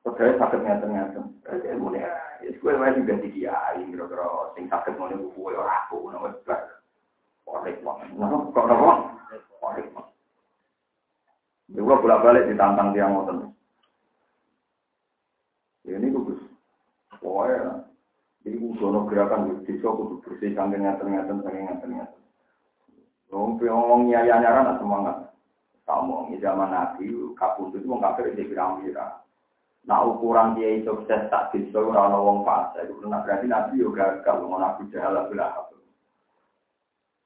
Padahal 0.03 0.35
sakit 0.35 0.59
ngeten-ngeten. 0.65 1.25
Ilmu 1.47 1.95
ya, 1.95 2.11
gue 2.43 2.73
wae 2.75 2.91
juga 2.99 3.23
di 3.23 3.29
kiai, 3.31 3.79
kira-kira 3.87 4.51
sing 4.57 4.67
sakit 4.67 4.99
mau 4.99 5.07
nih 5.07 5.15
gue 5.15 5.53
orang 5.55 5.79
aku. 5.87 6.11
Orek 7.47 7.79
banget. 7.85 8.07
Nah, 8.19 8.51
kok. 8.51 8.99
Juga 11.71 11.93
bolak-balik 12.03 12.51
ditantang 12.51 12.91
dia 12.91 13.07
ngoten. 13.07 13.55
Ini 15.87 16.07
bagus. 16.11 16.39
Pokoknya, 17.23 17.87
ini 18.43 18.75
kudu 18.75 19.07
gerakan 19.07 19.47
di 19.47 19.53
desa 19.63 19.87
kudu 19.87 20.19
bersih 20.27 20.51
sampai 20.51 20.83
ngeten-ngeten, 20.83 21.39
sampai 21.39 21.63
ngeten-ngeten. 21.63 22.21
Ngomong 23.31 24.11
nyaya 24.11 24.43
nyaran 24.43 24.77
semangat. 24.77 25.33
Kamu 25.83 26.31
di 26.31 26.39
zaman 26.39 26.71
Nabi, 26.71 27.11
kabut 27.35 27.75
itu 27.75 27.87
kafir 27.99 28.31
di 28.31 28.47
pirang-pirang. 28.47 29.19
Nah 29.83 29.99
ukuran 30.07 30.55
dia 30.55 30.79
sukses 30.87 31.27
tak 31.27 31.51
bisa 31.51 31.75
orang 31.75 32.15
wong 32.15 32.47
fase 32.47 32.87
itu 32.87 33.03
karena 33.03 33.19
berarti 33.19 33.45
Nabi 33.51 33.83
juga 33.83 34.15
gagal 34.23 34.47
mau 34.47 34.55
Nabi 34.55 34.87
jahala 34.95 35.27
belah. 35.27 35.67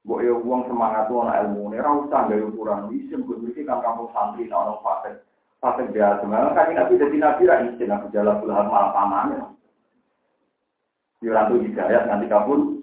Buat 0.02 0.26
ya 0.26 0.34
uang 0.34 0.66
semangat 0.66 1.06
tuh 1.06 1.22
anak 1.22 1.46
ilmu 1.46 1.70
ini, 1.70 1.78
rasa 1.78 2.26
nggak 2.26 2.50
ukuran 2.50 2.90
bisa 2.90 3.14
buat 3.22 3.38
mereka 3.44 3.78
kan 3.78 3.78
kamu 3.78 4.04
santri 4.10 4.44
nah 4.50 4.58
orang 4.66 4.82
fase 4.82 5.10
fase 5.62 5.82
biasa. 5.94 6.22
Memang 6.26 6.54
kan 6.58 6.74
Nabi 6.74 6.98
jadi 6.98 7.16
Nabi 7.22 7.42
lah 7.46 7.58
izin 7.62 7.88
Nabi 7.94 8.06
jahala 8.10 8.42
belah 8.42 8.66
malah 8.66 8.90
pamannya. 8.90 9.57
Yurantu 11.18 11.66
hidayat 11.66 12.06
nanti 12.06 12.30
kabur. 12.30 12.78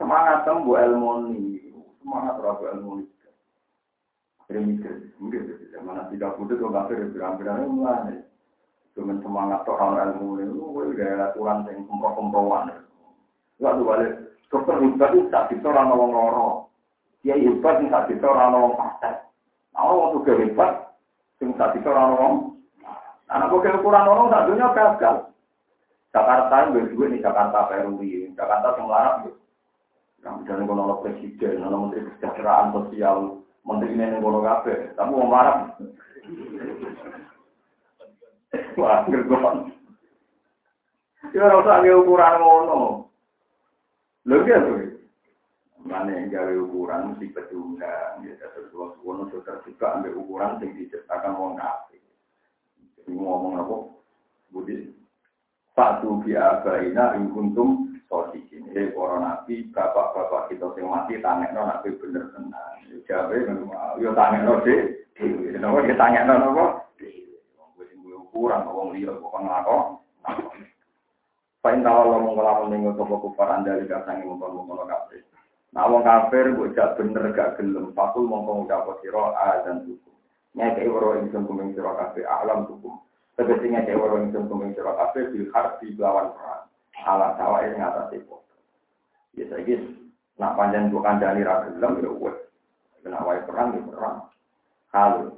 Semangat 0.00 0.44
tem 0.48 0.64
bu 0.64 0.72
ilmu 0.76 1.32
ini, 1.32 1.72
semangat 2.00 2.40
rabu 2.40 2.64
ilmu 2.72 2.90
ini. 3.04 3.12
Remikir, 4.44 5.16
mungkin 5.16 5.48
zaman 5.72 6.12
tidak 6.12 6.36
putih 6.36 6.60
kok 6.60 6.72
kafir 6.76 7.08
berang-berang 7.12 7.68
mulai. 7.72 8.20
Cuman 8.92 9.24
semangat 9.24 9.64
toh 9.64 9.74
orang 9.74 10.12
ilmu 10.12 10.38
ini, 10.38 10.52
gue 10.52 10.96
gaya 11.00 11.32
aturan 11.32 11.64
yang 11.66 11.88
kempro-kemproan. 11.88 12.70
Gak 13.58 13.74
tuh 13.80 13.86
balik, 13.88 14.12
dokter 14.52 14.76
hebat 14.84 15.10
itu 15.16 15.32
tak 15.32 15.48
bisa 15.50 15.66
orang 15.72 15.88
ngomong 15.90 16.10
loro. 16.12 16.48
Dia 17.24 17.40
hebat 17.40 17.80
itu 17.80 17.88
tak 17.88 18.06
bisa 18.12 18.26
orang 18.28 18.50
ngomong 18.52 18.74
pasal. 18.76 19.14
Nah, 19.72 19.82
orang 19.82 20.12
tuh 20.12 20.36
hebat, 20.36 20.72
yang 21.40 21.50
tak 21.58 21.72
bisa 21.74 21.88
orang 21.90 22.08
ngomong. 22.14 22.34
Anak 23.32 23.48
gue 23.50 23.70
ukuran 23.80 24.06
orang 24.06 24.30
tak 24.30 24.46
dunia 24.52 24.68
gagal. 24.76 25.16
Jakarta 26.14 26.70
itu 26.70 26.94
juga 26.94 27.10
nih 27.10 27.26
Jakarta 27.26 27.66
Peruri, 27.66 28.30
Jakarta 28.38 28.78
yang 28.78 28.86
larang 28.86 29.26
gitu. 29.26 29.42
Yang 30.22 30.34
misalnya 30.40 30.64
kalau 30.70 31.02
presiden, 31.02 31.58
kalau 31.58 31.78
menteri 31.82 32.06
kesejahteraan 32.06 32.70
sosial, 32.70 33.16
menteri 33.66 33.98
ini 33.98 34.22
ngono 34.22 34.38
kafe, 34.46 34.94
tapi 34.94 35.10
mau 35.10 35.26
marah. 35.26 35.74
Wah, 38.78 39.02
gergon. 39.10 39.74
Ya 41.34 41.50
ora 41.50 41.66
usah 41.66 41.82
ukuran 41.82 42.34
ngono. 42.38 43.10
Lho 44.30 44.46
ya 44.46 44.62
tuh. 44.62 44.94
Mana 45.84 46.08
yang 46.14 46.32
gawe 46.32 46.54
ukuran 46.64 47.12
mesti 47.12 47.28
pedungan, 47.34 48.22
ya 48.22 48.32
terus 48.38 48.70
ngono 48.72 49.28
sudah 49.34 49.58
juga 49.66 49.98
ambil 49.98 50.14
ukuran 50.16 50.62
yang 50.62 50.78
diciptakan 50.78 51.36
wong. 51.36 51.58
Jadi 53.02 53.12
ngomong 53.12 53.60
apa? 53.60 53.76
Budi. 54.54 55.03
satu 55.74 56.22
bi 56.22 56.38
abaina 56.38 57.18
in 57.18 57.34
kuntum 57.34 57.98
sodikin 58.06 58.70
eh 58.78 58.94
para 58.94 59.18
nabi 59.18 59.66
bapak 59.74 60.14
bapak 60.14 60.42
kita 60.54 60.70
sing 60.78 60.86
mati 60.86 61.18
tanek 61.18 61.50
no 61.50 61.66
nabi 61.66 61.90
bener 61.98 62.30
tenang 62.30 62.78
jawabnya 63.10 63.52
memang 63.58 63.98
yo 63.98 64.10
tanek 64.14 64.40
no 64.46 64.62
deh 64.62 64.82
kenapa 65.18 65.82
dia 65.82 65.98
tanek 65.98 66.22
no 66.30 66.54
kok 66.54 66.72
kurang 68.34 68.66
kok 68.66 68.86
ngliyo 68.90 69.12
kok 69.18 69.38
ngaco 69.38 69.78
Pain 71.64 71.80
tahu 71.80 72.12
lo 72.12 72.20
mengelamun 72.20 72.76
minggu 72.76 72.92
toko 72.92 73.24
kufar 73.24 73.48
anda 73.48 73.80
di 73.80 73.88
kasang 73.88 74.20
ini 74.20 74.28
mumpung 74.28 74.52
mumpung 74.52 74.84
kafir. 74.84 75.24
Nah, 75.72 75.88
wong 75.88 76.04
kafir 76.04 76.52
kok 76.52 76.76
gak 76.76 76.92
bener 77.00 77.32
gak 77.32 77.56
gelem. 77.56 77.88
Pasul 77.96 78.28
mumpung 78.28 78.68
udah 78.68 78.84
posiro 78.84 79.32
a 79.32 79.64
dan 79.64 79.80
tuku. 79.88 80.12
Nyai 80.60 80.76
kei 80.76 80.92
woro 80.92 81.16
ini 81.16 81.32
sembuh 81.32 81.56
mengisi 81.56 81.80
alam 82.20 82.68
tuku. 82.68 82.92
Tegesi 83.34 83.66
nyake 83.66 83.98
waro 83.98 84.22
ingsun 84.22 84.46
kuming 84.46 84.78
siro 84.78 84.94
kafir 84.94 85.26
bil 85.34 85.50
harbi 85.50 85.90
lawan 85.98 86.30
perang 86.38 86.70
ala 87.02 87.34
sawah 87.34 87.66
ini 87.66 87.76
ngatasi 87.76 88.22
foto. 88.30 88.54
Ya 89.34 89.50
saya 89.50 89.76
nak 90.38 90.54
panjang 90.54 90.94
bukan 90.94 91.18
dari 91.18 91.42
ragelam 91.42 91.98
ya 91.98 92.10
wes. 92.14 92.38
Kena 93.02 93.26
wae 93.26 93.42
perang 93.42 93.74
ya 93.74 93.82
perang. 93.90 94.16
Halu. 94.94 95.34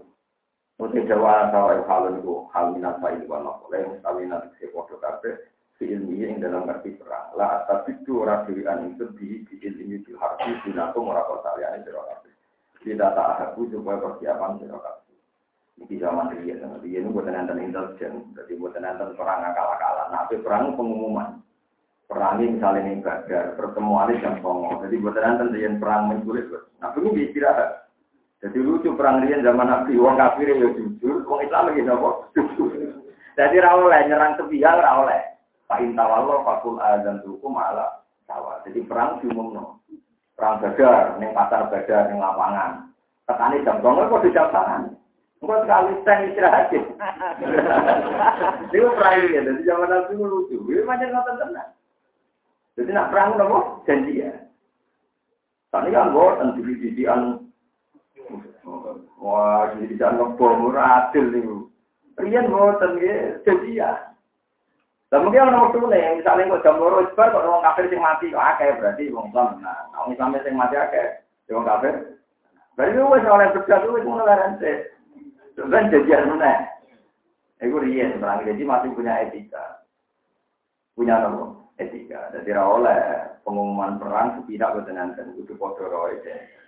Mungkin 0.76 1.09
jawa 1.09 1.49
sawah 1.49 1.72
itu 1.72 1.84
halu 1.88 2.09
itu 2.20 2.34
hal 2.53 2.64
minat 2.76 3.01
faid 3.01 3.24
wa 3.24 3.40
oleh 3.64 3.88
mustami 3.88 4.28
nanti 4.28 4.53
si 4.61 4.68
foto 4.68 5.01
kafe 5.01 5.49
fi 5.80 5.88
ilmi 5.88 6.20
yang 6.20 6.44
dalam 6.44 6.68
arti 6.68 6.92
perang. 7.01 7.32
Lah 7.32 7.64
tapi 7.64 7.97
itu 7.97 8.20
rasian 8.20 8.92
itu 8.92 9.09
di 9.16 9.40
di 9.49 9.57
ilmi 9.64 10.05
di 10.05 10.12
binato 10.68 11.01
merakot 11.01 11.40
kalian 11.40 11.80
itu 11.80 11.97
kafe. 11.97 12.28
Tidak 12.84 13.11
tak 13.16 13.40
aku 13.40 13.72
supaya 13.72 13.99
persiapan 13.99 14.61
siro 14.61 14.78
Ini 15.77 16.01
zaman 16.01 16.33
dia, 16.41 16.57
dia 16.57 16.99
ini 17.05 17.12
buatan 17.12 17.37
nanti 17.37 17.61
intelijen, 17.61 18.33
jadi 18.33 18.53
buatan 18.57 18.81
nanti 18.81 19.12
perang 19.12 19.45
akal-akalan. 19.45 20.09
Nah, 20.09 20.24
perang 20.24 20.72
pengumuman 20.72 21.45
perangi 22.07 22.55
misalnya 22.55 22.87
ini 22.87 23.03
badar, 23.03 23.59
pertemuan 23.59 24.14
jam 24.22 24.39
songo. 24.39 24.79
Jadi 24.87 24.95
buat 25.03 25.18
nanti 25.18 25.59
yang 25.59 25.83
perang 25.83 26.09
menculik, 26.11 26.47
nah 26.79 26.95
ini 26.95 27.29
istirahat. 27.29 27.91
Jadi 28.41 28.62
lucu 28.62 28.95
perang 28.95 29.24
rian 29.24 29.43
zaman 29.43 29.66
Nabi, 29.66 29.99
uang 29.99 30.14
kafir 30.20 30.55
ya 30.55 30.68
jujur, 30.77 31.24
uang 31.27 31.41
Islam 31.43 31.72
lagi 31.72 31.83
nopo 31.83 32.31
Jadi 33.37 33.57
rawoleh 33.61 34.01
nyerang 34.07 34.39
sepihak 34.39 34.81
rawoleh. 34.81 35.20
Pak 35.66 35.83
Intawallah, 35.83 36.47
Fakul 36.47 36.79
dan 36.79 37.27
Hukum 37.27 37.59
ala 37.59 38.07
sawah. 38.31 38.62
Jadi 38.62 38.87
perang 38.87 39.18
diumum. 39.18 39.83
Perang 40.39 40.62
badar, 40.62 41.18
neng 41.18 41.35
pasar 41.35 41.66
badar, 41.72 42.07
neng 42.07 42.22
lapangan. 42.22 42.93
Ketani 43.27 43.64
jam 43.66 43.83
songo 43.83 44.07
kok 44.07 44.22
di 44.22 44.31
jam 44.31 44.47
tangan. 44.55 44.95
Enggak 45.45 45.61
sekali 45.68 45.93
stand 46.01 46.22
istirahat. 46.32 46.72
Itu 48.72 48.89
perang 48.97 49.20
ya, 49.28 49.41
jadi 49.45 49.62
zaman 49.68 49.89
Nabi 49.93 50.12
lucu. 50.16 50.57
Ini 50.64 50.80
macam 50.89 51.12
nonton 51.12 51.37
tenang. 51.45 51.70
Jadi 52.76 52.91
nak 52.93 53.09
perang 53.12 53.37
nopo 53.37 53.84
janji 53.84 54.24
ya. 54.24 54.32
Tadi 55.72 55.93
kan 55.93 56.12
buat 56.12 56.41
didi-didian 56.57 57.45
Wah, 59.16 59.74
jadi 59.74 59.97
jangan 59.97 60.37
ngebom, 60.37 60.76
adil 60.76 61.24
nih. 61.34 61.43
Rian 62.20 62.53
buatan 62.53 63.01
ya, 63.01 63.41
janji 63.43 63.80
ya. 63.80 64.12
Dan 65.11 65.22
mungkin 65.22 65.55
waktu 65.55 65.78
nih, 65.78 66.18
misalnya 66.20 66.59
kok 66.59 66.62
jam 66.66 66.78
loro 66.82 67.03
isbar, 67.07 67.30
kok 67.30 67.43
orang 67.43 67.64
kafir 67.64 67.87
sing 67.91 68.03
mati, 68.03 68.34
kok 68.34 68.43
akeh 68.43 68.74
berarti 68.76 69.11
orang 69.14 69.30
Islam. 69.30 69.49
Nah, 69.62 69.78
orang 69.95 70.12
Islam 70.14 70.34
sing 70.43 70.55
mati 70.59 70.76
akeh, 70.78 71.07
Wong 71.55 71.62
kafir. 71.62 71.95
Berarti 72.74 72.99
wis 72.99 73.24
oleh 73.24 73.49
wis 73.55 74.05
ngono 74.05 74.24
sih. 74.59 74.76
Kan 75.57 75.88
jajan 75.88 76.36
mana? 76.36 76.68
Iku 77.64 77.80
riyen 77.80 78.20
perang 78.20 78.44
jadi 78.44 78.61
masih 78.61 78.92
punya 78.92 79.24
etika. 79.24 79.80
Punya 80.92 81.24
apa? 81.24 81.57
Etika. 81.80 82.28
Jadi 82.36 82.52
oleh 82.52 83.00
pengumuman 83.40 83.96
perang 83.96 84.44
tidak 84.44 84.76
bertenangan 84.76 85.32
itu 85.40 85.57
foto 85.57 85.88
roy. 85.88 86.20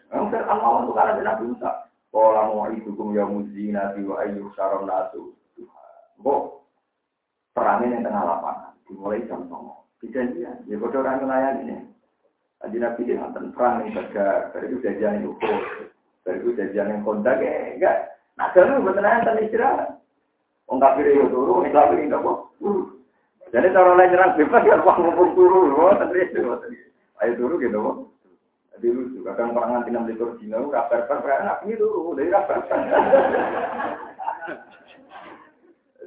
Mungkin 0.08 0.40
Allah 0.48 0.80
untuk 0.80 0.96
karena 0.96 1.20
tidak 1.20 1.38
bisa. 1.44 1.70
Kalau 2.08 2.56
mau 2.56 2.72
itu 2.72 2.88
kum 2.96 3.12
ya 3.12 3.28
muzina 3.28 3.92
wa 3.92 4.16
ayu 4.24 4.48
saron 4.56 4.88
nasu. 4.88 5.36
Bo, 6.16 6.64
perang 7.52 7.84
ini 7.84 8.00
tengah 8.00 8.24
lapangan. 8.24 8.72
Dimulai 8.88 9.28
jam 9.28 9.44
songo. 9.52 9.84
Kejadian. 10.00 10.64
Ya 10.64 10.80
bodoh 10.80 11.04
orang 11.04 11.20
nelayan 11.20 11.68
ini. 11.68 11.76
Tadi 12.58 12.80
Nabi 12.80 13.04
dia 13.04 13.20
nonton 13.20 13.52
perang 13.52 13.84
ini 13.84 13.92
baga. 13.92 14.50
Dari 14.56 14.72
itu 14.72 14.80
jajan 14.80 15.20
itu 15.20 15.36
ukur. 15.36 15.62
Dari 16.24 16.38
itu 16.40 16.50
jajan 16.56 16.90
yang 16.96 17.04
kontak 17.04 17.36
ya. 17.44 17.76
Enggak. 17.76 18.17
Nah, 18.38 18.54
kalau 18.54 18.86
bertenangan 18.86 19.26
tanpa 19.26 19.42
istirahat. 19.42 19.98
Wong 20.70 20.78
kafir 20.78 21.10
itu 21.10 21.26
turu, 21.32 21.64
nek 21.64 21.74
kafir 21.74 21.98
enggak 21.98 22.22
kok. 22.22 22.38
Jadi 23.48 23.72
cara 23.72 23.96
lain 23.96 24.10
nyerang 24.12 24.36
bebas 24.36 24.62
ya 24.68 24.76
wong 24.84 24.96
ngumpul 25.00 25.28
turu, 25.34 25.90
tadi 25.96 26.22
itu. 26.22 26.40
Ayo 27.18 27.32
turu 27.34 27.54
gitu 27.58 27.78
kok. 27.82 27.96
Jadi 28.76 28.86
lucu, 28.94 29.18
kadang 29.26 29.56
perangan 29.56 29.82
tinam 29.88 30.06
di 30.06 30.14
Dina, 30.14 30.62
kabar 30.70 31.10
per 31.10 31.34
anak 31.34 31.66
ini 31.66 31.80
turu, 31.80 32.14
dari 32.14 32.30
kabar. 32.30 32.62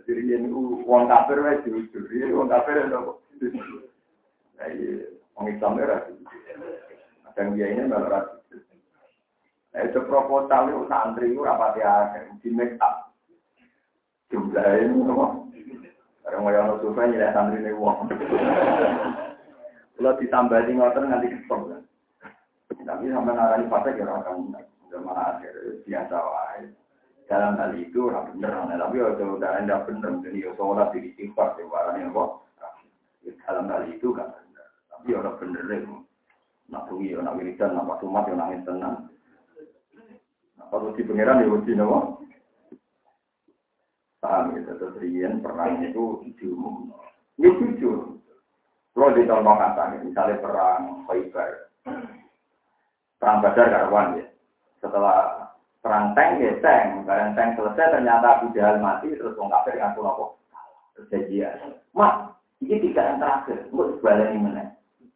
Jadi 0.07 0.21
ini 0.23 0.47
uang 0.87 1.03
kafir 1.11 1.37
wes 1.43 1.65
jujur, 1.67 2.05
ini 2.15 2.31
uang 2.31 2.47
kafir 2.47 2.85
itu 2.85 2.95
kok. 2.95 3.17
Nah, 4.61 4.67
iya, 4.71 5.09
uang 5.35 5.45
Islam 5.51 5.81
era. 5.81 6.05
Kadang 7.27 7.57
dia 7.57 7.67
ini 7.75 7.89
malah 7.89 8.40
Nah, 9.71 9.81
itu 9.87 9.99
proposal 10.03 10.67
itu 10.67 10.83
santri 10.91 11.31
itu 11.31 11.47
rapat 11.47 11.79
ya, 11.79 12.11
di 12.43 12.49
make 12.51 12.75
up 12.83 13.11
jumlah 14.31 14.67
ini 14.79 15.03
apa? 15.11 15.27
Orang 16.31 16.47
yang 16.47 16.71
ono 16.71 16.75
survei 16.79 17.11
nyilek 17.11 17.35
santri 17.35 17.59
ini 17.59 17.71
uang. 17.75 18.07
Kalau 19.99 20.17
ditambah 20.17 20.59
di 20.65 20.71
ngotot 20.79 21.03
nanti 21.03 21.27
kesel. 21.29 21.83
Tapi 22.81 23.05
sampai 23.11 23.35
ngarani 23.35 23.69
fase 23.69 23.89
kira 23.93 24.23
akan 24.23 24.55
zaman 24.89 25.15
akhir 25.15 25.53
biasa 25.85 26.15
wae. 26.17 26.63
Dalam 27.29 27.55
hal 27.55 27.71
itu 27.79 28.11
orang 28.11 28.27
bener, 28.35 28.51
tapi 28.75 28.99
kalau 28.99 29.39
udah 29.39 29.51
anda 29.55 29.87
bener, 29.87 30.19
jadi 30.19 30.49
ya 30.49 30.51
sholat 30.59 30.91
di 30.91 31.15
istighfar, 31.15 31.55
di 31.55 31.63
warna 31.63 32.11
apa? 32.11 32.23
Dalam 33.47 33.71
hal 33.71 33.87
itu 33.87 34.11
kan 34.11 34.35
bener. 34.35 34.67
Tapi 34.91 35.09
orang 35.15 35.39
bener 35.39 35.63
itu. 35.71 35.95
Nak 36.67 36.91
sungi, 36.91 37.15
nak 37.15 37.35
wiridan, 37.39 37.71
nak 37.75 37.87
pasumat, 37.87 38.27
nangis 38.35 38.63
tenang. 38.67 39.10
Kalau 40.71 40.95
di 40.95 41.03
pengiran 41.03 41.43
ya 41.43 41.51
uji 41.51 41.75
nopo. 41.75 42.23
Paham 44.23 44.55
ya, 44.55 44.71
terus 44.71 44.95
Rian 45.03 45.43
perang 45.43 45.83
itu 45.83 46.23
diumum. 46.39 46.95
Ini 47.35 47.49
jujur. 47.59 48.21
Kalau 48.95 49.11
di 49.11 49.27
contoh 49.27 49.55
kata, 49.57 49.99
misalnya 50.05 50.39
perang 50.39 51.03
Khaybar. 51.09 51.51
Perang 53.19 53.37
Badar 53.43 53.67
karuan 53.67 54.21
ya. 54.21 54.25
Setelah 54.79 55.49
perang 55.83 56.15
tank 56.15 56.39
ya 56.39 56.55
tank. 56.63 57.03
Barang 57.03 57.35
tank 57.35 57.59
selesai 57.59 57.97
ternyata 57.97 58.39
Abu 58.39 58.55
Jahal 58.55 58.79
mati, 58.79 59.11
terus 59.11 59.35
orang 59.35 59.51
kafir 59.59 59.75
ngaku 59.75 59.99
nopo. 59.99 60.25
Terjadian. 60.95 61.81
Mak, 61.91 62.37
ini 62.63 62.79
tiga 62.79 63.11
yang 63.11 63.19
terakhir. 63.19 63.57
Enggak 63.73 63.89
sebaliknya 63.99 64.31
ini 64.31 64.39
mana. 64.39 64.63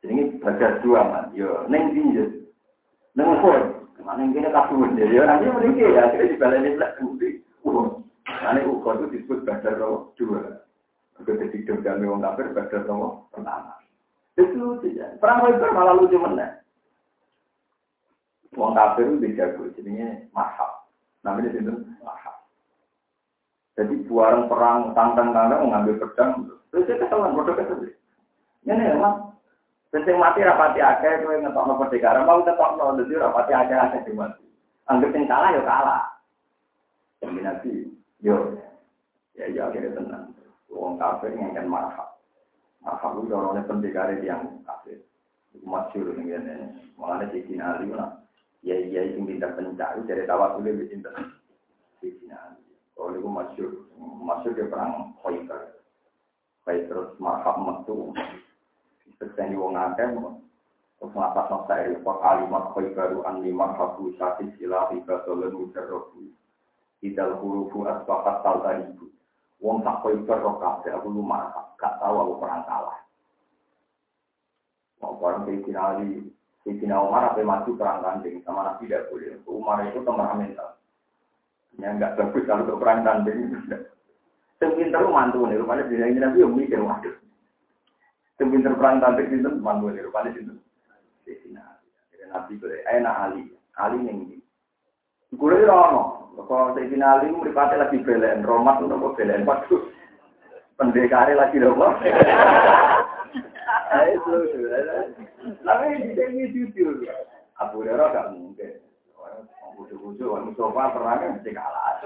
Jadi 0.02 0.12
ini 0.12 0.24
Badar 0.42 0.72
dua, 0.84 1.00
mas. 1.08 1.32
Yo, 1.32 1.64
neng 1.70 1.94
tinjau. 1.94 2.26
Neng 3.16 3.28
ukur. 3.40 3.85
Mana 4.04 4.28
yang 4.28 4.36
kini 4.36 4.50
kabur. 4.52 4.90
Jadi 4.98 5.16
nanti 5.18 5.46
meninggal 5.48 5.96
ya. 5.96 6.02
Akhirnya 6.10 6.32
dibalani 6.36 6.76
belakang. 6.76 7.08
Karena 8.46 8.62
ukur 8.70 8.94
itu 9.02 9.06
disebut 9.18 9.42
badar 9.42 9.74
nomor 9.82 10.14
dua. 10.20 10.62
Udah 11.18 11.34
jadi 11.34 11.58
dendam 11.66 12.06
orang 12.06 12.22
kafir 12.38 12.54
badar 12.54 12.82
nomor 12.86 13.26
pertama. 13.34 13.74
Itu 14.38 14.54
lucu 14.54 14.94
ya. 14.94 15.18
Perang 15.18 15.42
Khaybar 15.42 15.72
malah 15.74 15.98
lucu 15.98 16.20
mana? 16.22 16.62
Wong 18.54 18.78
kafir 18.78 19.10
itu 19.10 19.36
jago, 19.36 19.68
jadinya 19.74 20.16
mahal. 20.32 20.88
Namanya 21.26 21.58
itu 21.58 21.74
mahal. 22.06 22.36
Jadi 23.76 24.06
buaran 24.08 24.48
perang 24.48 24.96
tantang-tantang 24.96 25.66
mengambil 25.68 26.00
pedang. 26.06 26.48
Terus 26.72 26.88
dia 26.88 27.02
kesalahan, 27.02 27.36
bodoh 27.36 27.56
kesalahan. 27.58 27.92
Ini 28.64 28.94
emang. 28.96 29.35
Penting 29.94 30.18
mati 30.18 30.44
rapati 30.44 30.80
akeh, 30.82 31.24
kowe 31.24 31.36
ngetokno 31.40 31.74
perdekara, 31.80 32.26
mau 32.26 32.42
ngetokno, 32.42 33.00
jadi 33.04 33.14
rapati 33.22 33.52
akeh 33.54 33.78
akeh 33.78 34.14
mati. 34.16 34.46
Anggap 34.86 35.14
yang 35.18 35.26
kalah 35.26 35.50
ya 35.50 35.62
kalah. 35.66 36.04
Nanti 37.26 37.96
Yo, 38.26 38.58
ya 39.38 39.46
ya 39.54 39.70
akhirnya 39.70 40.02
tenang. 40.02 40.34
Wong 40.72 40.98
kafir 40.98 41.30
ngengken 41.36 41.70
marhab. 41.70 42.18
Marhab 42.82 43.22
itu 43.22 43.38
orangnya 43.38 43.70
pendekar 43.70 44.10
yang 44.26 44.66
kafir. 44.66 44.98
Masyur 45.62 46.18
ini 46.18 46.34
ini. 46.34 46.54
Mengenai 46.98 47.30
si 47.30 47.46
Cina 47.46 47.78
Ali 47.78 47.94
lah. 47.94 48.18
Ya 48.66 48.82
iya 48.82 49.14
itu 49.14 49.22
pintar 49.22 49.54
pencari 49.54 50.02
dari 50.10 50.26
tawa 50.26 50.58
sulit 50.58 50.74
di 50.74 50.90
pintar. 50.90 51.14
Si 52.02 52.18
Cina 52.18 52.34
Ali. 52.50 52.66
Oh 52.98 53.14
masyur. 53.14 53.86
Masyur 54.00 54.58
dia 54.58 54.74
perang 54.74 55.14
terus 56.66 57.14
marhab 57.22 57.62
metu. 57.62 58.10
Sekian 59.18 59.52
di 59.52 59.58
wong 59.58 59.76
akeh. 59.76 60.08
Terus 61.00 61.12
ngapa 61.12 61.42
nafsa 61.52 61.76
iri. 61.84 62.00
Pak 62.00 62.24
alimat 62.24 62.72
Khaybaru 62.72 63.24
an 63.28 63.44
lima 63.44 63.76
habu 63.76 64.16
sati 64.16 64.48
sila 64.58 64.90
ibadolun 64.96 65.54
mujarrobu. 65.54 66.32
Idal 67.04 67.38
hurufu 67.38 67.84
asbahat 67.86 68.42
talta 68.42 68.80
ibu. 68.80 69.12
Wong 69.64 69.82
tak 69.88 70.04
koi 70.04 70.20
berroh 70.28 70.60
kafe, 70.60 70.92
aku 70.92 71.08
lumah, 71.10 71.48
gak 71.80 71.96
tahu 71.98 72.16
aku 72.22 72.34
perang 72.44 72.64
kalah. 72.68 73.00
Mau 75.00 75.16
orang 75.18 75.48
Sayyidina 75.48 75.82
Ali, 75.96 76.28
Sayyidina 76.62 77.00
Umar 77.00 77.32
apa 77.32 77.40
maju 77.40 77.72
perang 77.80 78.04
tanding 78.04 78.44
sama 78.44 78.68
Nabi 78.68 78.90
tidak 78.90 79.08
boleh. 79.10 79.40
Umar 79.48 79.80
itu 79.88 80.04
temperamental. 80.04 80.76
Ya 81.80 81.88
enggak 81.92 82.16
bagus 82.20 82.44
kalau 82.48 82.64
untuk 82.68 82.80
perang 82.84 83.00
tanding. 83.08 83.40
Sempinter 84.60 85.04
mantu 85.08 85.44
nih, 85.48 85.60
rupanya 85.60 85.84
bila 85.84 86.06
ini 86.08 86.20
Nabi 86.20 86.38
yang 86.40 86.56
mikir, 86.56 86.80
waduh. 86.80 87.16
Sempinter 88.36 88.76
perang 88.76 89.00
tanding 89.00 89.32
itu 89.32 89.50
mantu 89.64 89.88
nih, 89.92 90.04
rupanya 90.04 90.36
itu. 90.36 90.54
Sayyidina 91.24 91.64
Ali. 91.64 91.88
Nabi 92.28 92.54
boleh, 92.60 92.80
enak 92.84 93.16
Ali. 93.16 93.42
Ali 93.80 93.98
yang 94.04 94.20
Gue 95.36 95.52
ini 95.52 95.68
rono. 95.68 96.32
Kalau 96.36 96.76
saya 96.76 96.88
finali, 96.88 97.32
meripati 97.32 97.76
lagi 97.80 97.98
belen. 98.04 98.44
Romat 98.44 98.80
itu 98.80 98.88
nopo 98.92 99.16
belen. 99.16 99.48
Waduh. 99.48 99.84
Pendekari 100.76 101.36
lagi 101.36 101.60
nopo. 101.60 101.88
Itu. 103.96 104.36
Tapi 105.64 105.86
ini 106.12 106.44
jujur. 106.52 107.04
Abu 107.56 107.84
Hurairah 107.84 108.12
gak 108.12 108.30
mungkin. 108.36 108.84
Bujuk-bujuk, 109.76 110.32
Mustafa 110.48 110.96
perangnya 110.96 111.36
mesti 111.36 111.52
kalah. 111.52 112.00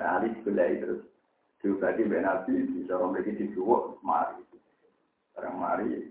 Nah, 0.00 0.08
Ali 0.16 0.32
sebelah 0.40 0.72
terus. 0.80 1.09
Diubati 1.60 2.08
Ben 2.08 2.24
Nabi, 2.24 2.64
bisa 2.72 2.96
orang 2.96 3.20
lagi 3.20 3.36
disuwuk, 3.36 4.00
mari. 4.00 4.40
Orang 5.36 5.60
mari, 5.60 6.10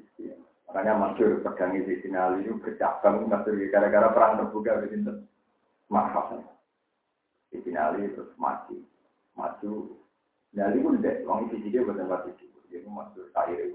Makanya 0.70 1.02
masyur 1.02 1.42
pedang 1.42 1.74
di 1.74 1.98
sini 1.98 2.46
itu 2.46 2.54
bercabang 2.62 3.26
masyur 3.26 3.58
gara-gara 3.74 4.14
perang 4.14 4.38
terbuka 4.38 4.86
begitu. 4.86 5.26
Mahal. 5.90 6.46
Di 7.50 7.58
sini 7.66 8.14
terus 8.14 8.30
mati. 8.38 8.78
Maju. 9.34 9.98
Nyali 10.54 10.78
pun 10.82 11.02
deh, 11.02 11.26
orang 11.26 11.50
itu 11.50 11.74
dia 11.74 11.82
bukan 11.82 12.06
mati. 12.06 12.30
Dia 12.70 12.86
masyur 12.86 13.34
cair. 13.34 13.74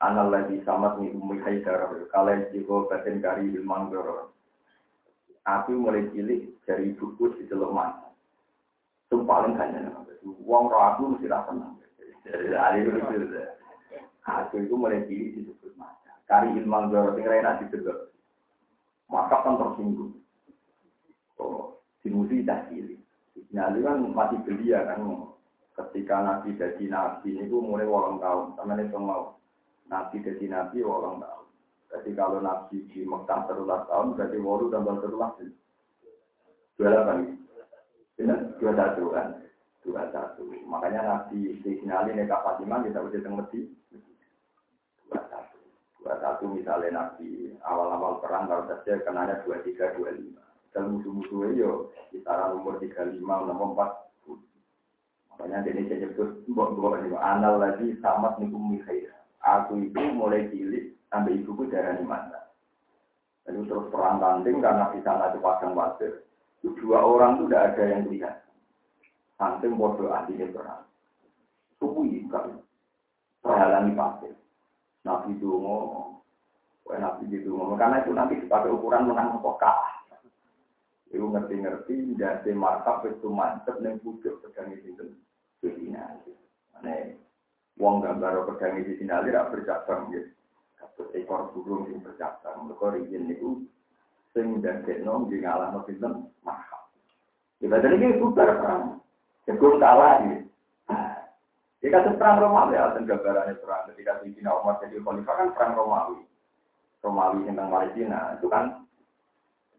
Anal 0.00 0.32
lagi 0.32 0.64
sama 0.64 0.96
nih 0.96 1.12
umi 1.12 1.44
haidar. 1.44 1.92
Kalian 2.08 2.48
jiwa 2.56 2.88
batin 2.88 3.20
kari 3.20 3.52
ilman 3.52 3.92
doro. 3.92 4.32
Aku 5.44 5.76
mulai 5.76 6.08
cilik 6.16 6.56
dari 6.64 6.96
buku 6.96 7.36
di 7.36 7.44
mata. 7.52 8.09
Itu 9.10 9.26
paling 9.26 9.58
hanya 9.58 9.90
Uang 10.22 10.70
roh 10.70 10.78
aku 10.78 11.18
mesti 11.18 11.26
rasa 11.26 11.50
senang. 11.50 11.74
Jadi 12.22 12.54
ali 12.54 12.86
itu 12.86 12.94
Aku 14.22 14.62
itu 14.62 14.74
mulai 14.78 15.02
cilik 15.10 15.34
disebut 15.34 15.74
mata. 15.74 16.14
Kari 16.30 16.54
ilmu 16.54 16.94
doro 16.94 17.18
sing 17.18 17.26
rena 17.26 17.58
didelok. 17.58 18.14
Maka 19.10 19.42
kan 19.42 19.58
tersinggung. 19.58 20.14
Oh, 21.42 21.82
dimusi 22.06 22.46
dah 22.46 22.62
cilik. 22.70 23.00
Nah, 23.50 23.74
kan 23.74 23.98
masih 24.06 24.38
belia 24.46 24.86
kan 24.86 25.02
ketika 25.74 26.22
Nabi 26.22 26.54
jadi 26.54 26.84
Nabi 26.86 27.34
itu 27.34 27.58
mulai 27.58 27.88
walang 27.88 28.22
tahun. 28.22 28.54
Sama 28.54 28.78
ini 28.78 28.94
mau 28.94 29.40
Nabi 29.90 30.22
jadi 30.22 30.44
Nabi 30.46 30.86
walang 30.86 31.18
tahun. 31.18 31.46
Jadi 31.90 32.10
kalau 32.14 32.38
Nabi 32.38 32.86
di 32.94 33.02
Mekah 33.02 33.50
terulas 33.50 33.82
tahun, 33.90 34.14
berarti 34.14 34.38
walu 34.38 34.70
tambah 34.70 35.02
terulas. 35.02 35.34
Dua 36.78 36.86
delapan. 36.86 37.34
Dua 38.20 38.72
satu 38.76 39.16
kan? 39.16 39.40
Dua 39.80 40.02
satu. 40.12 40.44
Makanya 40.68 41.00
Nabi 41.08 41.56
di 41.64 41.80
Ali 41.88 42.12
Neka 42.12 42.44
Fatimah 42.44 42.84
kita 42.84 43.00
udah 43.00 43.20
tengah 43.24 43.48
21 46.00 46.56
misalnya 46.56 46.88
Nabi 46.96 47.54
awal-awal 47.60 48.24
perang 48.24 48.48
baru 48.48 48.64
saja 48.68 49.04
kenanya 49.04 49.44
23, 49.44 50.00
25. 50.00 50.72
Dan 50.72 50.84
musuh-musuhnya 50.96 51.48
yo 51.60 51.90
kisaran 52.14 52.56
umur 52.56 52.80
35, 52.80 53.20
64. 53.20 54.10
Makanya 55.30 55.58
ini 55.72 55.88
saya 55.88 55.98
nyebut 56.04 56.30
mbok-mbok 56.52 57.00
ini 57.00 57.16
anal 57.16 57.60
lagi 57.60 57.96
samat 58.04 58.36
niku 58.38 58.56
mikhair. 58.60 59.12
Aku 59.40 59.80
itu 59.80 60.00
mulai 60.12 60.48
cilik 60.52 60.92
sampai 61.08 61.40
ibuku 61.40 61.64
darah 61.72 61.96
di 61.96 62.04
mana. 62.04 62.40
Lalu 63.48 63.66
terus 63.66 63.88
perang 63.88 64.20
tanding 64.20 64.60
karena 64.60 64.92
di 64.92 65.00
sana 65.00 65.32
itu 65.32 65.40
pasang 65.40 65.72
pasir. 65.72 66.12
Itu 66.60 66.76
dua 66.76 67.00
orang 67.00 67.40
itu 67.40 67.44
tidak 67.48 67.64
ada 67.72 67.84
yang 67.88 68.02
lihat. 68.12 68.36
Saking 69.40 69.80
bodoh 69.80 70.12
ahlinya 70.12 70.52
perang. 70.52 70.84
Suku 71.80 72.28
ikan. 72.28 72.60
Perhalangi 73.40 73.96
pasir. 73.96 74.36
Nabi 75.00 75.32
itu 75.40 75.48
ngomong. 75.48 76.20
Nabi 76.84 77.24
itu 77.32 77.48
ngomong. 77.48 77.80
Karena 77.80 78.04
itu 78.04 78.12
nanti 78.12 78.36
dipakai 78.36 78.68
ukuran 78.68 79.08
menang 79.08 79.40
atau 79.40 79.56
kalah. 79.56 80.00
Itu 81.10 81.26
ngerti-ngerti, 81.26 82.14
jadi 82.14 82.54
markap 82.54 83.02
itu 83.02 83.26
mantep 83.26 83.82
neng 83.82 83.98
pucuk 83.98 84.46
pedang 84.46 84.70
itu 84.70 84.94
di 85.58 85.68
sini. 85.74 85.98
Mana 86.70 87.18
uang 87.82 87.98
gambar 87.98 88.46
pedang 88.46 88.78
sini 88.86 89.10
aja 89.10 89.26
tidak 89.26 89.48
bercabang 89.50 90.14
gitu. 90.14 90.30
Kabut 90.78 91.10
ekor 91.18 91.50
burung 91.50 91.90
yang 91.90 91.98
bercabang. 92.06 92.70
Mereka 92.70 92.86
rizin 92.94 93.26
itu 93.26 93.66
sing 94.34 94.62
dan 94.62 94.82
keno 94.86 95.26
di 95.26 95.42
no 95.42 95.80
film 95.86 96.30
mahal. 96.46 96.82
Kita 97.58 97.76
jadi 97.82 97.96
ini 97.98 98.18
bubar 98.20 98.60
perang. 98.62 99.02
Jagung 99.44 99.82
kalah 99.82 100.22
gitu. 100.24 100.50
Jika 101.80 102.04
itu 102.04 102.12
perang 102.20 102.36
Romawi, 102.44 102.76
ya, 102.76 102.92
gambarannya 102.92 103.56
perang 103.56 103.88
ketika 103.88 104.20
Sayyidina 104.20 104.52
Umar 104.52 104.76
jadi 104.84 105.00
khalifah 105.00 105.34
kan 105.34 105.48
perang 105.56 105.72
Romawi. 105.80 106.20
Romawi 107.00 107.48
tentang 107.48 107.72
Palestina 107.72 108.36
itu 108.36 108.46
kan 108.52 108.84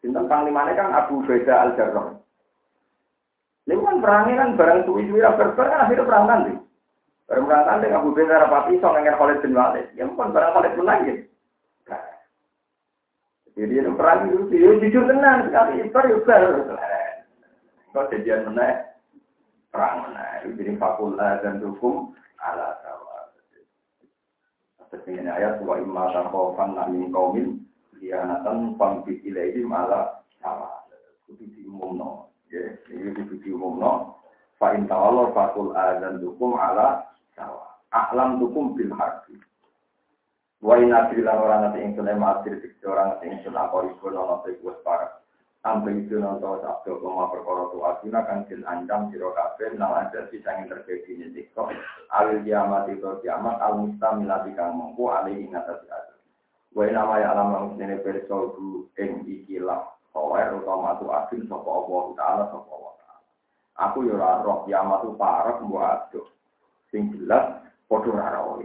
Sinten 0.01 0.25
panglimanya 0.25 0.73
kan 0.73 0.89
Abu 0.97 1.21
Beda 1.29 1.61
Al 1.61 1.77
Jarrah. 1.77 2.17
Ini 3.69 3.77
kan 3.77 4.01
perangnya 4.01 4.41
kan 4.41 4.49
barang 4.57 4.79
suwi-suwi 4.89 5.21
berper 5.21 5.65
kan 5.69 5.85
akhirnya 5.85 6.09
perang 6.09 6.25
nanti. 6.25 6.53
Barang 7.29 7.45
perang 7.45 7.63
nanti 7.69 7.87
Abu 7.93 8.09
Beda 8.17 8.41
rapati 8.41 8.81
so 8.81 8.89
nengin 8.89 9.13
Khalid 9.13 9.45
bin 9.45 9.53
Walid. 9.53 9.85
Ya 9.93 10.09
bukan 10.09 10.33
barang 10.33 10.51
Khalid 10.57 10.73
bin 10.73 10.89
lagi. 10.89 11.13
Jadi 13.51 13.83
itu 13.83 13.91
perang 13.99 14.31
itu 14.31 14.47
dia 14.47 14.71
jujur 14.79 15.03
tenang 15.11 15.51
sekali 15.51 15.83
ibar 15.83 16.05
ibar. 16.07 16.43
Kau 17.91 18.07
jadian 18.07 18.47
mana? 18.47 18.95
Perang 19.67 20.07
mana? 20.07 20.39
Jadi 20.47 20.79
fakultas 20.79 21.43
dan 21.43 21.59
hukum 21.59 22.15
ala 22.39 22.79
tawa. 22.79 23.35
Seperti 24.79 25.19
ayat 25.19 25.59
wa 25.67 25.75
imma 25.75 26.15
tarhofan 26.15 26.79
min 26.95 27.11
kaumin 27.11 27.59
khianatan 27.99 28.79
pambi 28.79 29.19
ilaihi 29.27 29.67
malah 29.67 30.23
salah. 30.39 30.87
Kudu 31.27 31.43
diumumno. 31.51 32.31
Ya, 32.47 32.71
ini 32.87 33.11
kudu 33.15 33.35
diumumno. 33.43 34.15
Fa 34.55 34.71
in 34.75 34.87
tawallu 34.87 35.35
fakul 35.35 35.75
adzan 35.75 36.23
dukum 36.23 36.55
ala 36.55 37.03
sawa. 37.35 37.67
A'lam 37.91 38.39
dukum 38.39 38.79
bil. 38.79 38.95
Wa 40.61 40.77
in 40.77 40.93
adrilan 40.93 41.41
ora 41.41 41.57
nate 41.57 41.81
ingsun 41.81 42.05
ema 42.05 42.37
adri 42.37 42.61
dikse 42.61 42.85
ora 42.85 43.09
nate 43.09 43.25
ingsun 43.25 43.57
apa 43.57 43.81
iku 43.89 44.13
ana 44.13 44.45
te 44.45 44.53
kuwi 44.61 44.77
para. 44.85 45.09
Ampe 45.65 45.89
itu 45.93 46.21
nonton 46.21 46.61
sabdo 46.61 47.01
koma 47.01 47.29
perkara 47.33 47.69
tu 47.69 47.81
asuna 47.81 48.25
kang 48.25 48.45
den 48.45 48.65
ancam 48.69 49.09
sira 49.09 49.29
kabeh 49.33 49.77
nang 49.77 49.93
ada 49.93 50.29
sing 50.29 50.41
terjadi 50.41 51.11
ning 51.17 51.33
dikso. 51.33 51.65
Alil 52.13 52.45
kiamat 52.45 52.93
itu 52.93 53.09
kiamat 53.25 53.57
al 53.57 53.85
mustamilati 53.85 54.53
kang 54.53 54.77
mengko 54.77 55.09
alih 55.09 55.37
ing 55.37 55.53
atas 55.53 55.81
Wa 56.77 56.85
nama 56.87 57.19
ya 57.19 57.33
alam 57.33 57.47
lang 57.51 57.65
sini 57.77 57.97
perso 58.01 58.53
du 58.53 58.85
ing 59.01 59.25
ikilah 59.25 59.85
khawair 60.13 60.61
utama 60.61 60.97
tu 61.01 61.09
asin 61.09 61.45
sapa 61.49 61.67
Allah 61.67 62.03
taala 62.17 62.43
sapa 62.53 62.69
Allah 62.69 62.93
Aku 63.89 64.05
yo 64.05 64.13
ora 64.13 64.45
roh 64.45 64.61
kiamat 64.69 65.05
tu 65.05 65.17
parek 65.17 65.57
mbok 65.65 65.81
aduh. 65.81 66.25
Sing 66.93 67.09
jelas 67.17 67.65
padha 67.89 68.13
ora 68.13 68.60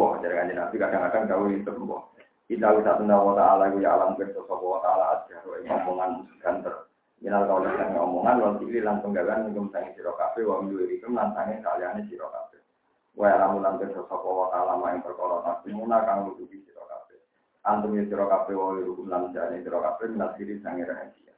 sembuh 0.00 0.24
dari 0.24 0.32
kanjeng 0.32 0.56
Nabi 0.56 0.76
kadang-kadang 0.80 1.24
gawe 1.28 1.52
sembuh. 1.60 2.02
Kita 2.48 2.66
bisa 2.72 2.96
wa 3.04 3.34
ta'ala 3.36 3.64
ya 3.76 3.90
alam 4.00 4.16
sapa 4.16 4.54
wa 4.56 4.80
ta'ala 4.80 5.04
aja 5.28 5.44
omongan 5.44 6.24
ganter. 6.40 6.88
Minal 7.20 7.44
kau 7.44 7.60
datang 7.60 8.00
omongan 8.00 8.40
wal 8.40 8.56
pilih 8.56 8.80
langsung 8.80 9.12
gagan 9.12 9.52
ngum 9.52 9.68
sangi 9.68 9.92
sira 9.92 10.16
kabeh 10.16 10.48
wa 10.48 10.64
miwiri 10.64 11.04
kum 11.04 11.20
lantange 11.20 11.60
kaliyane 11.60 12.08
sira 12.08 12.32
kabeh. 12.32 12.64
Wa 13.12 13.28
lamu 13.28 13.60
lan 13.60 13.76
pirsa 13.76 14.00
sapa 14.08 14.24
wa 14.24 14.48
ta'ala 14.48 14.80
maing 14.80 15.04
perkara 15.04 15.44
takimuna 15.44 16.00
kang 16.08 16.32
nutupi 16.32 16.64
sira 16.64 16.80
kabeh. 16.80 17.20
Antum 17.68 17.92
ya 17.92 18.08
sira 18.08 18.24
kabeh 18.24 18.56
wa 18.56 18.80
hukum 18.80 19.04
lan 19.04 19.36
jane 19.36 19.60
sira 19.60 19.84
kabeh 19.84 20.16
minasiri 20.16 20.64
sange 20.64 20.88
rahasia. 20.88 21.36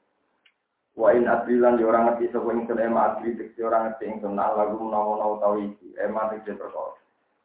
Wa 0.95 1.11
in 1.11 1.27
adrilan 1.27 1.83
yo 1.83 1.91
ora 1.91 2.15
ngerti 2.15 2.31
sapa 2.31 2.47
ingsun 2.47 2.79
ema 2.79 3.11
adri 3.11 3.35
tekse 3.35 3.59
ora 3.59 3.91
ngerti 3.91 4.07
ingsun 4.07 4.39
lagu 4.39 4.79
menawa 4.79 5.35
utawa 5.35 5.59
iki 5.59 5.99
ema 5.99 6.31
tekse 6.31 6.55
perkara. 6.55 7.02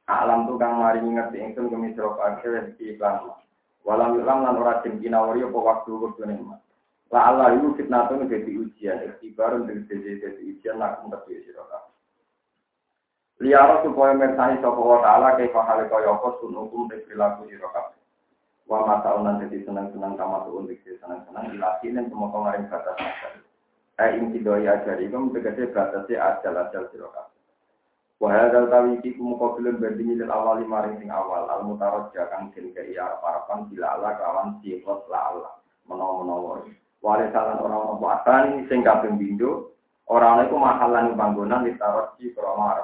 Alam 0.08 0.48
tu 0.48 0.56
kang 0.56 0.80
mari 0.80 1.04
ngerti 1.04 1.36
ingsun 1.36 1.68
kemi 1.68 1.92
sira 1.92 2.16
kabeh 2.16 2.48
rezeki 2.48 2.96
iklan. 2.96 3.28
Walam 3.84 4.16
yulam 4.16 4.40
lan 4.40 4.56
ora 4.56 4.80
den 4.80 5.04
kinawari 5.04 5.44
apa 5.44 5.60
waktu 5.60 5.92
kudu 5.92 6.24
nikmat. 6.24 6.64
La 7.12 7.32
Allah 7.32 7.56
itu 7.56 7.76
fitnah 7.76 8.08
itu 8.08 8.20
menjadi 8.20 8.52
ujian, 8.56 9.00
ikhtibar 9.04 9.56
untuk 9.56 9.88
jadi 9.88 10.44
ujian 10.44 10.76
lakum 10.80 11.12
kedua 11.12 11.40
sira 11.44 11.64
kabeh. 11.68 11.96
Liara 13.44 13.84
supaya 13.84 14.16
mersani 14.16 14.64
sapa 14.64 14.80
wa 14.80 15.00
ta'ala 15.04 15.36
kaifa 15.40 15.62
hale 15.64 15.92
kaya 15.92 16.10
apa 16.16 16.40
sun 16.40 16.56
hukum 16.56 16.88
te 16.88 17.04
perilaku 17.04 17.52
sira 17.52 17.68
kabeh. 17.72 18.00
Wa 18.68 18.88
mata 18.88 19.12
unan 19.12 19.44
dadi 19.44 19.60
seneng-seneng 19.64 20.16
kama 20.16 20.48
tuun 20.48 20.72
dadi 20.72 21.00
seneng-seneng 21.00 21.56
ilasin 21.56 22.00
semua 22.08 22.32
kemarin 22.32 22.68
batas 22.72 22.96
batas. 22.96 23.44
Eh 24.00 24.20
ing 24.20 24.32
tidoi 24.32 24.68
ajari 24.68 25.12
kum 25.12 25.36
tegese 25.36 25.72
batase 25.72 26.16
ajal-ajal 26.16 26.92
sira. 26.96 27.27
Wa 28.18 28.34
hadzal 28.34 28.74
tawi 28.74 28.98
iki 28.98 29.14
kumukabilun 29.14 29.78
bandingi 29.78 30.18
lil 30.18 30.34
awali 30.34 30.66
maring 30.66 30.98
sing 30.98 31.14
awal 31.14 31.46
al 31.46 31.62
mutarajja 31.70 32.26
kang 32.34 32.50
den 32.50 32.74
kaya 32.74 33.14
arep-arepan 33.14 33.70
bila 33.70 33.94
ala 33.94 34.10
kawan 34.18 34.50
sifat 34.66 35.06
la 35.06 35.20
Allah 35.30 35.54
menawa-menawa. 35.86 36.66
Warisalan 37.06 37.62
orang-orang 37.62 38.02
buatan 38.02 38.46
sing 38.66 38.82
kaping 38.82 39.22
pindho 39.22 39.70
ora 40.10 40.34
ana 40.34 40.50
iku 40.50 40.58
mahalan 40.58 41.14
panggonan 41.14 41.70
ditarojji 41.70 42.34
krama. 42.34 42.82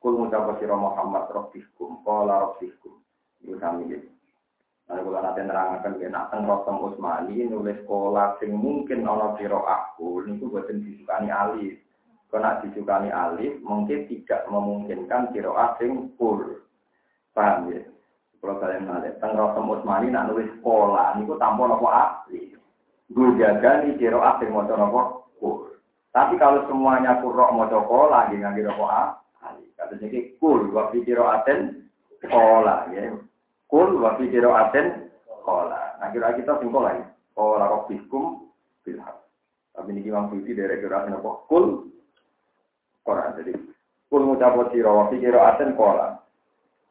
Kul 0.00 0.20
ngucap 0.20 0.60
sira 0.60 0.76
Muhammad 0.76 1.28
rabbihkum 1.28 2.00
qala 2.04 2.48
rabbihkum. 2.48 2.92
Iku 3.44 3.56
sami 3.60 3.88
iki. 3.92 4.08
Nah, 4.84 5.00
kula 5.00 5.24
nate 5.24 5.40
nerangaken 5.40 5.96
yen 5.96 6.12
nak 6.12 6.28
teng 6.28 6.44
Rotem 6.44 6.76
Usmani 6.76 7.48
nulis 7.48 7.80
sekolah 7.84 8.36
sing 8.36 8.52
mungkin 8.52 9.08
ana 9.08 9.32
aku 9.32 10.24
niku 10.28 10.48
boten 10.52 10.84
disukani 10.84 11.32
alif. 11.32 11.83
Kena 12.32 12.58
disukani 12.66 13.14
alif 13.14 13.62
mungkin 13.62 14.10
tidak 14.10 14.42
memungkinkan 14.50 15.30
kira 15.30 15.78
sing 15.78 16.10
full. 16.18 16.66
Paham 17.30 17.70
ya? 17.70 17.82
Kalau 18.44 18.60
kalian 18.60 18.84
nalik, 18.84 19.16
teng 19.24 19.32
Rotem 19.32 19.72
Usmani 19.72 20.12
nak 20.12 20.28
nulis 20.28 20.52
sekolah 20.60 21.16
niku 21.16 21.40
tanpa 21.40 21.64
nopo 21.64 21.88
alif. 21.88 22.60
Gue 23.08 23.32
jaga 23.40 23.86
nih 23.86 23.96
kira 23.96 24.36
sing 24.36 24.52
maca 24.52 24.74
nopo 24.76 25.32
full. 25.40 25.80
Tapi 26.12 26.36
kalau 26.36 26.66
semuanya 26.68 27.24
kurok 27.24 27.56
mau 27.56 27.64
sekolah, 27.70 28.28
nggih 28.28 28.38
ngangge 28.44 28.62
nopo 28.68 28.84
alif. 28.90 29.70
Kata 29.80 29.94
jadi 29.96 30.36
kul 30.36 30.76
wa 30.76 30.92
fi 30.92 31.00
aten 31.06 31.88
kola 32.28 32.88
ya. 32.92 33.16
Kul 33.70 33.96
wa 33.96 34.18
fi 34.20 34.28
aten 34.28 34.86
kola. 35.40 36.00
Nah 36.02 36.08
kira 36.12 36.36
kita 36.36 36.58
sing 36.60 36.68
kola 36.68 37.00
ya. 37.00 37.04
Kola 37.32 37.64
rabbikum 37.68 38.48
bil 38.84 39.00
Tapi 39.74 39.90
ini 39.90 40.06
Imam 40.06 40.30
Suci 40.30 40.54
dari 40.54 40.78
kira 40.78 41.04
apa? 41.04 41.30
Kul 41.50 41.93
Koran. 43.04 43.36
Jadi 43.36 43.52
kul 44.08 44.22
ngucap 44.24 44.56
sira 44.72 44.90
wa 44.90 45.04
fi 45.12 45.20
aten 45.20 45.76
kola. 45.76 46.18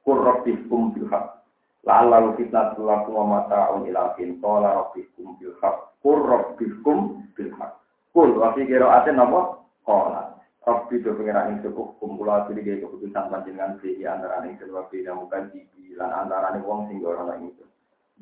Kul 0.05 0.17
rabbikum 0.21 0.93
bil 0.93 1.09
haq. 1.09 1.41
La'allahu 1.83 2.39
fitnatul 2.39 2.87
lakum 2.87 3.17
wa 3.17 3.25
mata'un 3.41 3.89
ila 3.89 4.13
fin 4.15 4.39
qala 4.39 4.85
rabbikum 4.85 5.35
bil 5.41 5.57
haq. 5.59 5.97
Kul 6.05 6.21
rabbikum 6.21 7.25
bil 7.33 7.51
haq. 7.57 7.73
Kul 8.13 8.37
wa 8.37 8.53
aten 8.53 9.19
apa? 9.19 9.41
Kola. 9.83 10.21
Rabbi 10.63 11.03
do 11.03 11.11
pengiran 11.19 11.51
ing 11.51 11.57
cukup 11.59 11.99
kumpula 11.99 12.47
diri 12.47 12.63
gaya 12.63 12.87
keputusan 12.87 13.27
panjenengan 13.27 13.83
di 13.83 13.99
antara 14.07 14.47
ing 14.47 14.55
kedua 14.55 14.87
beda 14.87 15.11
muka 15.11 15.51
jibi 15.51 15.91
lan 15.99 16.07
antara 16.07 16.55
ing 16.55 16.63
wong 16.63 16.87
sing 16.87 17.03
ora 17.03 17.19
ana 17.19 17.35
itu. 17.43 17.67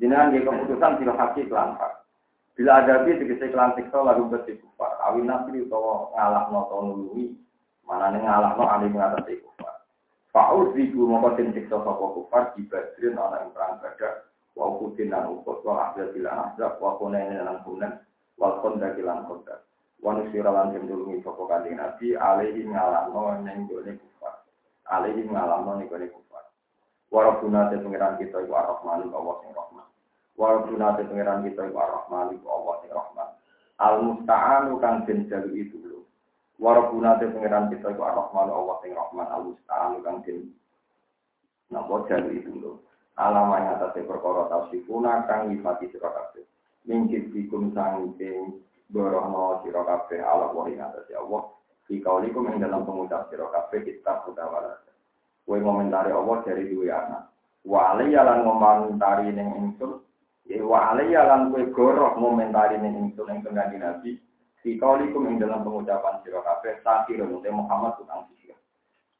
Jenengan 0.02 0.34
gaya 0.34 0.50
keputusan 0.50 0.98
sira 0.98 1.14
haki 1.14 1.46
kelan 1.46 1.78
Bila 2.58 2.82
ada 2.82 3.06
bi 3.06 3.14
tegese 3.14 3.46
kelan 3.46 3.78
siksa 3.78 3.94
lalu 3.94 4.26
besi 4.34 4.58
kufar. 4.58 4.90
Awin 5.06 5.30
nafsi 5.30 5.62
utawa 5.62 6.10
ngalahno 6.18 6.58
utawa 6.66 6.82
nulungi 6.82 7.30
manane 7.86 8.18
ngalahno 8.22 8.64
ali 8.66 8.86
ngatasi 8.90 9.42
kufar. 9.42 9.74
Fa'ud 10.32 10.72
ziku 10.72 11.04
mongko 11.04 11.36
den 11.36 11.52
siksa 11.52 11.76
sapa 11.82 12.04
kufar 12.16 12.56
dibadrin 12.56 13.18
ana 13.18 13.44
ing 13.44 13.50
perang 13.52 13.78
badar. 13.82 14.26
Wa 14.56 14.68
ukudin 14.68 15.12
lan 15.12 15.28
ukut 15.32 15.64
wa 15.64 15.90
ahzab 15.92 16.12
bilan 16.12 16.32
ahzab 16.52 16.76
wa 16.80 16.96
kunen 17.00 17.36
lan 17.40 17.60
kunen 17.64 17.92
wa 18.40 18.60
kondak 18.64 18.96
lan 19.00 19.24
kondak. 19.28 19.64
Wanu 20.02 20.26
siralan 20.34 20.74
yang 20.74 20.90
dulungi 20.90 21.22
sopo 21.22 21.46
kanjeng 21.46 21.78
Nabi 21.78 22.18
alaihi 22.18 22.66
ngalahno 22.66 23.38
neng 23.44 23.70
gone 23.70 23.92
kufar. 23.94 24.42
Alaihi 24.90 25.30
ngalahno 25.30 25.78
neng 25.78 25.86
gone 25.86 26.10
kufar. 26.10 26.44
Warabuna 27.12 27.70
te 27.70 27.78
pengiran 27.78 28.16
kita 28.18 28.40
iku 28.42 28.56
ar-Rahman 28.56 29.12
Allah 29.12 29.34
sing 29.44 29.52
Rahman. 29.52 29.86
Warabuna 30.40 30.96
te 30.96 31.06
pengiran 31.06 31.44
kita 31.44 31.70
iku 31.70 31.76
ar-Rahman 31.76 32.34
Allah 32.40 32.74
sing 32.82 32.90
Rahman. 32.90 33.28
Al 33.78 33.94
musta'anu 34.00 34.80
kang 34.80 35.04
den 35.06 35.28
jalu 35.28 35.54
itu. 35.60 35.91
Warabuna 36.62 37.18
te 37.18 37.26
pengiran 37.26 37.74
kita 37.74 37.90
iku 37.90 38.06
ar-Rahman 38.06 38.46
Allah 38.46 38.78
sing 38.86 38.94
Rahman. 38.94 39.26
Al 39.26 39.50
musta'anu 39.50 39.98
kang 40.06 40.22
den 40.22 40.54
napa 41.74 42.06
jalu 42.06 42.38
itu 42.38 42.54
lho. 42.54 42.78
Alamanya 43.18 43.82
atas 43.82 43.98
perkara 43.98 44.46
tausikuna 44.46 45.26
kang 45.26 45.50
nyifati 45.50 45.90
sira 45.90 46.14
kabeh. 46.14 46.46
Mingkit 46.86 47.34
dikum 47.34 47.74
sangking 47.74 48.62
borohno 48.94 49.58
sira 49.66 49.82
kabeh 49.82 50.22
ala 50.22 50.54
wa 50.54 50.70
ing 50.70 50.78
atas 50.78 51.10
Allah. 51.18 51.50
Di 51.90 51.98
kaulikum 51.98 52.46
yang 52.46 52.62
dalam 52.62 52.86
pengucap 52.86 53.26
sira 53.26 53.50
kabeh 53.50 53.82
kitab 53.82 54.22
kutawalah. 54.30 54.78
Kue 55.42 55.58
ngomentari 55.58 56.14
Allah 56.14 56.46
dari 56.46 56.70
dua 56.70 56.94
anak. 56.94 57.22
Wa 57.66 57.98
alayya 57.98 58.22
lan 58.22 58.46
ngomentari 58.46 59.34
ning 59.34 59.50
ingsun. 59.58 59.98
Ya 60.46 60.62
wa 60.62 60.94
alayya 60.94 61.26
lan 61.26 61.50
kue 61.50 61.74
goroh 61.74 62.14
ngomentari 62.14 62.78
ning 62.78 63.10
ingsun 63.10 63.34
ing 63.34 63.42
tengah 63.42 63.66
Nabi. 63.66 64.14
Di 64.62 64.78
kaulikum 64.78 65.26
ing 65.26 65.42
dalam 65.42 65.66
pengucapan 65.66 66.22
sira 66.22 66.38
kabeh 66.38 66.78
sakirun 66.86 67.42
te 67.42 67.50
Muhammad 67.50 67.98
tukang 67.98 68.30
sihir. 68.30 68.54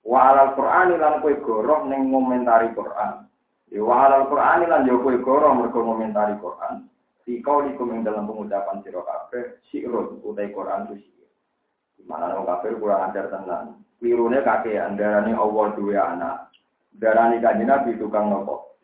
Wa 0.06 0.30
alal 0.30 0.54
Qur'an 0.54 0.94
lan 0.94 1.18
kue 1.18 1.34
goroh 1.42 1.82
ning 1.90 2.14
ngomentari 2.14 2.70
Qur'an. 2.78 3.26
Ya 3.66 3.82
wa 3.82 4.06
alal 4.06 4.30
Qur'an 4.30 4.62
lan 4.62 4.86
yo 4.86 5.02
kue 5.02 5.18
goroh 5.18 5.50
mergo 5.50 5.82
ngomentari 5.82 6.38
Qur'an. 6.38 6.86
Di 7.26 7.42
kaulikum 7.42 7.90
ing 7.90 8.06
dalam 8.06 8.30
pengucapan 8.30 8.86
sira 8.86 9.02
kabeh 9.02 9.58
sirun 9.66 10.22
utai 10.22 10.54
Qur'an 10.54 10.86
itu 10.86 11.02
sihir. 11.02 11.12
Mana 12.06 12.34
orang 12.34 12.46
kafir 12.58 12.78
kurang 12.78 13.10
ajar 13.10 13.30
tenan. 13.30 13.82
Klirune 14.02 14.42
kakean, 14.42 14.98
darani 14.98 15.30
Allah 15.34 15.66
dua 15.78 16.02
anak. 16.14 16.50
Darani 16.98 17.38
kanjeng 17.38 17.70
Nabi 17.70 17.94
tukang 17.98 18.30
nopo. 18.30 18.78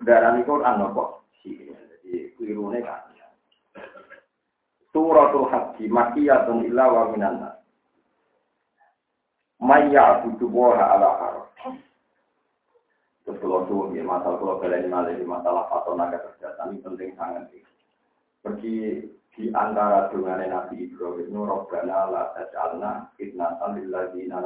Darani 0.00 0.40
Quran 0.48 0.74
nopo. 0.80 1.28
Jadi 1.44 2.32
klirune 2.36 2.80
kakean. 2.80 3.07
Suratul 4.92 5.46
Haji 5.52 5.84
makiyatun 5.92 6.64
illa 6.64 6.84
wa 6.88 7.02
minan 7.12 7.34
nas. 7.44 7.56
Maya 9.60 10.22
abudu 10.22 10.48
waha 10.48 10.84
ala 10.96 11.10
harf. 11.18 11.46
Terus 13.26 13.36
kalau 13.44 13.68
suwun 13.68 13.92
ya 13.92 14.06
masalah 14.08 14.40
kalau 14.40 14.56
kalian 14.56 14.88
malah 14.88 15.12
masalah 15.20 15.68
fatona 15.68 16.08
kesehatan 16.08 16.80
ini 16.80 16.80
penting 16.80 17.10
sangat. 17.20 17.44
Pergi 18.40 19.04
di 19.36 19.52
antara 19.52 20.08
dengan 20.08 20.40
Nabi 20.40 20.88
Ibrahim 20.88 21.28
itu 21.28 21.40
Robbana 21.44 22.08
la 22.08 22.22
taj'alna 22.32 23.12
fitnatan 23.20 23.76
lil 23.76 23.92
ladzina 23.92 24.40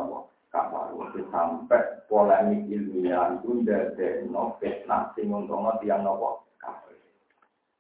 kafaru 0.53 1.09
sampai 1.33 2.05
polemik 2.13 2.69
ilmiah 2.69 3.41
itu 3.41 3.65
ndadekno 3.65 4.61
fitnah 4.61 5.15
sing 5.17 5.33
untungno 5.33 5.81
tiyang 5.81 6.05
napa 6.05 6.45
kafir. 6.61 6.99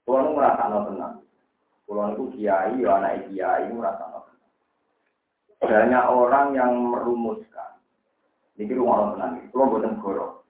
Kulo 0.08 0.32
ngrasakno 0.32 0.78
tenang. 0.88 1.14
Kulo 1.92 2.08
niku 2.08 2.24
kiai 2.32 2.80
ya 2.80 2.96
anak 2.96 3.28
kiai 3.28 3.68
tenang. 3.68 4.24
Banyak 5.60 6.04
orang 6.08 6.56
yang 6.56 6.72
merumuskan. 6.88 7.76
Niki 8.56 8.72
rumah 8.72 9.12
tenang. 9.12 9.44
Kulo 9.52 9.76
boten 9.76 10.00
goro. 10.00 10.40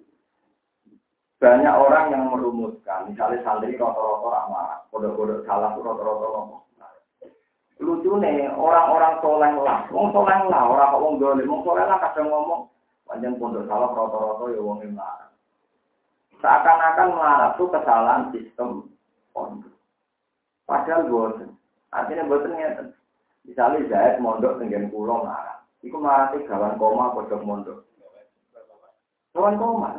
Banyak 1.43 1.75
orang 1.75 2.15
yang 2.15 2.31
merumuskan, 2.31 3.11
misalnya 3.11 3.43
santri 3.43 3.75
rata-rata 3.75 4.29
ramah, 4.31 4.87
kode-kode 4.95 5.43
salah 5.43 5.75
rata-rata 5.75 6.27
ngomong. 6.31 6.63
Lucu 7.83 8.15
nih, 8.23 8.47
orang-orang 8.55 9.19
soleh 9.19 9.51
lah, 9.59 9.91
wong 9.91 10.15
soleh 10.15 10.39
lah, 10.47 10.71
orang 10.71 10.95
kok 10.95 11.03
wong 11.03 11.19
dolim, 11.19 11.51
wong 11.51 11.67
soleh 11.67 11.83
lah 11.83 11.99
kadang 11.99 12.31
ngomong, 12.31 12.71
panjang 13.11 13.35
pondok 13.43 13.67
salah 13.67 13.91
rata-rata 13.91 14.55
ya 14.55 14.63
wong 14.63 14.87
melarat. 14.87 15.35
Seakan-akan 16.39 17.09
melarat 17.11 17.51
itu 17.59 17.65
kesalahan 17.75 18.23
sistem 18.31 18.87
pondok. 19.35 19.82
Padahal 20.67 21.11
boten. 21.11 21.51
Artinya 21.93 22.29
boten 22.29 22.55
ngeten. 22.55 22.87
Misalnya 23.43 23.89
Zaid 23.91 24.23
mondok 24.23 24.63
dengan 24.63 24.89
pulau 24.89 25.27
melarat. 25.27 25.67
Iku 25.83 25.99
melarat 25.99 26.39
gawan 26.47 26.79
koma 26.79 27.11
kodok 27.15 27.43
mondok. 27.43 27.79
Gawan 29.35 29.59
koma? 29.59 29.91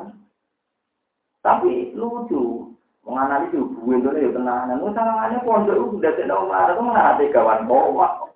Tapi 1.44 1.92
lucu, 1.92 2.72
menganalisis 3.04 3.60
hubungan 3.60 4.16
itu 4.16 4.24
ya 4.24 4.30
tenanan. 4.32 4.80
Lu 4.80 4.96
salahnya 4.96 5.44
pondok 5.44 5.76
itu 5.76 5.86
sudah 6.00 6.12
tidak 6.16 6.40
marah, 6.48 6.72
itu 6.72 6.82
menghati 6.88 7.26
kawan 7.36 7.68
bawa. 7.68 8.32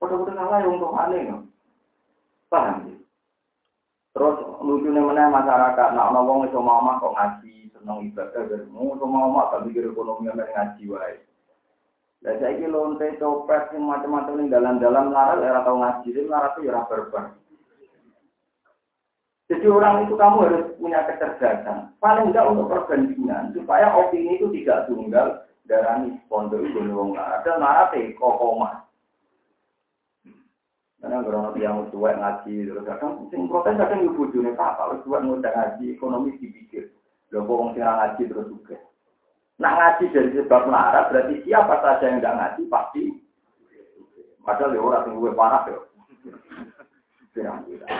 Pondok 0.00 0.24
itu 0.24 0.32
salah 0.32 0.58
yang 0.64 0.80
untuk 0.80 0.96
aneh. 0.96 1.22
Paham 2.48 2.88
sih? 2.88 2.93
Terus 4.14 4.36
lucunya 4.62 5.02
mana 5.02 5.26
masyarakat, 5.26 5.88
nak 5.90 6.14
ngomong 6.14 6.46
itu 6.46 6.58
mau 6.62 6.86
kok 7.02 7.18
ngaji, 7.18 7.74
senang 7.74 8.06
ibadah, 8.06 8.46
dan 8.46 8.62
mau 8.70 8.94
sama 8.94 9.26
mama 9.26 9.50
gak 9.50 9.66
mikir 9.66 9.90
ekonomi 9.90 10.30
yang 10.30 10.38
ngaji 10.38 10.82
wae. 10.86 11.18
Lah 12.22 12.34
saya 12.38 12.54
ini 12.54 12.70
lonte 12.70 13.18
copet 13.18 13.74
yang 13.74 13.90
macam-macam 13.90 14.38
ini 14.38 14.54
dalam-dalam 14.54 15.10
larat, 15.10 15.42
ya 15.42 15.58
atau 15.58 15.82
ngaji, 15.82 16.08
ini 16.14 16.30
larat 16.30 16.54
ya 16.62 16.86
berbar. 16.86 17.34
Jadi 19.44 19.66
orang 19.68 20.08
itu 20.08 20.16
kamu 20.16 20.38
harus 20.48 20.64
punya 20.80 21.04
kecerdasan. 21.04 21.92
Paling 22.00 22.32
enggak 22.32 22.48
untuk 22.48 22.72
perbandingan. 22.72 23.52
Supaya 23.52 23.92
opini 23.92 24.40
itu 24.40 24.48
tidak 24.56 24.88
tunggal. 24.88 25.44
Darani 25.64 26.20
pondok 26.28 26.60
itu 26.60 26.80
wong 26.92 27.16
ada 27.16 27.56
marate 27.56 28.12
kokoma. 28.20 28.83
Karena 31.04 31.20
kalau 31.20 31.52
yang 31.60 31.84
tua 31.92 32.16
ngaji 32.16 32.64
terus 32.64 32.80
kadang 32.88 33.28
sing 33.28 33.44
protes 33.44 33.76
kadang 33.76 34.08
ibu 34.08 34.24
bojone 34.24 34.56
pak 34.56 34.80
kalau 34.80 35.04
tua 35.04 35.20
ngudah 35.20 35.52
ngaji 35.52 36.00
ekonomi 36.00 36.32
dipikir. 36.40 36.88
Lho 37.28 37.44
kok 37.44 37.52
wong 37.60 37.76
sing 37.76 37.84
ngaji 37.84 38.22
terus 38.24 38.48
juga. 38.48 38.80
Nah 39.60 39.72
ngaji 39.76 40.16
dari 40.16 40.32
sebab 40.32 40.64
melarat 40.64 41.12
berarti 41.12 41.44
siapa 41.44 41.76
saja 41.84 42.08
yang 42.08 42.24
tidak 42.24 42.36
ngaji 42.40 42.62
pasti. 42.72 43.02
Padahal 44.48 44.72
ya 44.72 44.80
orang 44.80 45.04
yang 45.04 45.20
gue 45.20 45.32
parah 45.36 45.62
ya. 47.36 47.52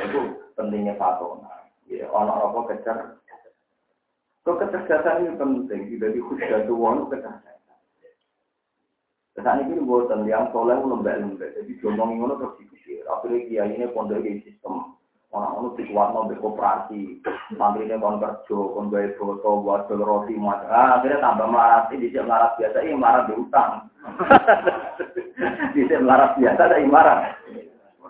Itu 0.09 0.21
pentingnya 0.57 0.97
fatona. 0.97 1.69
Ya, 1.85 2.09
orang 2.09 2.41
apa 2.41 2.61
kecer. 2.73 2.97
Kecerdasan 4.49 5.29
ini 5.29 5.37
penting, 5.37 5.81
tidak 5.93 6.17
di 6.17 6.25
khusus 6.25 6.73
wong 6.73 7.13
kecerdasan. 7.13 7.54
Saat 9.35 9.67
ini 9.67 9.83
buatan 9.83 10.31
yang 10.31 10.47
soleh 10.55 10.79
lembek-lembek, 10.79 11.59
jadi 11.59 11.73
ngomong 11.83 12.23
ngono 12.23 12.35
terus 12.39 12.55
dipikir. 12.63 13.03
Akhirnya 13.11 13.43
kiai 13.51 13.75
ini 13.75 13.91
pondok 13.91 14.23
di 14.23 14.39
sistem 14.47 14.95
orang 15.35 15.75
itu 15.75 15.83
dikuat 15.83 16.15
mau 16.15 16.31
koperasi, 16.31 17.19
santri 17.59 17.91
ini 17.91 17.99
kon 17.99 18.23
kerja, 18.23 18.55
kon 18.55 18.95
gaya 18.95 19.11
foto, 19.19 19.59
buat 19.59 19.91
jual 19.91 20.07
roti, 20.07 20.39
macam. 20.39 20.71
Ah, 20.71 21.03
akhirnya 21.03 21.19
tambah 21.19 21.51
melarat, 21.51 21.91
di 21.91 22.07
sini 22.07 22.23
melarat 22.23 22.55
biasa, 22.55 22.77
ini 22.79 22.95
melarat 22.95 23.25
di 23.27 23.35
utang. 23.35 23.71
di 25.75 25.83
sini 25.83 25.97
melarat 25.99 26.31
biasa, 26.39 26.61
ada 26.71 26.79
imarat. 26.79 27.21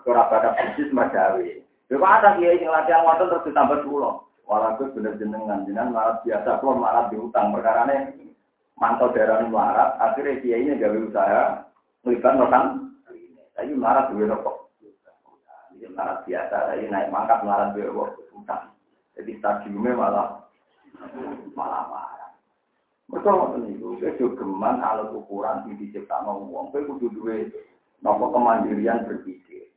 Kalau 0.05 0.21
ada 0.21 0.53
bisnis 0.53 0.93
majawi. 0.93 1.65
Ya 1.89 1.97
kok 1.97 2.13
ada 2.21 2.37
kiai 2.37 2.61
yang 2.61 2.69
latihan 2.69 3.01
wonten 3.01 3.33
terus 3.33 3.45
ditambah 3.49 3.81
pulau. 3.81 4.29
Walaupun 4.45 4.93
bener 4.93 5.17
jenengan, 5.17 5.65
jenengan 5.65 5.89
marat 5.89 6.21
biasa, 6.21 6.61
kalau 6.61 6.77
marat 6.77 7.09
diutang 7.09 7.49
perkara 7.49 7.89
ini 7.89 8.24
mantau 8.75 9.11
daerah 9.15 9.43
ini 9.43 9.51
marat, 9.51 9.95
akhirnya 9.99 10.39
kiai 10.43 10.63
ini 10.67 10.79
gawe 10.79 10.97
usaha, 11.07 11.43
melibat 12.03 12.35
orang, 12.35 12.67
tapi 13.55 13.71
marat 13.75 14.11
duwe 14.11 14.27
rokok. 14.27 14.75
Jadi 15.75 15.91
marat 15.95 16.27
biasa, 16.27 16.55
tapi 16.71 16.87
naik 16.91 17.11
mangkat 17.11 17.39
marat 17.47 17.71
duwe 17.71 17.87
rokok 17.87 18.35
utang. 18.35 18.75
Jadi 19.15 19.31
stadiumnya 19.39 19.95
malah 19.95 20.27
malah 21.55 21.83
marah. 21.87 22.31
Mereka 23.05 23.29
ngoten 23.31 23.69
niku, 23.69 24.01
kejogeman 24.01 24.81
alat 24.81 25.13
ukuran 25.13 25.69
di 25.69 25.77
diciptakno 25.77 26.41
wong, 26.49 26.73
kowe 26.73 26.81
kudu 26.83 27.07
duwe 27.13 27.47
napa 28.01 28.33
kemandirian 28.33 29.05
berpikir 29.07 29.69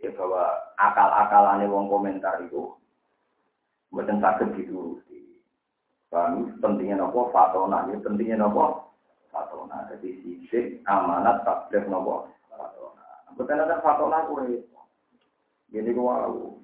ya 0.00 0.08
bahwa 0.16 0.46
akal-akalane 0.80 1.66
wong 1.68 1.90
komentar 1.90 2.40
itu 2.40 2.72
bukan 3.92 4.22
sakit 4.22 4.48
dituruti. 4.56 5.09
Kami 6.10 6.58
pentingnya 6.58 6.98
nopo 6.98 7.30
fatona, 7.30 7.86
ini 7.86 8.02
pentingnya 8.02 8.42
nopo 8.42 8.90
fatona. 9.30 9.86
Jadi 9.94 10.10
sisik 10.26 10.82
amanat 10.90 11.46
takdir 11.46 11.86
nopo 11.86 12.26
fatona. 12.50 13.30
Bukan 13.38 13.62
ada 13.62 13.78
fatona 13.78 14.26
kue. 14.26 14.58
Jadi 15.70 15.94
wow, 15.94 16.58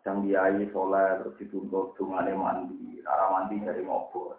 kadang 0.00 0.24
biayi 0.24 0.64
soleh 0.72 1.20
terus 1.20 1.36
dituntut 1.36 1.92
dungane 2.00 2.32
mandi, 2.32 3.04
arah 3.04 3.28
mandi 3.36 3.60
dari 3.60 3.84
ngobrol. 3.84 4.32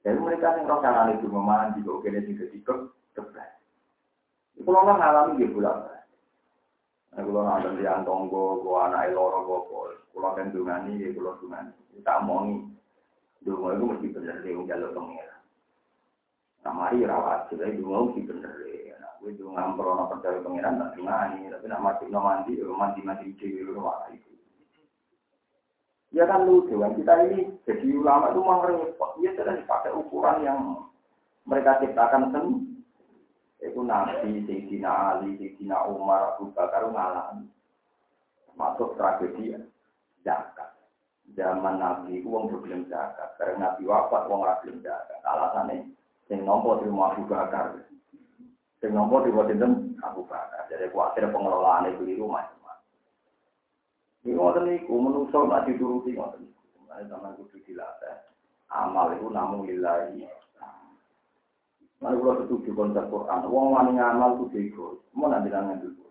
Jadi 0.00 0.16
mereka 0.16 0.56
yang 0.56 0.80
cara 0.80 1.12
itu 1.12 1.28
memandi, 1.28 1.84
kok 1.84 2.00
kene 2.00 2.24
juga 2.24 2.48
dikek, 2.48 2.80
tebas. 3.12 3.52
Itu 4.56 4.72
lo 4.72 4.80
ngalami 4.86 5.36
dia 5.36 5.52
pulang. 5.52 5.82
Nah, 7.16 7.24
kalau 7.24 7.42
nanti 7.48 7.80
di 7.80 7.84
Antonggo, 7.88 8.60
gua 8.60 8.92
anak 8.92 9.16
loro 9.16 9.40
gopo, 9.48 9.88
kalau 10.12 10.36
kan 10.36 10.52
dungani, 10.52 11.00
ya 11.00 11.16
kalau 11.16 11.36
dungani. 11.40 11.72
Kita 11.96 12.20
mongi, 12.24 12.70
dungo 13.44 13.68
itu 13.74 13.84
mesti 13.84 14.06
bener 14.14 14.36
deh, 14.40 14.54
jalur 14.64 14.90
pengira. 14.94 15.36
Nah, 16.64 16.72
mari 16.72 17.04
rawat, 17.04 17.52
jadi 17.52 17.76
dungo 17.76 18.12
mesti 18.12 18.20
bener 18.24 18.52
deh. 18.62 18.94
Nah, 18.96 19.12
gue 19.20 19.36
dungo 19.36 19.56
ngamprono 19.56 20.08
percaya 20.08 20.38
pengiran, 20.40 20.80
tak 20.80 20.92
dungani, 20.96 21.50
tapi 21.50 21.64
nak 21.68 21.82
mati 21.82 22.04
no 22.08 22.20
mandi, 22.22 22.52
mandi 22.62 23.00
mandi 23.02 23.36
cewek 23.36 23.66
rumah 23.68 24.08
itu. 24.14 24.36
Ya 26.14 26.24
kan 26.24 26.46
lucu 26.46 26.78
kan 26.78 26.94
kita 26.94 27.12
ini 27.28 27.60
jadi 27.66 27.86
ulama 27.92 28.30
itu 28.30 28.40
mau 28.40 28.62
repot. 28.62 29.18
Ya 29.20 29.34
sudah 29.34 29.58
dipakai 29.58 29.92
ukuran 29.92 30.38
yang 30.46 30.60
mereka 31.44 31.82
ciptakan 31.82 32.30
sendiri. 32.30 32.76
Itu 33.56 33.80
Nabi, 33.82 34.44
Sayyidina 34.44 35.16
Ali, 35.16 35.36
Sayyidina 35.40 35.88
Umar, 35.88 36.36
Abu 36.36 36.52
Bakar 36.52 36.86
ngalami. 36.88 37.48
Masuk 38.56 38.96
tragedi 38.96 39.56
zakat. 40.24 40.75
Zaman 41.36 41.76
Nabi 41.76 42.24
itu 42.24 42.32
wong 42.32 42.48
belum 42.48 42.88
zakat. 42.88 43.36
Karena 43.36 43.76
Nabi 43.76 43.84
wafat 43.84 44.24
wong 44.26 44.40
ora 44.40 44.56
belum 44.64 44.80
zakat. 44.80 45.20
Alasannya 45.20 45.84
sing 46.32 46.42
nompo 46.48 46.80
terima 46.80 47.12
Abu 47.12 47.28
Bakar. 47.28 47.76
Sing 48.80 48.90
nompo 48.96 49.20
terima 49.20 49.44
sinten 49.44 50.00
Abu 50.00 50.24
Bakar. 50.24 50.64
Jadi 50.72 50.88
kuatir 50.88 51.28
pengelolaan 51.28 51.92
itu 51.92 52.08
di 52.08 52.16
rumah. 52.16 52.56
Ini 54.26 54.34
ngoten 54.34 54.66
niku 54.66 54.98
menungso 54.98 55.46
nak 55.46 55.70
dituruti 55.70 56.10
niku. 56.10 56.50
Mane 56.90 57.06
sampean 57.06 57.38
kudu 57.38 57.62
dilatih. 57.62 58.26
Amal 58.66 59.14
itu 59.14 59.30
namun 59.30 59.70
lillahi. 59.70 60.26
Mari 62.02 62.18
kalau 62.18 62.42
setuju 62.42 62.74
konsep 62.74 63.06
Quran. 63.06 63.46
Wong 63.46 63.72
wani 63.72 63.94
ngamal 63.94 64.42
itu 64.42 64.58
ego. 64.58 64.98
Mau 65.14 65.30
nanti 65.30 65.48
dulu. 65.48 66.10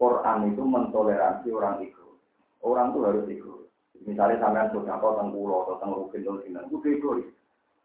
Quran 0.00 0.48
itu 0.48 0.62
mentoleransi 0.64 1.48
orang 1.52 1.84
ego. 1.84 2.16
Orang 2.64 2.96
itu 2.96 2.98
harus 3.04 3.28
ego. 3.28 3.59
Misalnya 4.08 4.40
sampean 4.40 4.72
sudah 4.72 4.96
kau 4.96 5.12
tentang 5.12 5.36
pulau 5.36 5.68
atau 5.68 5.76
tentang 5.76 5.92
rukin 6.00 6.24
atau 6.24 6.40
sinan, 6.40 6.64
itu. 6.72 7.10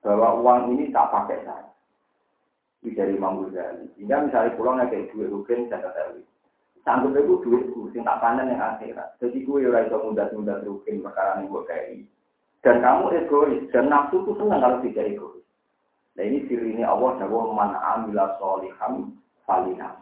Bahwa 0.05 0.29
uang 0.39 0.77
ini 0.77 0.93
tak 0.93 1.11
pakai 1.11 1.43
saya. 1.43 1.67
Ini 2.85 2.93
dari 2.93 3.17
Imam 3.17 3.41
Ghazali. 3.41 3.89
Sehingga 3.97 4.23
misalnya 4.23 4.55
pulau 4.55 4.77
kayak 4.77 5.09
duit 5.11 5.27
rukin, 5.33 5.67
saya 5.67 5.81
ketahui. 5.81 6.23
Sanggup 6.85 7.17
itu 7.17 7.41
duitku, 7.41 7.89
sing 7.89 8.05
tak 8.05 8.21
panen 8.21 8.53
yang 8.53 8.61
akhirat. 8.61 9.17
Jadi 9.17 9.41
gue 9.41 9.65
ora 9.65 9.89
iso 9.89 10.05
mudah-mudah 10.05 10.61
rukin 10.69 11.01
perkara 11.01 11.41
yang 11.41 11.49
gue 11.49 11.65
kayak 11.65 12.05
Dan 12.61 12.77
kamu 12.85 13.25
egois, 13.25 13.65
dan 13.73 13.89
nafsu 13.89 14.21
itu 14.21 14.37
senang 14.37 14.61
kalau 14.61 14.77
tidak 14.85 15.09
egois. 15.09 15.41
Nah 16.13 16.23
ini 16.29 16.45
ciri 16.45 16.77
ini 16.77 16.85
Allah 16.85 17.17
jawab 17.17 17.57
man 17.57 17.73
amila 17.73 18.37
soliham 18.37 19.17
falina. 19.49 19.97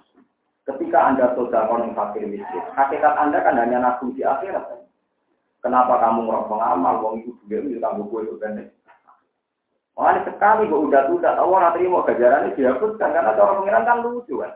Ketika 0.68 1.00
anda 1.08 1.32
sudah 1.40 1.72
yang 1.72 1.96
fakir 1.96 2.28
miskin, 2.28 2.64
hakikat 2.76 3.16
anda 3.16 3.40
kan 3.40 3.56
hanya 3.56 3.80
nafsu 3.80 4.12
di 4.12 4.28
akhirat. 4.28 4.68
Kan? 4.68 4.83
Kenapa 5.64 5.96
kamu 6.04 6.28
ngurang 6.28 6.52
pengamal, 6.52 6.96
wong 7.00 7.14
itu 7.24 7.32
juga 7.40 7.64
itu 7.64 7.80
tangguh 7.80 8.04
gue 8.12 8.22
itu 8.28 8.36
kan? 8.44 8.60
Makanya 9.96 10.20
sekali 10.28 10.68
gue 10.68 10.80
udah 10.92 11.02
udah 11.08 11.32
tahu 11.40 11.50
orang 11.56 11.74
terima 11.80 12.04
gajarannya 12.04 12.58
dihapuskan 12.60 13.10
karena 13.16 13.32
orang 13.40 13.58
pengiran 13.64 13.88
kan 13.88 14.04
lucu 14.04 14.36
kan. 14.44 14.52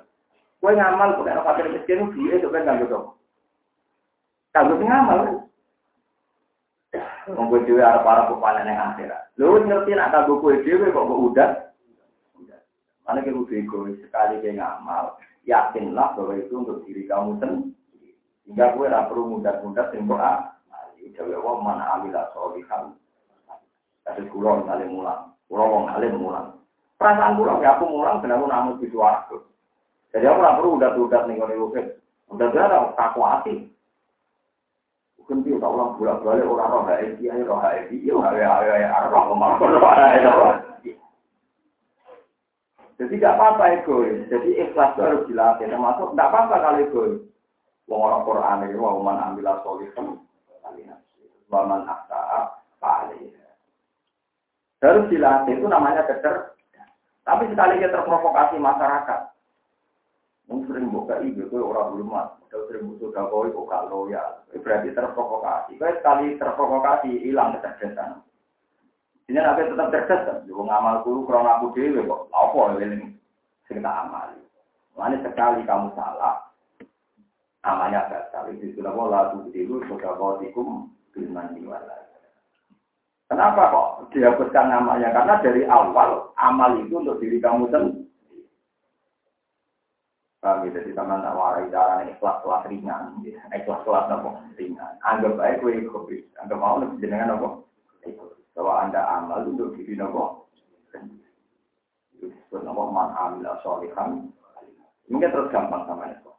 Kue 0.60 0.74
ngamal, 0.76 1.16
kue 1.16 1.30
nak 1.30 1.46
fakir 1.48 1.72
miskin, 1.72 2.12
dia 2.12 2.36
itu 2.36 2.52
kan 2.52 2.68
nggak 2.68 2.84
gitu. 2.84 3.16
Kalau 4.52 4.76
ngamal, 4.76 5.48
Monggo 7.28 7.60
dhewe 7.68 7.84
arep 7.84 8.08
para 8.08 8.32
pepanen 8.32 8.72
yang 8.72 8.96
akhirat. 8.96 9.36
Lho 9.36 9.60
ngerti 9.60 9.92
nak 9.92 10.16
kanggo 10.16 10.40
kowe 10.40 10.56
dhewe 10.64 10.88
kok 10.96 11.08
kok 11.08 11.24
udah. 11.32 11.52
Kita 13.08 13.24
kudu 13.24 13.56
egois 13.56 14.00
sekali 14.04 14.44
dia 14.44 14.52
ngamal, 14.56 15.16
yakinlah 15.48 16.12
bahwa 16.16 16.36
itu 16.36 16.60
untuk 16.60 16.84
diri 16.84 17.08
kamu 17.08 17.40
sendiri. 17.40 18.12
Hingga 18.48 18.76
gue 18.76 18.88
perlu 18.92 19.24
mudah-mudah 19.40 19.86
kok 19.92 20.20
ah. 20.20 20.57
Jawa 21.16 21.38
wa 21.40 21.54
man 21.62 21.80
amila 21.80 22.28
sholihan. 22.34 22.96
Kados 24.08 24.28
kula 24.32 24.64
saling 24.64 24.96
mulang. 24.96 25.36
Kula 25.52 25.64
wong 25.68 25.86
alim 25.92 26.16
mulang. 26.16 26.56
Perasaan 26.96 27.36
kula 27.36 27.60
ya 27.60 27.76
aku 27.76 27.86
mulang 27.92 28.24
ben 28.24 28.32
aku 28.32 28.46
namun 28.48 28.80
di 28.80 28.88
suaraku. 28.88 29.44
Jadi 30.16 30.24
aku 30.24 30.40
ora 30.40 30.56
perlu 30.56 30.80
udah-udah 30.80 31.22
ning 31.28 31.38
ngene 31.44 31.56
wong. 31.60 31.76
Udah-udah 32.32 32.96
aku 32.96 33.20
hati. 33.24 33.56
Mungkin 35.20 35.44
dia 35.44 35.60
tak 35.60 35.72
ulang 35.76 36.00
bolak 36.00 36.24
balik 36.24 36.48
orang 36.48 36.72
roh 36.72 36.84
hae 36.88 37.20
dia 37.20 37.36
roh 37.44 37.60
hae 37.60 37.84
dia 37.92 38.16
hae 38.16 38.42
hae 38.48 38.80
hae 38.88 39.12
roh 39.12 39.24
ke 39.28 39.36
mana 39.36 39.60
roh 39.60 39.68
roh. 39.76 40.56
Jadi 42.98 43.14
tidak 43.22 43.36
apa-apa 43.38 43.64
egois. 43.78 44.26
Jadi 44.32 44.58
ikhlas 44.58 44.96
itu 44.96 45.02
harus 45.04 45.28
dilatih. 45.30 45.68
Termasuk 45.70 46.16
tidak 46.16 46.28
apa-apa 46.32 46.56
kalau 46.64 46.80
egois. 46.80 47.20
Wong 47.92 48.02
orang 48.04 48.24
Quran 48.24 48.64
itu 48.72 48.80
wa 48.80 49.00
man 49.04 49.20
amila 49.20 49.60
sholihan 49.62 50.18
wa 51.48 51.62
man 51.64 51.88
akta 51.88 52.60
paling. 52.82 53.32
Harus 54.84 55.10
dilatih 55.10 55.58
itu 55.58 55.66
namanya 55.66 56.06
kecer. 56.06 56.54
Tapi 57.28 57.50
sekali 57.52 57.84
kita 57.84 57.92
terprovokasi 57.92 58.56
masyarakat, 58.56 59.22
Mungkin 60.48 60.68
sering 60.72 60.88
buka 60.96 61.20
ibu, 61.20 61.44
itu 61.44 61.60
orang 61.60 61.92
hormat. 61.92 62.40
Kalau 62.48 62.72
sering 62.72 62.88
butuh 62.88 63.12
dakoi, 63.12 63.52
kok 63.52 63.68
gak 63.68 63.86
loyal. 63.92 64.30
Itu 64.48 64.64
berarti 64.64 64.96
terprovokasi. 64.96 65.76
Kalau 65.76 65.96
sekali 66.00 66.40
terprovokasi, 66.40 67.10
hilang 67.20 67.60
kecerdasan. 67.60 68.24
Ini 69.28 69.44
nanti 69.44 69.68
tetap 69.68 69.92
cerdas 69.92 70.24
kan. 70.24 70.38
Juga 70.48 70.72
ngamal 70.72 71.04
dulu, 71.04 71.28
kurang 71.28 71.52
aku 71.52 71.76
dewe 71.76 72.00
kok. 72.08 72.32
Apa 72.32 72.80
ini? 72.80 73.12
Sering 73.68 73.84
tak 73.84 74.08
amal. 74.08 74.32
Mana 74.96 75.20
sekali 75.20 75.68
kamu 75.68 75.92
salah, 76.00 76.47
amalnya 77.68 78.08
batal. 78.08 78.48
Itu 78.56 78.72
sudah 78.80 78.96
pola 78.96 79.36
dulu, 79.36 79.84
sudah 79.92 80.16
kotikum, 80.16 80.88
bilman 81.12 81.52
diwala. 81.52 82.08
Kenapa 83.28 83.68
kok 83.68 83.90
dihapuskan 84.16 84.72
namanya? 84.72 85.12
Karena 85.12 85.44
dari 85.44 85.68
awal 85.68 86.32
amal 86.40 86.80
itu 86.80 86.96
untuk 86.96 87.20
diri 87.20 87.44
kamu 87.44 87.68
sendiri. 87.68 88.08
Kami 90.38 90.72
ya? 90.72 90.80
jadi 90.80 90.96
teman 90.96 91.26
tak 91.26 91.36
warai 91.36 91.68
cara 91.68 92.08
ikhlas 92.08 92.40
kelas 92.40 92.64
ringan, 92.72 93.20
ikhlas 93.52 93.84
kelas 93.84 94.08
apa 94.08 94.30
ringan. 94.56 94.94
Anggap 95.04 95.36
baik 95.36 95.60
gue 95.60 95.82
egois, 95.82 96.24
anggap 96.40 96.56
mau 96.56 96.80
lebih 96.80 97.04
jenengan 97.04 97.36
apa. 97.36 97.50
Bahwa 98.56 98.74
anda 98.86 99.02
amal 99.04 99.44
untuk 99.44 99.76
diri 99.76 100.00
nopo. 100.00 100.48
Itu 102.16 102.32
disebut 102.32 102.64
nopo 102.64 102.96
man 102.96 103.12
amila. 103.18 103.60
Mungkin 105.12 105.32
terus 105.34 105.52
gampang 105.52 105.84
sama 105.84 106.16
itu. 106.16 106.32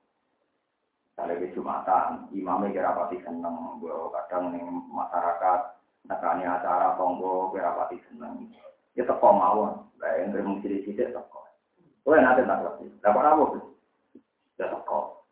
Kalau 1.18 1.34
di 1.34 1.50
Jumatan, 1.50 2.30
imamnya 2.30 2.70
kira 2.70 2.94
pasti 2.94 3.18
seneng, 3.26 3.82
kadang 4.14 4.54
nih 4.54 4.62
masyarakat, 4.86 5.60
nekani 6.06 6.46
acara 6.46 6.94
tonggo 6.94 7.50
kira 7.50 7.74
pasti 7.74 7.98
seneng. 8.06 8.46
Ya 8.94 9.02
teko 9.02 9.34
mawon, 9.34 9.82
kayak 9.98 10.14
yang 10.22 10.30
terima 10.30 10.62
sidik-sidik 10.62 11.10
teko. 11.10 11.42
Gue 12.06 12.22
nanti 12.22 12.46
tak 12.46 12.62
ngerti, 12.62 12.86
dapat 13.02 13.34
apa 13.34 13.44
ya 14.62 14.66
teko. 14.70 15.26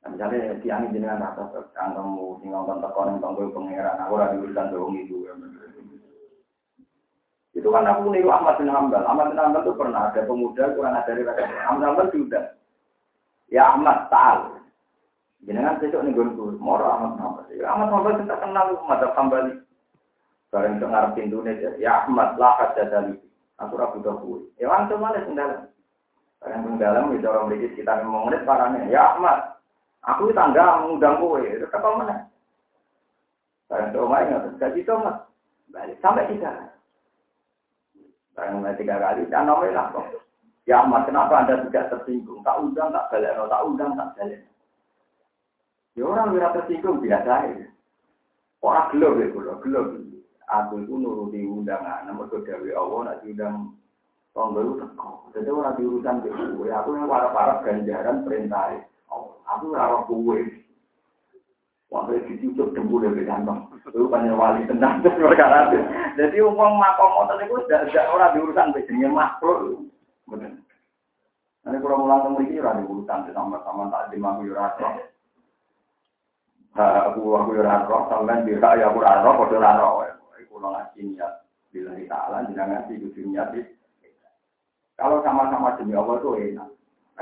Nah, 0.00 0.08
misalnya 0.16 0.56
tiang 0.64 0.88
jenengan 0.96 1.20
atas 1.20 1.52
kantongmu, 1.76 2.40
sing 2.40 2.48
nonton 2.48 2.80
teko 2.80 3.00
ning 3.04 3.20
tonggo 3.20 3.52
pangeran, 3.52 4.00
aku 4.00 4.16
ora 4.16 4.32
diurusan 4.32 4.72
dong 4.72 4.96
itu. 4.96 5.28
Itu 7.52 7.68
kan 7.68 7.84
aku 7.84 8.16
niru 8.16 8.32
Ahmad 8.32 8.56
bin 8.56 8.72
Hambal. 8.72 9.04
Ahmad 9.04 9.28
bin 9.28 9.40
Hambal 9.44 9.60
itu 9.60 9.76
pernah 9.76 10.08
ada 10.08 10.24
pemuda 10.24 10.72
kurang 10.72 10.96
dari. 11.04 11.20
Ahmad 11.20 11.76
bin 11.76 11.84
Hambal 11.84 12.08
sudah. 12.16 12.44
Ya 13.52 13.76
Ahmad, 13.76 14.08
ta'al. 14.08 14.56
Jenengan 15.46 15.78
besok 15.78 16.02
nih 16.02 16.14
gonku, 16.14 16.58
moro 16.58 16.86
bin 16.86 17.20
Hambal. 17.22 17.46
Ya 17.54 17.70
bin 17.74 17.90
Hambal 17.90 18.18
kita 18.18 18.34
kenal 18.42 18.74
madzhab 18.86 19.14
Hambali. 19.14 19.54
Bareng 20.48 20.80
itu 20.80 20.86
ngarep 20.88 21.16
Indonesia. 21.20 21.70
Ya 21.76 22.04
Ahmad, 22.04 22.40
lah 22.40 22.72
jadali. 22.72 23.20
Aku 23.60 23.74
ragu 23.76 24.00
kuwi. 24.00 24.48
Ya 24.56 24.70
langsung 24.70 25.02
malah 25.02 25.20
sendal. 25.26 25.68
Yang 26.46 26.60
pun 26.62 26.78
dalam 26.78 27.10
itu 27.12 27.26
orang 27.26 27.50
memiliki 27.50 27.74
sekitar 27.74 28.06
lima 28.06 28.22
menit 28.24 28.46
parahnya. 28.46 28.86
Ya 28.86 29.12
Ahmad, 29.12 29.58
aku 30.06 30.30
tangga 30.32 30.80
mengundang 30.80 31.18
kowe. 31.18 31.42
Itu 31.42 31.66
apa 31.66 31.88
mana? 31.98 32.16
Barang 33.68 33.90
itu 33.92 33.98
omah 34.00 34.20
ingat, 34.24 34.56
gaji 34.56 34.80
itu 34.80 34.94
mas. 34.96 35.18
Balik 35.68 36.00
sampai 36.00 36.30
tiga. 36.32 36.72
Barang 38.32 38.64
tiga 38.78 38.96
kali, 38.96 39.28
dan 39.28 39.44
nomor 39.44 39.68
lah 39.68 39.92
kok. 39.92 40.24
Ya 40.64 40.80
Ahmad, 40.80 41.04
kenapa 41.04 41.44
anda 41.44 41.60
tidak 41.68 41.92
tersinggung? 41.92 42.40
Tak 42.46 42.56
undang, 42.62 42.94
tak 42.94 43.10
balik. 43.12 43.36
Tak 43.36 43.64
undang, 43.66 43.92
tak 43.98 44.08
balik. 44.16 44.40
Ya 45.98 46.06
orang 46.06 46.30
tidak 46.30 46.54
tersinggung 46.54 47.02
biasa 47.02 47.32
ya. 47.50 47.66
Orang 48.62 48.86
gelap 48.94 49.12
ya, 49.18 49.26
gelap. 49.34 49.86
Aku 50.48 50.80
itu 50.80 50.94
nuruti 50.94 51.42
undangan, 51.44 52.08
namun 52.08 52.30
kedawi 52.30 52.72
Allah, 52.72 52.98
nak 53.04 53.18
diundang 53.20 53.76
Tonggo 54.38 54.62
itu 54.62 54.74
teko. 54.78 55.10
Jadi 55.34 55.50
orang 55.50 55.74
diurusan 55.74 56.22
ke 56.22 56.30
gue. 56.30 56.70
Aku 56.70 56.94
yang 56.94 57.10
para-para 57.10 57.58
ganjaran 57.66 58.22
perintah. 58.22 58.70
Aku 59.50 59.74
rawat 59.74 60.06
gue. 60.06 60.62
Waktu 61.90 62.20
itu 62.22 62.52
dicucuk 62.52 62.76
dempul 62.76 63.02
dari 63.02 63.26
kantong. 63.26 63.66
Itu 63.82 64.06
banyak 64.06 64.38
wali 64.38 64.62
tenang 64.70 65.02
perkara 65.18 65.72
itu. 65.72 65.80
Jadi 66.20 66.36
uang 66.44 66.72
makom 66.78 67.10
motor 67.16 67.40
itu 67.42 67.56
tidak 67.66 68.06
orang 68.14 68.36
diurusan 68.38 68.76
ke 68.76 69.08
makhluk. 69.10 69.88
Benar. 70.30 70.52
Nanti 71.64 71.76
kalau 71.82 72.04
mulang 72.04 72.22
kemudi 72.28 72.60
orang 72.62 72.86
diurusan 72.86 73.32
sama-sama 73.34 73.90
tak 73.90 74.14
dimaku 74.14 74.52
Aku 76.76 77.34
aku 77.34 77.56
yurasro, 77.56 78.10
sampai 78.12 78.44
bisa 78.44 78.76
ya 78.76 78.92
aku 78.92 79.00
raro, 79.00 79.30
kode 79.40 79.56
raro. 79.56 80.04
Aku 80.36 80.56
ngaji 80.60 81.00
niat. 81.14 81.46
Bila 81.72 81.92
kita 81.96 82.16
alam, 82.16 82.48
jangan 82.52 82.84
ngaji 82.84 82.92
kudu 83.02 83.22
niat 83.28 83.52
kalau 84.98 85.22
sama-sama 85.22 85.78
demi 85.78 85.94
Allah 85.94 86.18
itu 86.18 86.30
enak. 86.34 86.68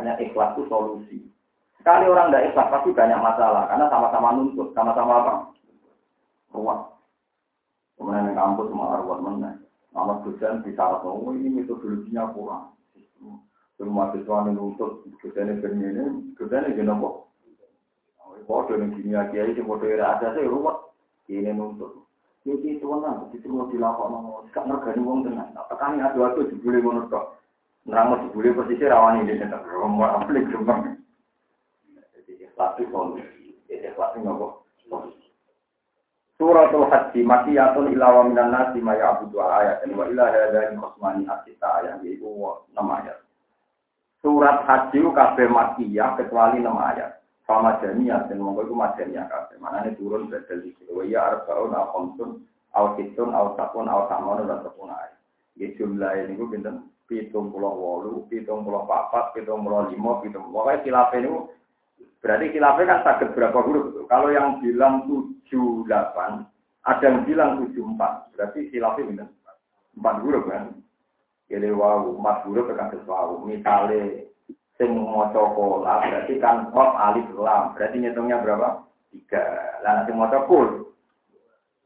Hanya 0.01 0.17
ikhlas 0.17 0.57
itu 0.57 0.65
solusi. 0.73 1.19
Sekali 1.77 2.09
orang 2.09 2.33
tidak 2.33 2.45
ikhlas 2.51 2.73
pasti 2.73 2.91
banyak 2.97 3.21
masalah. 3.21 3.69
Karena 3.69 3.87
sama-sama 3.93 4.29
nuntut. 4.33 4.73
Sama-sama 4.73 5.13
apa? 5.21 5.35
Ruang. 6.57 6.89
Kemudian 8.01 8.29
di 8.29 8.33
kampus 8.33 8.73
malah 8.73 9.05
buat 9.05 9.21
mana? 9.21 9.61
Nama 9.93 10.21
dosen 10.25 10.65
bisa 10.65 11.01
oh 11.05 11.33
ini 11.37 11.65
metodologinya 11.65 12.33
kurang. 12.33 12.77
Semua 13.77 14.09
siswa 14.13 14.49
nuntut 14.49 15.05
dosen 15.21 15.61
ini 15.61 15.85
ini, 15.85 16.05
dosen 16.37 16.73
ini 16.73 16.81
nopo. 16.81 17.26
Bodoh 18.45 18.77
ini 18.77 18.93
kimia 19.01 19.33
kiai, 19.33 19.57
bodoh 19.65 19.89
ada 19.89 20.37
saya 20.37 20.45
ruwet. 20.45 20.77
Ini 21.33 21.57
nuntut. 21.57 22.07
Jadi 22.47 22.79
itu 22.79 22.87
kan, 22.87 23.27
itu 23.35 23.51
mau 23.51 23.67
dilakukan, 23.67 24.47
gak 24.55 24.71
ngergani 24.71 25.03
uang 25.03 25.27
tenang. 25.27 25.51
Apakah 25.59 25.99
ini 25.99 26.07
adu-adu 26.07 26.47
jebule 26.47 26.79
ngono 26.79 27.11
tok? 27.11 27.43
Nerang 27.91 28.15
mau 28.15 28.23
jebule 28.23 28.55
posisi 28.55 28.87
rawan 28.87 29.27
ini, 29.27 29.35
tetap 29.35 29.67
rumah 29.67 30.23
aplik 30.23 30.47
rumah. 30.55 30.95
Jadi 32.15 32.47
ikhlas 32.47 32.79
solusi, 32.79 33.59
jadi 33.67 33.91
ikhlas 33.91 34.15
itu 34.15 34.23
nopo. 34.23 34.63
Suratul 36.37 36.87
Haji 36.93 37.25
makiyatun 37.25 37.97
ila 37.97 38.23
minan 38.29 38.53
nasi 38.53 38.79
ma 38.79 38.93
ya'budu 38.93 39.41
ayat 39.41 39.83
wa 39.89 40.05
ila 40.05 40.25
hadani 40.29 40.77
khosmani 40.77 41.25
ayat 41.25 41.99
yaitu 42.05 42.29
6 42.29 42.77
ayat. 42.77 43.19
Surat 44.21 44.63
Haji 44.69 45.01
kabeh 45.03 45.49
makiyah 45.49 46.15
kecuali 46.15 46.61
6 46.61 46.71
ayat. 46.71 47.25
Sama 47.47 47.79
jamiah 47.79 48.27
dan 48.27 48.43
monggo 48.43 48.67
itu 48.67 48.75
majaniah 48.75 49.31
kabeh. 49.31 49.57
Mana 49.63 49.87
ini 49.87 49.95
turun 49.95 50.27
bedel 50.27 50.67
iki. 50.67 50.83
Wa 50.91 51.07
ya 51.07 51.31
arbaun 51.31 51.71
al 51.79 51.95
khamsun 51.95 52.43
al 52.75 52.99
kitun 52.99 53.31
al 53.31 53.55
sakun 53.55 53.87
al 53.87 54.11
samon 54.11 54.43
dan 54.51 54.67
sepuluh 54.67 54.91
ayat. 54.91 55.15
Ya 55.55 55.71
jumlah 55.79 56.11
ini 56.27 56.37
gue 56.37 56.51
pinten 56.53 56.91
pitung 57.07 57.55
pulau 57.55 57.73
walu, 57.79 58.27
pitung 58.27 58.67
pulau 58.67 58.85
papat, 58.85 59.33
pitung 59.33 59.63
pulau 59.63 59.87
lima, 59.89 60.21
pitung 60.21 60.51
pokoknya 60.51 60.83
kilaf 60.83 61.15
ini 61.15 61.31
berarti 62.21 62.51
kilafnya 62.51 62.91
kan 62.91 63.01
sakit 63.07 63.29
berapa 63.39 63.59
huruf? 63.63 63.95
Kalau 64.11 64.29
yang 64.35 64.59
bilang 64.59 65.07
tujuh 65.07 65.87
delapan, 65.87 66.43
ada 66.83 67.07
yang 67.07 67.23
bilang 67.23 67.63
tujuh 67.63 67.87
empat, 67.87 68.35
berarti 68.35 68.69
kilafnya 68.75 69.07
pinten 69.07 69.29
empat 69.95 70.17
huruf 70.27 70.45
kan? 70.51 70.75
Jadi 71.47 71.71
wow, 71.71 72.11
empat 72.19 72.43
huruf 72.51 72.67
kan 72.75 72.91
sesuatu. 72.91 73.47
Misalnya 73.47 74.26
sing 74.77 74.93
maca 74.93 75.43
kola 75.57 76.05
berarti 76.05 76.35
kan 76.37 76.69
kop 76.71 76.93
alif 76.97 77.29
lam. 77.37 77.73
Berarti 77.73 77.97
ngitungnya 78.01 78.45
berapa? 78.45 78.85
Tiga. 79.13 79.45
Lah 79.81 79.93
nanti 80.01 80.13
maca 80.13 80.45
kul 80.45 80.93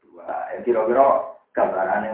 dua. 0.03 0.27
Ya 0.55 0.59
kira-kira 0.67 1.31
gambarannya 1.55 2.11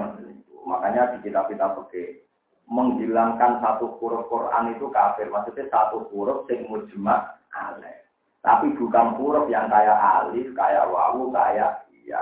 makanya 0.67 1.17
di 1.17 1.29
kitab 1.29 1.49
kita 1.49 1.73
pakai 1.73 2.21
menghilangkan 2.67 3.63
satu 3.63 3.97
huruf 3.97 4.29
Quran 4.29 4.77
itu 4.77 4.85
kafir. 4.93 5.27
Maksudnya 5.33 5.65
satu 5.73 6.05
huruf 6.13 6.45
sing 6.45 6.69
mujma 6.69 7.41
alif. 7.57 8.05
Tapi 8.45 8.77
bukan 8.77 9.17
huruf 9.17 9.49
yang 9.49 9.65
kayak 9.67 9.97
alif 9.97 10.53
kayak 10.53 10.85
wawu 10.93 11.33
kayak 11.33 11.89
iya. 12.05 12.21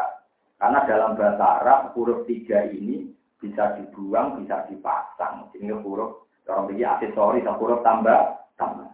Karena 0.55 0.87
dalam 0.87 1.19
bahasa 1.19 1.59
Arab 1.59 1.91
huruf 1.91 2.23
tiga 2.23 2.63
ini 2.71 3.11
bisa 3.43 3.75
dibuang 3.75 4.39
bisa 4.39 4.63
dipasang. 4.71 5.51
Ini 5.59 5.75
huruf 5.83 6.23
orang 6.47 6.69
begini 6.71 6.87
aksesori 6.87 7.43
huruf 7.43 7.83
tambah 7.83 8.44
sama. 8.55 8.87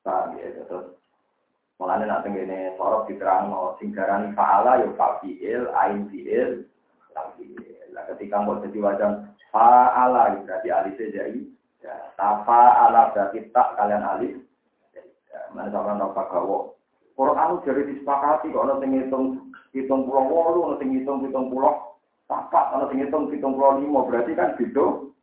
Paham 0.00 0.36
ya, 0.40 0.48
terus 0.64 1.00
Mulanya 1.80 2.20
nanti 2.20 2.28
ini 2.28 2.76
sorot 2.76 3.08
diterang 3.08 3.48
singgaran 3.80 4.36
faala 4.36 4.84
yo 4.84 4.92
fafiil, 5.00 5.72
ain 5.72 6.12
fafiil. 6.12 6.68
Lah 7.96 8.04
ketika 8.12 8.44
mau 8.44 8.60
jadi 8.60 8.78
wajan 8.84 9.32
faala 9.48 10.36
berarti 10.44 10.68
alif 10.68 11.00
jadi 11.00 11.40
ya 11.80 11.96
tafa 12.20 12.92
berarti 13.16 13.48
tak 13.48 13.80
kalian 13.80 14.04
alif. 14.04 14.36
Ya, 15.32 15.40
mana 15.56 15.72
sama 15.72 15.96
nopo 15.96 16.20
gawo. 16.28 16.58
Quran 17.16 17.64
jadi 17.64 17.88
disepakati 17.88 18.52
kok 18.52 18.60
ono 18.60 18.76
sing 18.84 19.00
ngitung 19.00 19.24
hitung 19.72 20.04
pulau 20.04 20.28
wolu, 20.28 20.60
ono 20.68 20.74
sing 20.76 20.92
ngitung 20.92 21.24
hitung 21.24 21.48
pulau 21.48 21.96
tapak, 22.28 22.76
ono 22.76 22.92
sing 22.92 23.00
ngitung 23.00 23.32
hitung 23.32 23.56
pulau 23.56 23.80
lima 23.80 24.04
berarti 24.04 24.36
kan 24.36 24.52
gitu. 24.60 25.16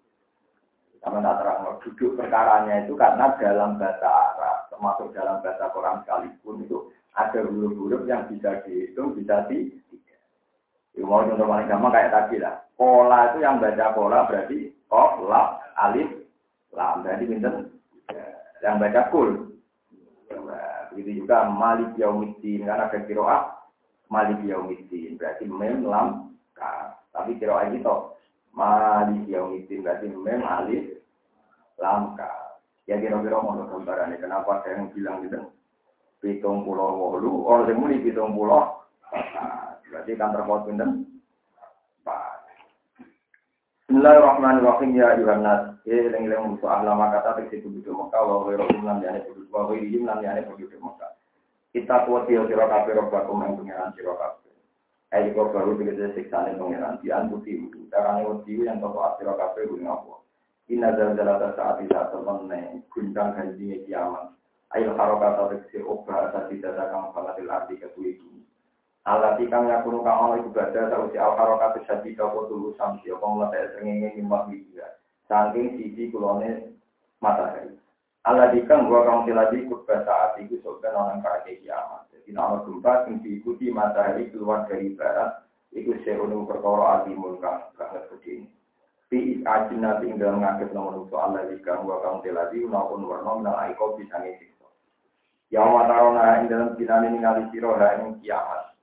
Sama 1.02 1.24
terang, 1.24 1.78
duduk 1.84 2.18
perkaranya 2.18 2.84
itu 2.84 2.98
karena 2.98 3.32
dalam 3.38 3.78
bahasa 3.78 4.10
Arab, 4.10 4.58
termasuk 4.74 5.14
dalam 5.14 5.40
bahasa 5.46 5.70
Quran 5.72 6.02
sekalipun 6.04 6.56
itu 6.66 6.78
ada 7.14 7.40
huruf-huruf 7.46 8.04
yang 8.10 8.26
bisa 8.28 8.62
dihitung, 8.66 9.14
bisa 9.14 9.46
di 9.48 9.72
Ya, 10.98 11.06
mau 11.06 11.22
contoh 11.22 11.46
paling 11.46 11.70
gampang 11.70 11.94
kayak 11.94 12.10
tadi 12.10 12.42
lah. 12.42 12.58
Pola 12.74 13.30
itu 13.30 13.46
yang 13.46 13.62
baca 13.62 13.94
pola 13.94 14.26
berarti 14.26 14.74
kof, 14.90 15.22
lap, 15.30 15.62
alif, 15.78 16.10
lam. 16.74 17.06
Berarti 17.06 17.24
minta 17.30 17.50
ya, 18.10 18.26
yang 18.66 18.82
baca 18.82 19.14
kul. 19.14 19.54
Ya, 20.26 20.42
begitu 20.90 21.22
juga 21.22 21.46
malik 21.54 21.94
yaumiddin. 22.02 22.66
Karena 22.66 22.90
ada 22.90 22.98
kiroah 23.06 23.62
malik 24.10 24.42
yaumiddin. 24.42 25.22
Berarti 25.22 25.46
mem, 25.46 25.86
lam, 25.86 26.34
ka. 26.58 26.98
Tapi 27.14 27.38
kiroah 27.38 27.70
itu 27.70 27.86
Malik 28.58 29.30
yaumiddin 29.30 29.86
berarti 29.86 30.10
mem 30.10 30.42
alif 30.42 30.98
lamka. 31.78 32.58
Ya 32.90 32.98
kira-kira 32.98 33.38
mau 33.38 33.54
gambarannya 33.54 34.18
kenapa 34.18 34.66
saya 34.66 34.82
yang 34.82 34.90
bilang 34.98 35.22
gitu. 35.22 35.54
Pitung 36.18 36.66
pulau 36.66 36.98
wolu, 36.98 37.46
orang 37.46 37.70
yang 37.70 37.78
muni 37.78 38.02
pitung 38.02 38.34
pulau. 38.34 38.82
Berarti 39.94 40.18
kan 40.18 40.34
terpaut 40.34 40.66
pinten. 40.66 41.06
Bismillahirrahmanirrahim 43.88 44.90
ya 44.98 45.16
ayuhan 45.16 45.46
nas. 45.46 45.62
Ya 45.88 46.10
eling-eling 46.10 46.58
musuh 46.58 46.68
ahlama 46.68 47.14
kata 47.14 47.40
teksi 47.40 47.64
penduduk 47.64 47.96
Mekah 47.96 48.20
wa 48.20 48.44
ghairuhum 48.44 48.84
lan 48.84 49.00
yani 49.00 49.24
penduduk 49.24 49.54
wa 49.54 49.70
ghairihim 49.72 50.04
lan 50.04 50.20
yani 50.20 50.44
penduduk 50.44 50.82
Mekah. 50.82 51.16
Kita 51.72 52.04
kuat 52.04 52.28
ya 52.28 52.44
sira 52.50 52.68
kabeh 52.68 52.98
robakum 53.00 53.46
yang 53.46 53.56
pengiran 53.56 53.96
sira 53.96 54.12
kabeh. 54.18 54.47
Ayo 55.16 55.32
kok 55.32 55.56
baru 55.56 55.80
begitu 55.80 56.12
siksa 56.12 56.44
nih 56.44 56.60
pangeran 56.60 57.00
di 57.00 57.08
antuti 57.16 57.56
carane 57.88 58.28
wedi 58.28 58.60
yang 58.60 58.84
toko 58.84 59.08
asiro 59.08 59.40
kafe 59.40 59.64
gue 59.64 59.80
ngapo. 59.80 60.20
Ina 60.68 61.00
zalzalata 61.00 61.56
saat 61.56 61.80
tidak 61.80 62.12
temen 62.12 62.52
nih 62.52 62.84
guncang 62.92 63.32
ganjinya 63.32 63.78
kiamat. 63.88 64.36
Ayo 64.76 64.92
harokat 65.00 65.40
atau 65.40 65.48
kesir 65.56 65.88
obah 65.88 66.28
asal 66.28 66.52
tidak 66.52 66.76
kang 66.76 67.16
falatil 67.16 67.48
arti 67.48 67.80
ketui 67.80 68.20
ini. 68.20 68.44
Alat 69.08 69.40
ikang 69.40 69.72
yakunu 69.72 70.04
kang 70.04 70.28
ono 70.28 70.44
iku 70.44 70.52
gada 70.52 70.92
tau 70.92 71.08
si 71.08 71.16
al 71.16 71.40
harokat 71.40 71.80
sadi 71.88 72.12
kau 72.12 72.44
tulu 72.52 72.76
samsi 72.76 73.08
apa 73.08 73.24
meletak 73.24 73.80
sengenge 73.80 74.12
nimbak 74.20 74.52
dia. 74.52 75.00
Saking 75.32 75.80
sisi 75.80 76.12
kulone 76.12 76.76
matahari. 77.24 77.80
Allah 78.28 78.52
dikang 78.52 78.92
gua 78.92 79.08
kang 79.08 79.24
tiladi 79.24 79.64
kubah 79.72 80.04
saat 80.04 80.36
itu 80.44 80.60
sopan 80.60 80.92
orang 80.92 81.24
kaki 81.24 81.64
kiamat. 81.64 82.07
Dina 82.28 82.44
ana 82.44 82.60
gempa 82.68 83.08
sing 83.08 83.24
diikuti 83.24 83.72
matahari 83.72 84.28
keluar 84.28 84.68
dari 84.68 84.92
barat, 85.00 85.48
iku 85.72 85.96
seunu 86.04 86.44
perkara 86.44 87.00
azimun 87.00 87.40
kang 87.40 87.72
banget 87.80 88.04
gede. 88.12 88.44
Fi 89.08 89.40
ajina 89.48 90.04
ing 90.04 90.20
dalam 90.20 90.44
ngakit 90.44 90.76
nomor 90.76 91.08
lagi 91.08 91.56
kang 91.64 91.88
wa 91.88 92.04
kang 92.04 92.20
teladi 92.20 92.68
maupun 92.68 93.08
warna 93.08 93.40
minal 93.40 93.56
aiko 93.64 93.96
bisa 93.96 94.20
siksa. 94.20 94.68
Ya 95.48 95.64
matarona 95.64 96.44
ing 96.44 96.52
dalam 96.52 96.76
dinane 96.76 97.16
ningali 97.16 97.48
sira 97.56 97.72
ha 97.80 97.96
ing 98.04 98.20
kiamat. 98.20 98.76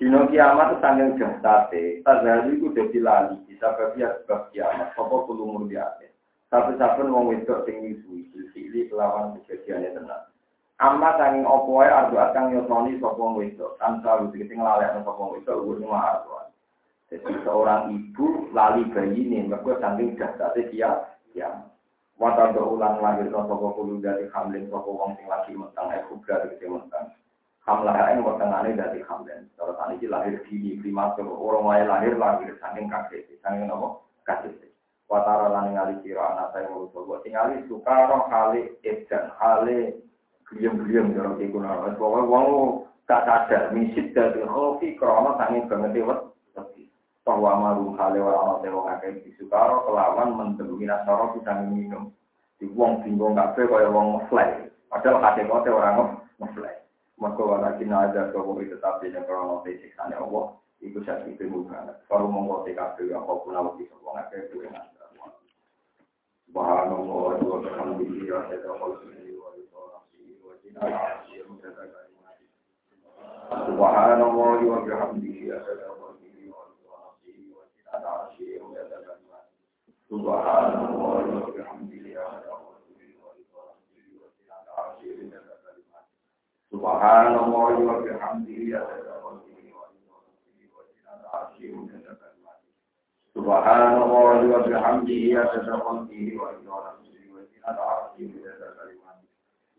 Dino 0.00 0.24
kiamat 0.32 0.80
sanggeng 0.80 1.20
jasate, 1.20 2.00
tazali 2.00 2.56
ku 2.64 2.72
dadi 2.72 2.96
lali 2.96 3.36
bisa 3.44 3.76
bagian 3.76 4.24
sebab 4.24 4.48
kiamat, 4.56 4.96
apa 4.96 5.16
kulo 5.28 5.52
murdiate. 5.52 6.16
Tapi-saben 6.48 7.12
wong 7.12 7.28
wedok 7.28 7.68
sing 7.68 7.84
nyusui, 7.84 8.24
sili 8.56 8.88
kelawan 8.88 9.36
kejadiannya 9.36 10.00
tenang. 10.00 10.31
Amma 10.78 11.18
sanging 11.20 11.44
opo 11.44 11.82
ae 11.82 11.90
ardu 11.90 12.16
akang 12.16 12.54
yosoni 12.54 12.96
sapa 13.00 13.24
wedok, 13.36 13.76
tanpa 13.76 14.24
wis 14.24 14.32
sing 14.48 14.58
lalekno 14.62 15.04
sapa 15.04 15.22
wedok 15.32 15.58
ugur 15.60 15.76
numa 15.82 15.98
ardu. 16.00 16.42
Jadi 17.12 17.44
seorang 17.44 17.92
ibu 17.92 18.48
lali 18.56 18.88
bayi 18.88 19.28
ini, 19.28 19.44
mereka 19.44 19.76
saking 19.84 20.16
jasate 20.16 20.72
dia, 20.72 21.12
ya. 21.36 21.60
Wata 22.16 22.56
do 22.56 22.72
ulang 22.72 23.04
lahir 23.04 23.28
no 23.28 23.44
sapa 23.44 23.66
kulo 23.76 24.00
dari 24.00 24.30
hamlin 24.32 24.70
sapa 24.72 24.88
wong 24.88 25.12
sing 25.20 25.28
lagi 25.28 25.52
mentang 25.52 25.92
eh 25.92 26.00
kubra 26.08 26.40
dari 26.40 26.56
mentang. 26.64 27.12
Hamlah 27.68 27.94
ae 28.08 28.16
wetengane 28.16 28.72
dari 28.72 29.04
hamlin. 29.04 29.44
Tani 29.60 30.00
iki 30.00 30.08
lahir 30.08 30.40
dini 30.48 30.80
prematur, 30.80 31.28
orang 31.28 31.66
wae 31.68 31.82
lahir 31.84 32.14
lahir 32.16 32.54
saking 32.62 32.88
kaget, 32.88 33.28
saking 33.44 33.68
nopo 33.68 34.08
kaget. 34.24 34.72
Watara 35.12 35.52
lan 35.52 35.76
ngali 35.76 36.00
kira 36.00 36.24
anak 36.24 36.56
saya 36.56 36.72
mau 36.72 36.88
coba 36.88 37.20
tingali 37.20 37.60
sukaro 37.68 38.24
hale 38.32 38.80
edan 38.80 39.28
hale 39.36 40.00
Geliam-geliam 40.52 41.16
cara 41.16 41.32
iku 41.40 41.58
nawas. 41.64 41.96
Pokoke 41.96 42.28
wong 42.28 42.46
gak 43.08 43.24
sadar 43.24 43.72
misit 43.72 44.12
dadi 44.12 44.44
khofi 44.44 45.00
krana 45.00 45.40
sange 45.40 45.64
banget 45.64 46.04
wet. 46.04 46.20
Bahwa 47.22 47.54
marum 47.54 47.94
hale 47.96 48.18
ora 48.18 48.36
ana 48.36 48.54
dewa 48.60 48.98
akeh 48.98 49.22
disukaro 49.24 49.86
kelawan 49.88 50.36
mendem 50.36 50.74
minasara 50.76 51.32
bisa 51.32 51.54
minum. 51.64 52.12
Di 52.60 52.68
wong 52.68 53.00
bingung 53.06 53.38
kabeh 53.38 53.64
kaya 53.64 53.88
wong 53.88 54.20
ngefly. 54.20 54.68
Padahal 54.92 55.22
kate 55.24 55.42
kote 55.48 55.70
ora 55.72 56.18
ngefly. 56.36 56.74
Maka 57.16 57.40
wala 57.40 57.78
kina 57.78 58.10
ada 58.10 58.34
kau 58.34 58.58
tetapi 58.58 59.14
yang 59.14 59.22
krono 59.24 59.62
siksane 59.62 60.18
Allah 60.18 60.58
iku 60.82 60.98
sakit 61.06 61.38
banget. 61.38 61.96
Baru 62.10 62.26
mongko 62.26 62.66
kabeh 62.68 63.14
apa 63.14 63.32
pun 63.40 63.54
awak 63.54 63.78
bisa 63.78 63.94
wong 64.02 64.18
akeh 64.18 64.50
duwe 64.50 64.66
nasa. 64.68 65.06
Subhanallah 66.52 67.40
wa 67.40 67.58
bihamdihi 67.64 68.28
wa 68.28 68.44
Subhanallah 73.52 74.64
wa 74.64 74.80
bihamdihi 74.82 75.52
asyhadu 75.52 75.84
an 75.84 76.16
la 76.16 76.32
ilaha 76.32 76.64
illa 77.28 77.60
anta 77.84 78.08
astaghfiruka 78.08 78.80
wa 78.80 79.12
atubu 91.42 91.84
ilaik. 91.88 92.16
Subhanallah 93.36 94.40
wa 94.40 94.58
bihamdihi 94.64 95.36
asyhadu 95.36 95.84
an. 95.84 96.02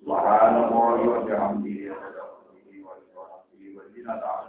Subhanallah 0.03 0.99
wa 0.99 1.23
bihamdihi 1.23 1.87
adada 1.87 2.23
khalqihi 2.27 2.83
wa 2.83 2.91
ila 2.99 3.23
nafsihi 3.23 3.71
wa 3.71 3.87
zinata 3.95 4.43